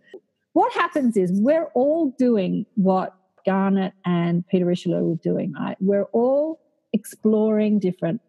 [0.54, 5.78] What happens is we're all doing what Garnet and Peter Richelieu were doing, right?
[5.80, 6.60] We're all
[6.92, 8.22] exploring different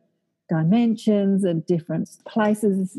[0.49, 2.99] dimensions and different places,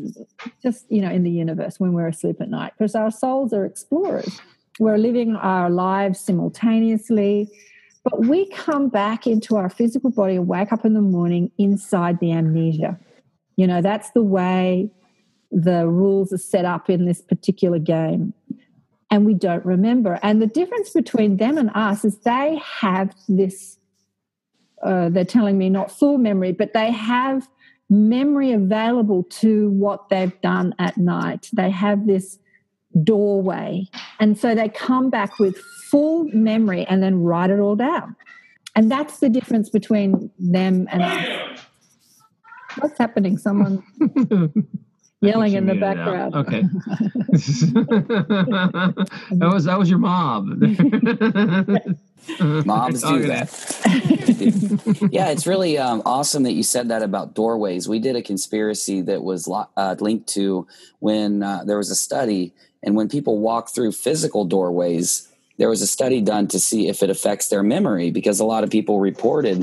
[0.62, 3.64] just you know, in the universe when we're asleep at night, because our souls are
[3.64, 4.40] explorers
[4.82, 7.48] we're living our lives simultaneously,
[8.04, 12.18] but we come back into our physical body and wake up in the morning inside
[12.18, 12.98] the amnesia.
[13.56, 14.90] You know, that's the way
[15.52, 18.34] the rules are set up in this particular game.
[19.10, 20.18] And we don't remember.
[20.22, 23.78] And the difference between them and us is they have this,
[24.82, 27.48] uh, they're telling me not full memory, but they have
[27.90, 31.50] memory available to what they've done at night.
[31.52, 32.38] They have this
[33.02, 33.88] doorway.
[34.20, 38.16] And so they come back with full memory and then write it all down.
[38.74, 41.60] And that's the difference between them and us.
[42.78, 43.36] What's happening?
[43.36, 43.82] Someone
[45.20, 46.34] yelling in the background.
[46.34, 46.62] Okay.
[49.36, 50.46] that was that was your mob.
[52.64, 53.50] Moms do that.
[55.10, 57.88] yeah, it's really um, awesome that you said that about doorways.
[57.88, 60.66] We did a conspiracy that was uh, linked to
[61.00, 65.28] when uh, there was a study and when people walk through physical doorways,
[65.58, 68.64] there was a study done to see if it affects their memory because a lot
[68.64, 69.62] of people reported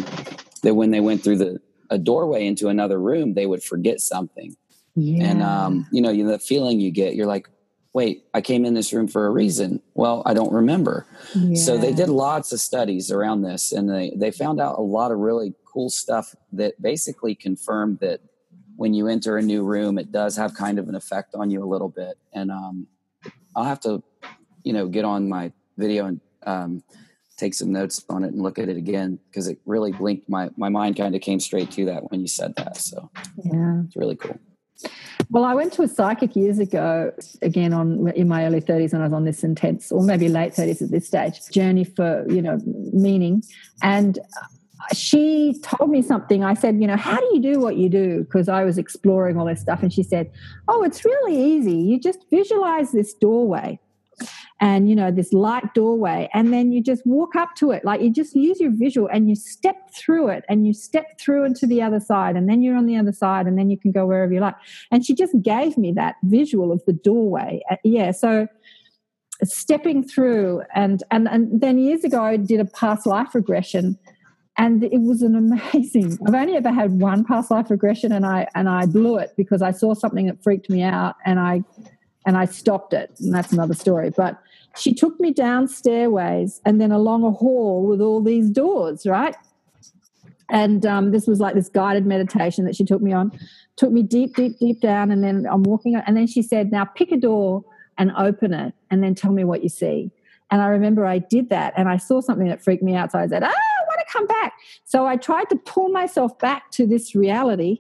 [0.64, 4.56] that when they went through the a doorway into another room, they would forget something.
[4.96, 5.26] Yeah.
[5.26, 7.50] And um, you know, you know, the feeling you get, you're like,
[7.94, 9.82] wait, I came in this room for a reason.
[9.96, 11.08] Well, I don't remember.
[11.34, 11.60] Yeah.
[11.60, 15.12] So they did lots of studies around this and they, they found out a lot
[15.12, 18.22] of really cool stuff that basically confirmed that
[18.76, 21.64] when you enter a new room, it does have kind of an effect on you
[21.64, 22.18] a little bit.
[22.32, 22.88] And um,
[23.56, 24.04] I'll have to,
[24.64, 26.84] you know, get on my video and um,
[27.38, 30.50] take some notes on it and look at it again because it really blinked my
[30.58, 32.78] my mind kind of came straight to that when you said that.
[32.78, 33.10] So
[33.44, 34.40] yeah, it's really cool.
[35.30, 37.12] Well, I went to a psychic years ago,
[37.42, 40.54] again on in my early 30s, when I was on this intense, or maybe late
[40.54, 43.44] 30s at this stage, journey for you know meaning,
[43.82, 44.20] and
[44.94, 46.44] she told me something.
[46.44, 48.24] I said, you know, how do you do what you do?
[48.24, 50.32] Because I was exploring all this stuff, and she said,
[50.68, 51.76] oh, it's really easy.
[51.76, 53.80] You just visualize this doorway
[54.60, 58.02] and you know this light doorway and then you just walk up to it like
[58.02, 61.66] you just use your visual and you step through it and you step through into
[61.66, 64.06] the other side and then you're on the other side and then you can go
[64.06, 64.56] wherever you like
[64.92, 68.48] and she just gave me that visual of the doorway uh, yeah so
[69.44, 73.98] stepping through and and and then years ago I did a past life regression
[74.60, 78.48] and it was an amazing i've only ever had one past life regression and i
[78.54, 81.64] and i blew it because i saw something that freaked me out and i
[82.28, 84.40] and i stopped it and that's another story but
[84.78, 89.36] she took me down stairways and then along a hall with all these doors, right?
[90.50, 93.32] And um, this was like this guided meditation that she took me on,
[93.76, 95.12] took me deep, deep, deep down.
[95.12, 97.64] And then I'm walking, and then she said, Now pick a door
[97.98, 100.10] and open it, and then tell me what you see.
[100.50, 103.12] And I remember I did that, and I saw something that freaked me out.
[103.12, 103.52] So I said, to
[104.12, 104.54] come back.
[104.86, 107.80] So I tried to pull myself back to this reality.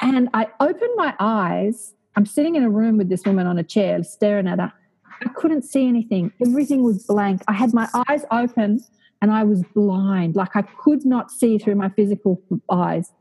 [0.00, 1.94] And I opened my eyes.
[2.16, 4.72] I'm sitting in a room with this woman on a chair, staring at her.
[5.24, 6.32] I couldn't see anything.
[6.44, 7.42] Everything was blank.
[7.46, 8.80] I had my eyes open
[9.20, 10.36] and I was blind.
[10.36, 13.12] Like I could not see through my physical eyes.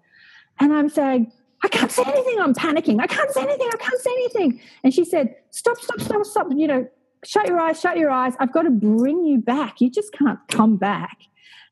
[0.59, 1.31] And I'm saying,
[1.61, 2.39] I can't see anything.
[2.39, 3.01] I'm panicking.
[3.01, 3.69] I can't see anything.
[3.73, 4.61] I can't see anything.
[4.83, 6.47] And she said, Stop, stop, stop, stop.
[6.55, 6.87] You know,
[7.25, 8.33] shut your eyes, shut your eyes.
[8.39, 9.81] I've got to bring you back.
[9.81, 11.17] You just can't come back.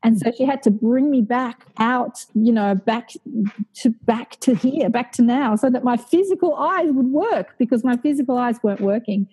[0.03, 3.09] And so she had to bring me back out, you know, back
[3.75, 7.83] to back to here, back to now, so that my physical eyes would work because
[7.83, 9.27] my physical eyes weren't working.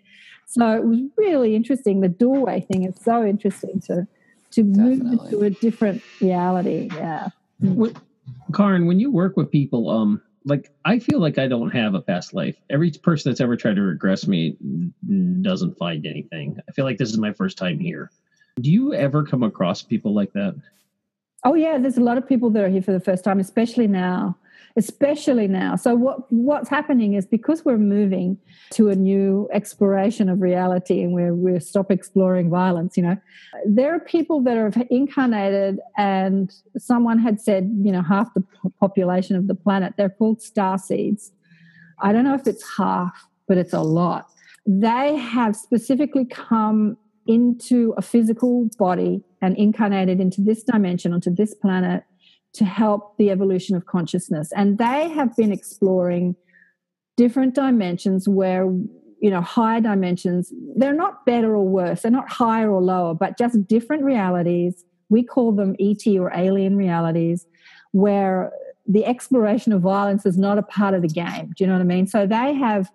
[0.47, 2.01] So it was really interesting.
[2.01, 4.07] The doorway thing is so interesting to
[4.53, 4.97] to Definitely.
[4.97, 6.89] move into a different reality.
[6.95, 7.29] Yeah.
[7.59, 7.97] What,
[8.55, 12.01] Karin, when you work with people, um, like I feel like I don't have a
[12.01, 12.57] past life.
[12.71, 14.57] Every person that's ever tried to regress me
[15.43, 16.59] doesn't find anything.
[16.69, 18.11] I feel like this is my first time here.
[18.61, 20.55] Do you ever come across people like that?
[21.45, 23.87] Oh yeah, there's a lot of people that are here for the first time, especially
[23.87, 24.37] now
[24.77, 25.77] especially now.
[25.77, 28.37] So what what's happening is because we're moving
[28.71, 33.17] to a new exploration of reality and we're we stop exploring violence, you know,
[33.67, 38.43] there are people that are incarnated and someone had said, you know, half the
[38.81, 41.31] population of the planet, they're called star seeds.
[42.01, 44.29] I don't know if it's half, but it's a lot.
[44.67, 51.55] They have specifically come into a physical body and incarnated into this dimension, onto this
[51.55, 52.05] planet
[52.55, 54.53] to help the evolution of consciousness.
[54.53, 56.37] And they have been exploring
[57.17, 58.65] different dimensions where,
[59.21, 63.39] you know, higher dimensions, they're not better or worse, they're not higher or lower, but
[63.39, 64.85] just different realities.
[65.09, 67.47] We call them ET or alien realities,
[67.93, 68.53] where
[68.87, 71.53] the exploration of violence is not a part of the game.
[71.57, 72.07] Do you know what I mean?
[72.07, 72.91] So they have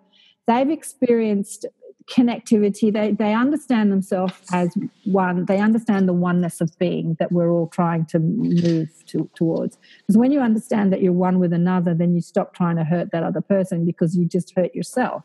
[0.46, 1.66] they've experienced
[2.10, 2.92] connectivity.
[2.92, 4.74] They, they understand themselves as
[5.04, 5.46] one.
[5.46, 9.78] They understand the oneness of being that we're all trying to move to, towards.
[10.00, 13.12] Because when you understand that you're one with another, then you stop trying to hurt
[13.12, 15.22] that other person because you just hurt yourself.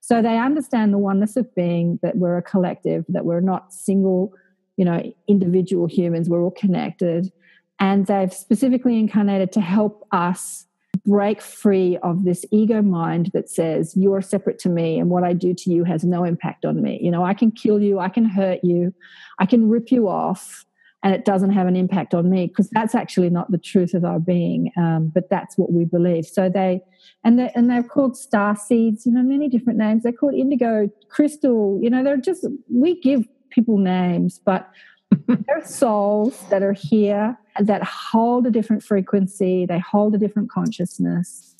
[0.00, 4.32] So they understand the oneness of being, that we're a collective, that we're not single,
[4.76, 7.32] you know, individual humans, we're all connected.
[7.80, 10.65] And they've specifically incarnated to help us
[11.04, 15.32] break free of this ego mind that says you're separate to me and what I
[15.32, 16.98] do to you has no impact on me.
[17.02, 18.94] You know, I can kill you, I can hurt you,
[19.38, 20.64] I can rip you off,
[21.02, 24.04] and it doesn't have an impact on me because that's actually not the truth of
[24.04, 24.72] our being.
[24.76, 26.26] Um, but that's what we believe.
[26.26, 26.80] So they
[27.22, 29.06] and they and they're called star seeds.
[29.06, 30.02] You know, many different names.
[30.02, 31.78] They're called indigo, crystal.
[31.82, 34.68] You know, they're just we give people names, but
[35.26, 41.54] they're souls that are here that hold a different frequency, they hold a different consciousness.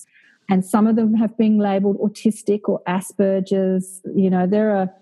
[0.49, 4.01] And some of them have been labeled autistic or Asperger's.
[4.15, 4.93] You know, they're a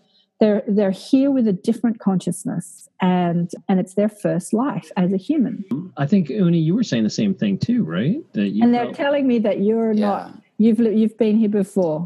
[0.40, 5.16] they're they're here with a different consciousness and and it's their first life as a
[5.16, 5.64] human
[5.96, 8.86] i think uni you were saying the same thing too right that you and they're
[8.86, 8.96] felt...
[8.96, 10.06] telling me that you're yeah.
[10.06, 12.04] not you've you've been here before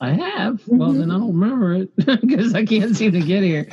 [0.00, 1.00] i have well mm-hmm.
[1.00, 3.68] then i don't remember it because i can't seem to get here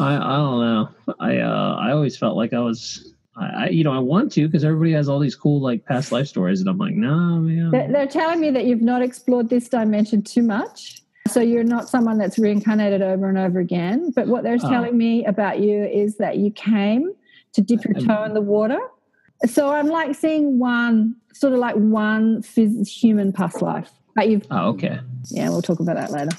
[0.00, 0.88] I, I don't know.
[1.20, 4.62] I uh, I always felt like I was I, you know, I want to because
[4.62, 7.70] everybody has all these cool like past life stories, and I'm like, no, man.
[7.70, 11.88] They're, they're, telling me that you've not explored this dimension too much, so you're not
[11.88, 14.10] someone that's reincarnated over and over again.
[14.14, 14.68] But what they're oh.
[14.68, 17.12] telling me about you is that you came
[17.54, 18.80] to dip your toe in the water.
[19.46, 23.90] So I'm like seeing one sort of like one phys- human past life.
[24.14, 24.46] But you've.
[24.50, 25.00] Oh, okay.
[25.30, 26.36] Yeah, we'll talk about that later.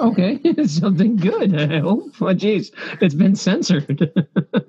[0.00, 1.54] Okay, something good.
[1.58, 2.14] I hope.
[2.20, 4.10] Oh, geez, it's been censored.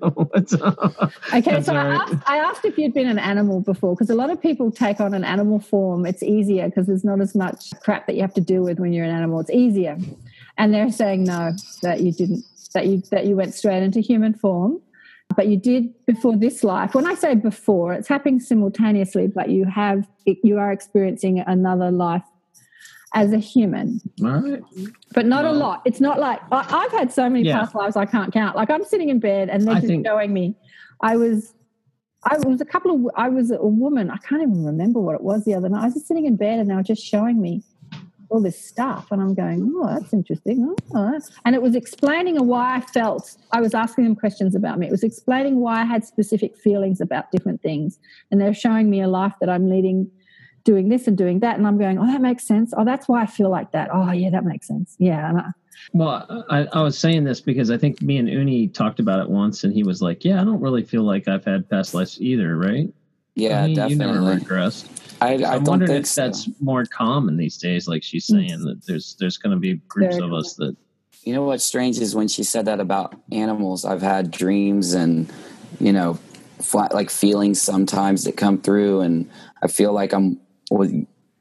[0.00, 1.12] What's up?
[1.34, 4.30] Okay, so I asked, I asked if you'd been an animal before because a lot
[4.30, 6.06] of people take on an animal form.
[6.06, 8.92] It's easier because there's not as much crap that you have to deal with when
[8.92, 9.40] you're an animal.
[9.40, 9.98] It's easier,
[10.56, 14.34] and they're saying no, that you didn't, that you that you went straight into human
[14.34, 14.80] form,
[15.36, 16.94] but you did before this life.
[16.94, 22.22] When I say before, it's happening simultaneously, but you have you are experiencing another life
[23.14, 24.00] as a human.
[24.20, 24.62] Right.
[25.14, 25.82] But not well, a lot.
[25.84, 27.60] It's not like I, have had so many yeah.
[27.60, 28.56] past lives I can't count.
[28.56, 30.54] Like I'm sitting in bed and they're I just think, showing me.
[31.00, 31.54] I was,
[32.24, 34.10] I was a couple of, I was a woman.
[34.10, 35.82] I can't even remember what it was the other night.
[35.82, 37.62] I was just sitting in bed and they were just showing me
[38.30, 40.74] all this stuff, and I'm going, oh, that's interesting.
[40.94, 43.36] Oh, and it was explaining why I felt.
[43.52, 44.86] I was asking them questions about me.
[44.86, 47.98] It was explaining why I had specific feelings about different things,
[48.30, 50.10] and they're showing me a life that I'm leading
[50.68, 51.56] doing this and doing that.
[51.56, 52.74] And I'm going, oh, that makes sense.
[52.76, 53.88] Oh, that's why I feel like that.
[53.90, 54.96] Oh, yeah, that makes sense.
[54.98, 55.32] Yeah.
[55.32, 55.50] I,
[55.94, 59.30] well, I, I, was saying this because I think me and Uni talked about it
[59.30, 62.20] once, and he was like, "Yeah, I don't really feel like I've had past lives
[62.20, 62.92] either, right?"
[63.34, 64.06] Yeah, I mean, definitely.
[64.06, 64.88] You never regressed.
[65.22, 66.22] I, I am wondering if so.
[66.22, 67.88] that's more common these days.
[67.88, 68.64] Like she's saying mm.
[68.64, 70.40] that there's there's going to be groups Very of cool.
[70.40, 70.76] us that.
[71.22, 73.84] You know what's strange is when she said that about animals.
[73.84, 75.32] I've had dreams and
[75.80, 76.18] you know,
[76.60, 79.30] flat, like feelings sometimes that come through, and
[79.62, 80.38] I feel like I'm
[80.70, 80.92] was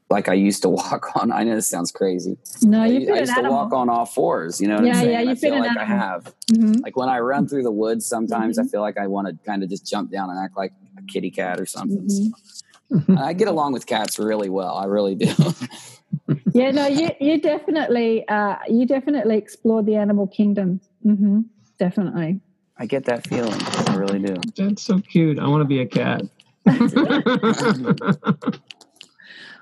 [0.09, 1.31] like I used to walk on.
[1.31, 2.37] I know this sounds crazy.
[2.61, 4.61] No, you I, I used to walk on all fours.
[4.61, 5.11] You know what yeah, I'm saying?
[5.11, 6.33] Yeah, you I feel like I have.
[6.51, 6.81] Mm-hmm.
[6.83, 8.67] Like when I run through the woods, sometimes mm-hmm.
[8.67, 11.01] I feel like I want to kind of just jump down and act like a
[11.03, 12.07] kitty cat or something.
[12.91, 13.17] Mm-hmm.
[13.17, 14.77] I get along with cats really well.
[14.77, 15.33] I really do.
[16.53, 20.79] yeah, no, you you definitely uh, you definitely explore the animal kingdom.
[21.05, 21.41] Mm-hmm.
[21.77, 22.39] Definitely.
[22.77, 23.59] I get that feeling.
[23.89, 24.35] I really do.
[24.55, 25.39] That's so cute.
[25.39, 26.21] I want to be a cat.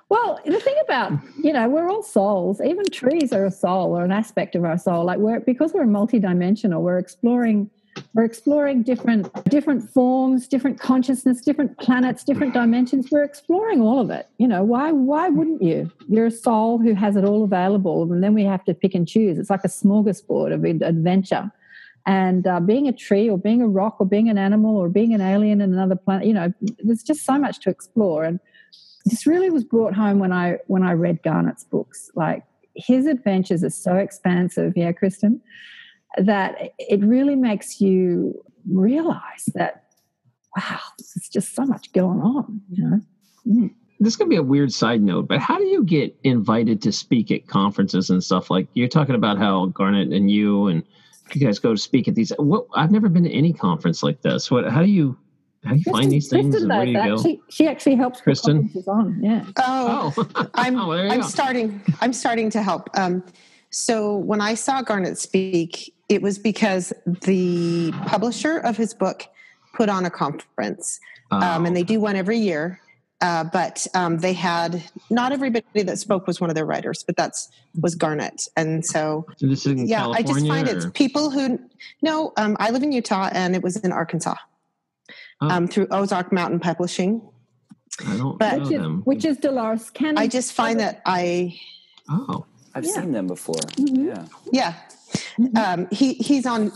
[0.10, 2.62] Well, the thing about, you know, we're all souls.
[2.62, 5.04] Even trees are a soul or an aspect of our soul.
[5.04, 7.70] Like we're because we're multidimensional, we're exploring
[8.14, 13.10] we're exploring different different forms, different consciousness, different planets, different dimensions.
[13.12, 14.28] We're exploring all of it.
[14.38, 15.92] You know, why why wouldn't you?
[16.08, 19.08] You're a soul who has it all available, and then we have to pick and
[19.08, 19.40] choose.
[19.40, 21.52] It's like a smorgasbord of adventure.
[22.08, 25.16] And uh, being a tree, or being a rock, or being an animal, or being
[25.16, 26.54] an alien in another planet, you know,
[26.84, 28.24] there's just so much to explore.
[28.24, 28.40] And
[29.06, 32.10] this really was brought home when I when I read Garnet's books.
[32.16, 32.44] Like
[32.76, 35.42] his adventures are so expansive, yeah, Kristen,
[36.18, 39.84] that it really makes you realize that
[40.58, 43.02] wow, there's just so much going on, you know.
[43.48, 43.74] Mm.
[44.00, 47.32] This could be a weird side note, but how do you get invited to speak
[47.32, 48.50] at conferences and stuff?
[48.50, 50.84] Like you're talking about how Garnet and you and
[51.34, 52.32] you guys go to speak at these.
[52.38, 54.52] What I've never been to any conference like this.
[54.52, 54.70] What?
[54.70, 55.18] How do you?
[55.66, 56.54] How do you Kristen, find these things?
[56.54, 57.22] Kristen where do you go?
[57.24, 58.72] She, she actually helps Kristen.
[58.88, 59.20] On.
[59.22, 59.46] Yeah.
[59.58, 60.48] Oh, oh.
[60.54, 61.28] I'm oh, I'm go.
[61.28, 61.82] starting.
[62.02, 62.88] I'm starting to help.
[62.94, 63.24] Um,
[63.72, 66.94] so when I saw Garnet speak, it was because
[67.24, 69.26] the publisher of his book
[69.74, 71.00] put on a conference,
[71.32, 71.40] oh.
[71.40, 72.80] um, and they do one every year.
[73.22, 77.16] Uh, but um, they had not everybody that spoke was one of their writers, but
[77.16, 77.50] that's
[77.82, 80.02] was Garnet, and so, so this is yeah.
[80.02, 80.76] California, I just find or?
[80.76, 81.60] it's people who
[82.04, 82.34] no.
[82.38, 84.36] Um, I live in Utah, and it was in Arkansas
[85.42, 85.50] oh.
[85.50, 87.22] um, through Ozark Mountain Publishing.
[88.08, 90.18] I don't but, which, is, which is Dolores Cannon.
[90.18, 91.58] I just find that I.
[92.10, 92.92] Oh, I've yeah.
[92.92, 93.56] seen them before.
[93.56, 94.08] Mm-hmm.
[94.08, 94.26] Yeah.
[94.52, 94.74] Yeah.
[95.40, 95.58] Mm-hmm.
[95.58, 96.72] Um, he he's on.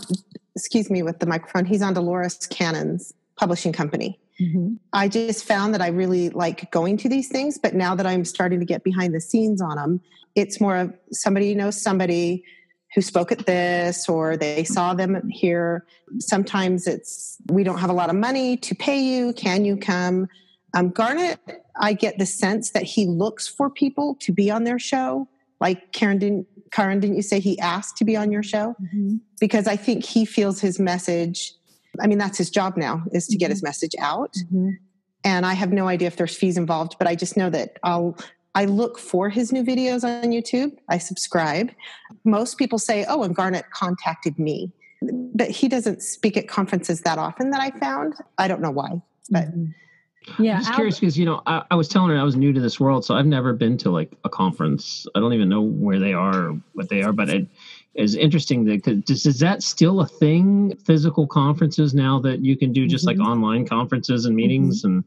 [0.56, 1.64] Excuse me with the microphone.
[1.64, 4.18] He's on Dolores Cannon's publishing company.
[4.40, 4.74] Mm-hmm.
[4.92, 8.24] I just found that I really like going to these things, but now that I'm
[8.24, 10.00] starting to get behind the scenes on them,
[10.34, 12.44] it's more of somebody knows somebody
[12.94, 15.86] who spoke at this or they saw them here.
[16.18, 19.32] Sometimes it's, we don't have a lot of money to pay you.
[19.32, 20.28] Can you come?
[20.74, 21.38] Um, Garnet,
[21.80, 25.28] I get the sense that he looks for people to be on their show.
[25.60, 28.74] Like Karen didn't, Karen, didn't you say he asked to be on your show?
[28.82, 29.16] Mm-hmm.
[29.40, 31.52] Because I think he feels his message.
[32.00, 33.40] I mean, that's his job now is to mm-hmm.
[33.40, 34.34] get his message out.
[34.34, 34.70] Mm-hmm.
[35.22, 38.16] And I have no idea if there's fees involved, but I just know that I'll
[38.54, 40.76] I look for his new videos on YouTube.
[40.88, 41.70] I subscribe.
[42.24, 44.72] Most people say, oh, and Garnet contacted me.
[45.34, 48.14] But he doesn't speak at conferences that often that I found.
[48.38, 49.00] I don't know why.
[49.30, 50.42] But mm-hmm.
[50.42, 50.56] yeah.
[50.56, 52.60] I'm just curious because, you know, I, I, was telling her I was new to
[52.60, 53.04] this world.
[53.04, 55.06] So I've never been to like a conference.
[55.14, 57.12] I don't even know where they are or what they are.
[57.12, 57.46] But it,
[57.94, 58.64] is interesting.
[58.64, 60.76] That does is that still a thing?
[60.84, 63.20] Physical conferences now that you can do just mm-hmm.
[63.20, 64.96] like online conferences and meetings, mm-hmm.
[64.96, 65.04] and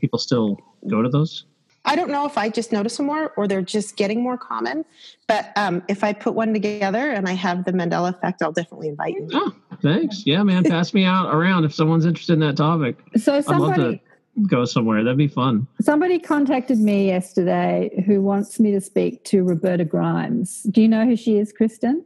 [0.00, 0.58] people still
[0.88, 1.46] go to those.
[1.86, 4.84] I don't know if I just notice them more or they're just getting more common.
[5.28, 8.88] But um, if I put one together and I have the Mandela effect, I'll definitely
[8.88, 9.28] invite you.
[9.32, 10.26] Oh, thanks.
[10.26, 10.64] Yeah, man.
[10.68, 12.96] Pass me out around if someone's interested in that topic.
[13.16, 14.02] So somebody
[14.48, 15.02] go somewhere.
[15.02, 15.66] That'd be fun.
[15.80, 20.64] Somebody contacted me yesterday who wants me to speak to Roberta Grimes.
[20.64, 22.04] Do you know who she is, Kristen?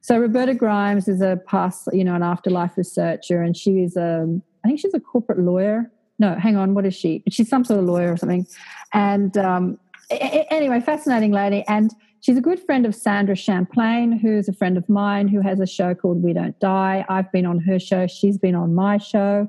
[0.00, 4.28] So Roberta Grimes is a past, you know, an afterlife researcher, and she is a,
[4.62, 5.90] I think she's a corporate lawyer.
[6.18, 7.22] No, hang on, what is she?
[7.30, 8.46] She's some sort of lawyer or something.
[8.94, 9.78] And um,
[10.10, 11.64] anyway, fascinating lady.
[11.68, 15.60] And she's a good friend of Sandra Champlain, who's a friend of mine who has
[15.60, 17.04] a show called We Don't Die.
[17.08, 18.06] I've been on her show.
[18.06, 19.48] She's been on my show.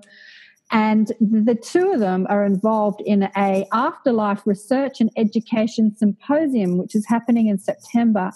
[0.72, 6.96] And the two of them are involved in a afterlife research and education symposium, which
[6.96, 8.32] is happening in September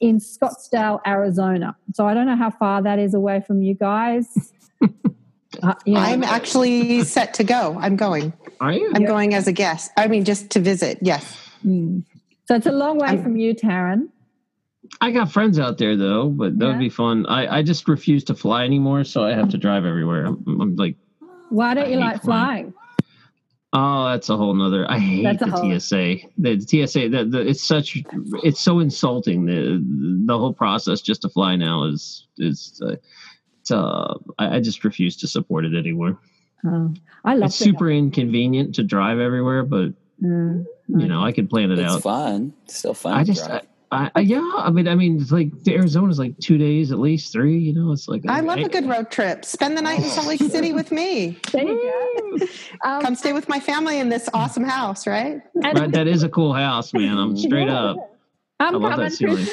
[0.00, 1.76] in Scottsdale, Arizona.
[1.94, 4.52] So I don't know how far that is away from you guys.
[5.62, 6.00] uh, you know.
[6.00, 7.76] I'm actually set to go.
[7.80, 8.32] I'm going.
[8.60, 8.92] Are you?
[8.94, 9.90] I'm going as a guest.
[9.96, 10.98] I mean, just to visit.
[11.02, 11.36] Yes.
[11.64, 12.04] Mm.
[12.46, 14.08] So it's a long way I'm, from you, Taryn.
[15.00, 16.72] I got friends out there though, but that yeah.
[16.72, 17.26] would be fun.
[17.26, 20.26] I, I just refuse to fly anymore, so I have to drive everywhere.
[20.26, 20.96] I'm, I'm like,
[21.50, 22.72] why don't you like flying?
[22.72, 22.74] flying?
[23.72, 24.90] Oh, that's a whole nother.
[24.90, 25.78] I hate the whole...
[25.78, 26.16] TSA.
[26.38, 27.08] The, the TSA.
[27.08, 28.02] The, the, it's such.
[28.42, 29.46] It's so insulting.
[29.46, 29.82] The
[30.26, 32.80] the whole process just to fly now is is.
[32.84, 32.96] Uh,
[33.70, 36.18] uh, I, I, just refuse to support it anymore.
[36.64, 36.94] Oh,
[37.24, 41.70] I love it's super inconvenient to drive everywhere, but mm, you know I could plan
[41.70, 42.02] it it's out.
[42.02, 43.12] Fun, it's still fun.
[43.14, 43.48] I just
[43.92, 46.98] I, I, yeah, I mean, I mean, it's like Arizona is like two days at
[46.98, 47.56] least, three.
[47.56, 49.44] You know, it's like I love a good road trip.
[49.44, 51.38] Spend the night in Salt Lake City with me.
[51.52, 52.46] There you go.
[52.84, 55.40] Um, Come stay with my family in this awesome house, right?
[55.54, 57.16] right that is a cool house, man.
[57.16, 58.15] I'm straight up.
[58.58, 59.04] I'm I love coming.
[59.06, 59.46] That ceiling.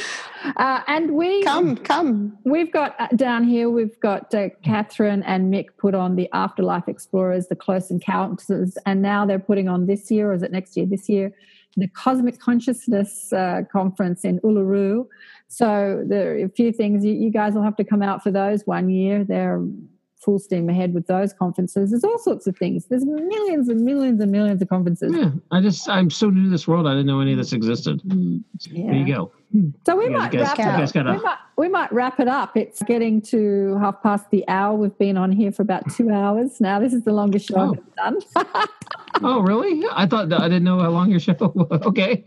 [0.58, 2.38] Uh, and we come, come.
[2.44, 3.70] We've got uh, down here.
[3.70, 9.02] We've got uh, Catherine and Mick put on the Afterlife Explorers, the Close Encounters, and
[9.02, 10.86] now they're putting on this year, or is it next year?
[10.86, 11.34] This year,
[11.76, 15.08] the Cosmic Consciousness uh, Conference in Uluru.
[15.48, 18.32] So there are a few things you, you guys will have to come out for
[18.32, 19.24] those one year.
[19.24, 19.62] They're
[20.24, 21.91] full steam ahead with those conferences.
[21.91, 22.86] There's all sorts of things.
[22.86, 25.14] There's millions and millions and millions of conferences.
[25.16, 26.88] Yeah, I just I'm so new to this world.
[26.88, 28.02] I didn't know any of this existed.
[28.04, 28.86] Mm, yeah.
[28.88, 29.32] There you go.
[29.86, 30.95] So we might wrap it up.
[30.95, 32.58] We might, we might wrap it up.
[32.58, 34.76] It's getting to half past the hour.
[34.76, 36.80] We've been on here for about two hours now.
[36.80, 37.76] This is the longest show oh.
[38.04, 38.68] I've done.
[39.24, 39.86] oh, really?
[39.91, 41.82] I thought I didn't know how long your show was.
[41.84, 42.24] okay.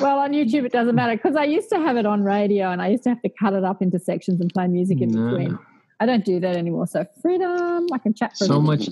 [0.00, 2.80] well, on YouTube it doesn't matter because I used to have it on radio and
[2.80, 5.30] I used to have to cut it up into sections and play music in no.
[5.30, 5.58] between.
[6.00, 6.86] I don't do that anymore.
[6.86, 8.88] So freedom, I can chat for so much.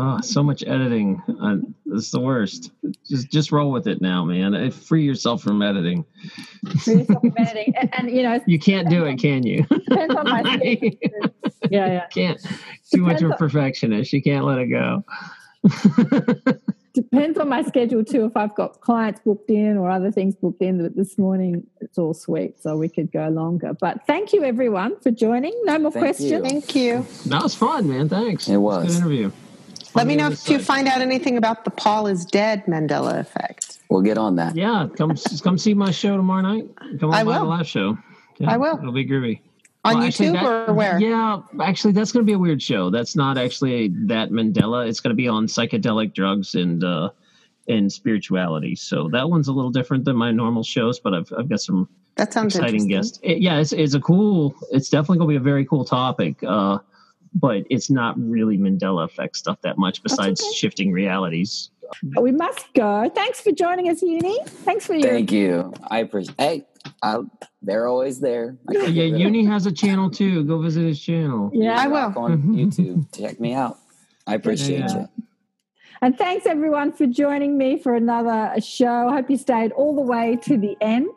[0.00, 1.22] Oh, so much editing.
[1.40, 1.56] Uh,
[1.94, 2.70] it's the worst.
[3.08, 4.54] Just just roll with it now, man.
[4.54, 6.04] Uh, free yourself from editing.
[6.82, 9.62] Free yourself from editing, and, and, you know you can't do it, can you?
[9.88, 10.42] Depends on my
[11.70, 12.06] Yeah, yeah.
[12.06, 12.40] Can't
[12.92, 14.12] too much of a perfectionist.
[14.12, 15.04] You can't let it go.
[16.92, 18.24] depends on my schedule too.
[18.24, 21.98] If I've got clients booked in or other things booked in, but this morning it's
[21.98, 23.72] all sweet, so we could go longer.
[23.74, 25.52] But thank you everyone for joining.
[25.64, 26.30] No more thank questions.
[26.30, 26.42] You.
[26.42, 27.06] Thank you.
[27.26, 28.08] That was fun, man.
[28.08, 28.48] Thanks.
[28.48, 28.86] It was.
[28.86, 29.32] Good interview.
[29.94, 33.78] Let me know if you find out anything about the Paul is dead Mandela effect.
[33.90, 34.56] We'll get on that.
[34.56, 36.68] Yeah, come come see my show tomorrow night.
[36.98, 37.44] Come on I will.
[37.44, 37.98] my live show.
[38.38, 38.78] Yeah, I will.
[38.78, 39.40] It'll be groovy
[39.84, 41.00] on well, YouTube that, or where?
[41.00, 42.90] Yeah, actually, that's going to be a weird show.
[42.90, 44.88] That's not actually that Mandela.
[44.88, 47.10] It's going to be on psychedelic drugs and uh,
[47.68, 48.76] and spirituality.
[48.76, 51.88] So that one's a little different than my normal shows, but I've I've got some
[52.16, 53.18] that sounds exciting guests.
[53.22, 54.54] It, yeah, it's it's a cool.
[54.70, 56.36] It's definitely going to be a very cool topic.
[56.46, 56.78] Uh,
[57.34, 60.02] but it's not really Mandela effect stuff that much.
[60.02, 60.52] Besides okay.
[60.54, 61.70] shifting realities.
[62.16, 63.10] We must go.
[63.14, 64.38] Thanks for joining us, Uni.
[64.46, 65.10] Thanks for your.
[65.10, 65.74] Thank you.
[65.90, 66.34] I appreciate.
[66.38, 66.64] Hey,
[67.02, 67.20] I,
[67.60, 68.56] they're always there.
[68.70, 70.44] Yeah, Uni has a channel too.
[70.44, 71.50] Go visit his channel.
[71.52, 72.12] Yeah, I will.
[72.16, 73.78] On YouTube, check me out.
[74.26, 75.00] I appreciate yeah.
[75.00, 75.08] you.
[76.02, 79.08] And thanks everyone for joining me for another show.
[79.08, 81.08] I hope you stayed all the way to the end.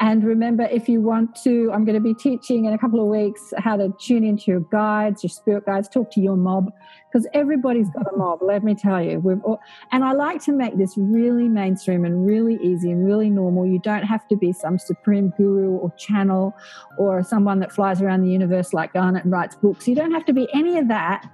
[0.00, 3.06] And remember, if you want to, I'm going to be teaching in a couple of
[3.06, 6.70] weeks how to tune into your guides, your spirit guides, talk to your mob,
[7.10, 8.42] because everybody's got a mob.
[8.42, 9.60] Let me tell you, we've all,
[9.92, 13.66] and I like to make this really mainstream and really easy and really normal.
[13.66, 16.54] You don't have to be some supreme guru or channel
[16.98, 19.88] or someone that flies around the universe like Garnet and writes books.
[19.88, 21.28] You don't have to be any of that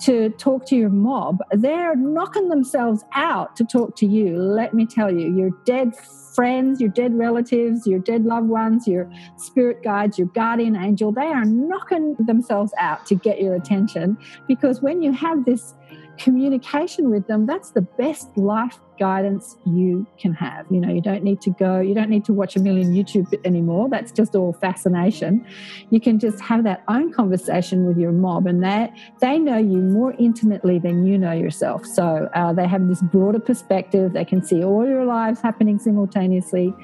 [0.00, 1.38] to talk to your mob.
[1.52, 4.36] They're knocking themselves out to talk to you.
[4.38, 5.94] Let me tell you, you're dead
[6.40, 9.06] friends, your dead relatives, your dead loved ones, your
[9.36, 14.16] spirit guides, your guardian angel, they are knocking themselves out to get your attention.
[14.48, 15.74] Because when you have this
[16.20, 20.66] communication with them, that's the best life guidance you can have.
[20.70, 23.34] You know, you don't need to go, you don't need to watch a million YouTube
[23.44, 23.88] anymore.
[23.88, 25.46] That's just all fascination.
[25.88, 29.78] You can just have that own conversation with your mob, and they they know you
[29.78, 31.86] more intimately than you know yourself.
[31.86, 34.12] So uh, they have this broader perspective.
[34.12, 36.74] They can see all your lives happening simultaneously.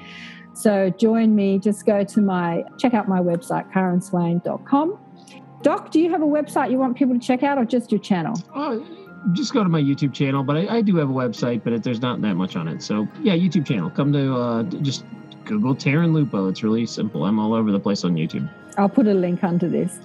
[0.55, 1.59] So join me.
[1.59, 4.97] Just go to my check out my website, karenswain.com.
[5.61, 8.01] Doc, do you have a website you want people to check out, or just your
[8.01, 8.35] channel?
[8.55, 8.79] Uh,
[9.33, 11.83] just go to my YouTube channel, but I, I do have a website, but it,
[11.83, 12.81] there's not that much on it.
[12.81, 13.89] So yeah, YouTube channel.
[13.89, 15.05] Come to uh, just
[15.45, 16.47] Google Taryn Lupo.
[16.47, 17.25] It's really simple.
[17.25, 18.49] I'm all over the place on YouTube.
[18.77, 19.99] I'll put a link under this.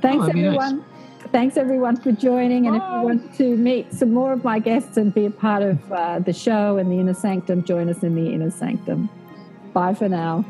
[0.00, 0.78] Thanks, oh, everyone.
[0.78, 0.86] Nice.
[1.30, 2.66] Thanks, everyone, for joining.
[2.66, 2.84] And Bye.
[2.84, 5.92] if you want to meet some more of my guests and be a part of
[5.92, 9.08] uh, the show and the Inner Sanctum, join us in the Inner Sanctum.
[9.72, 10.44] Bye for now.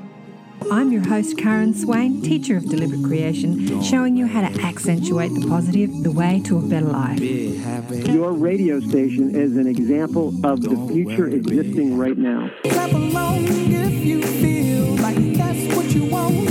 [0.70, 5.46] I'm your host, Karen Swain, teacher of deliberate creation, showing you how to accentuate the
[5.48, 7.20] positive, the way to a better life.
[7.20, 12.50] Your radio station is an example of the future existing right now.
[12.64, 16.41] Clap along if you feel like that's what you want.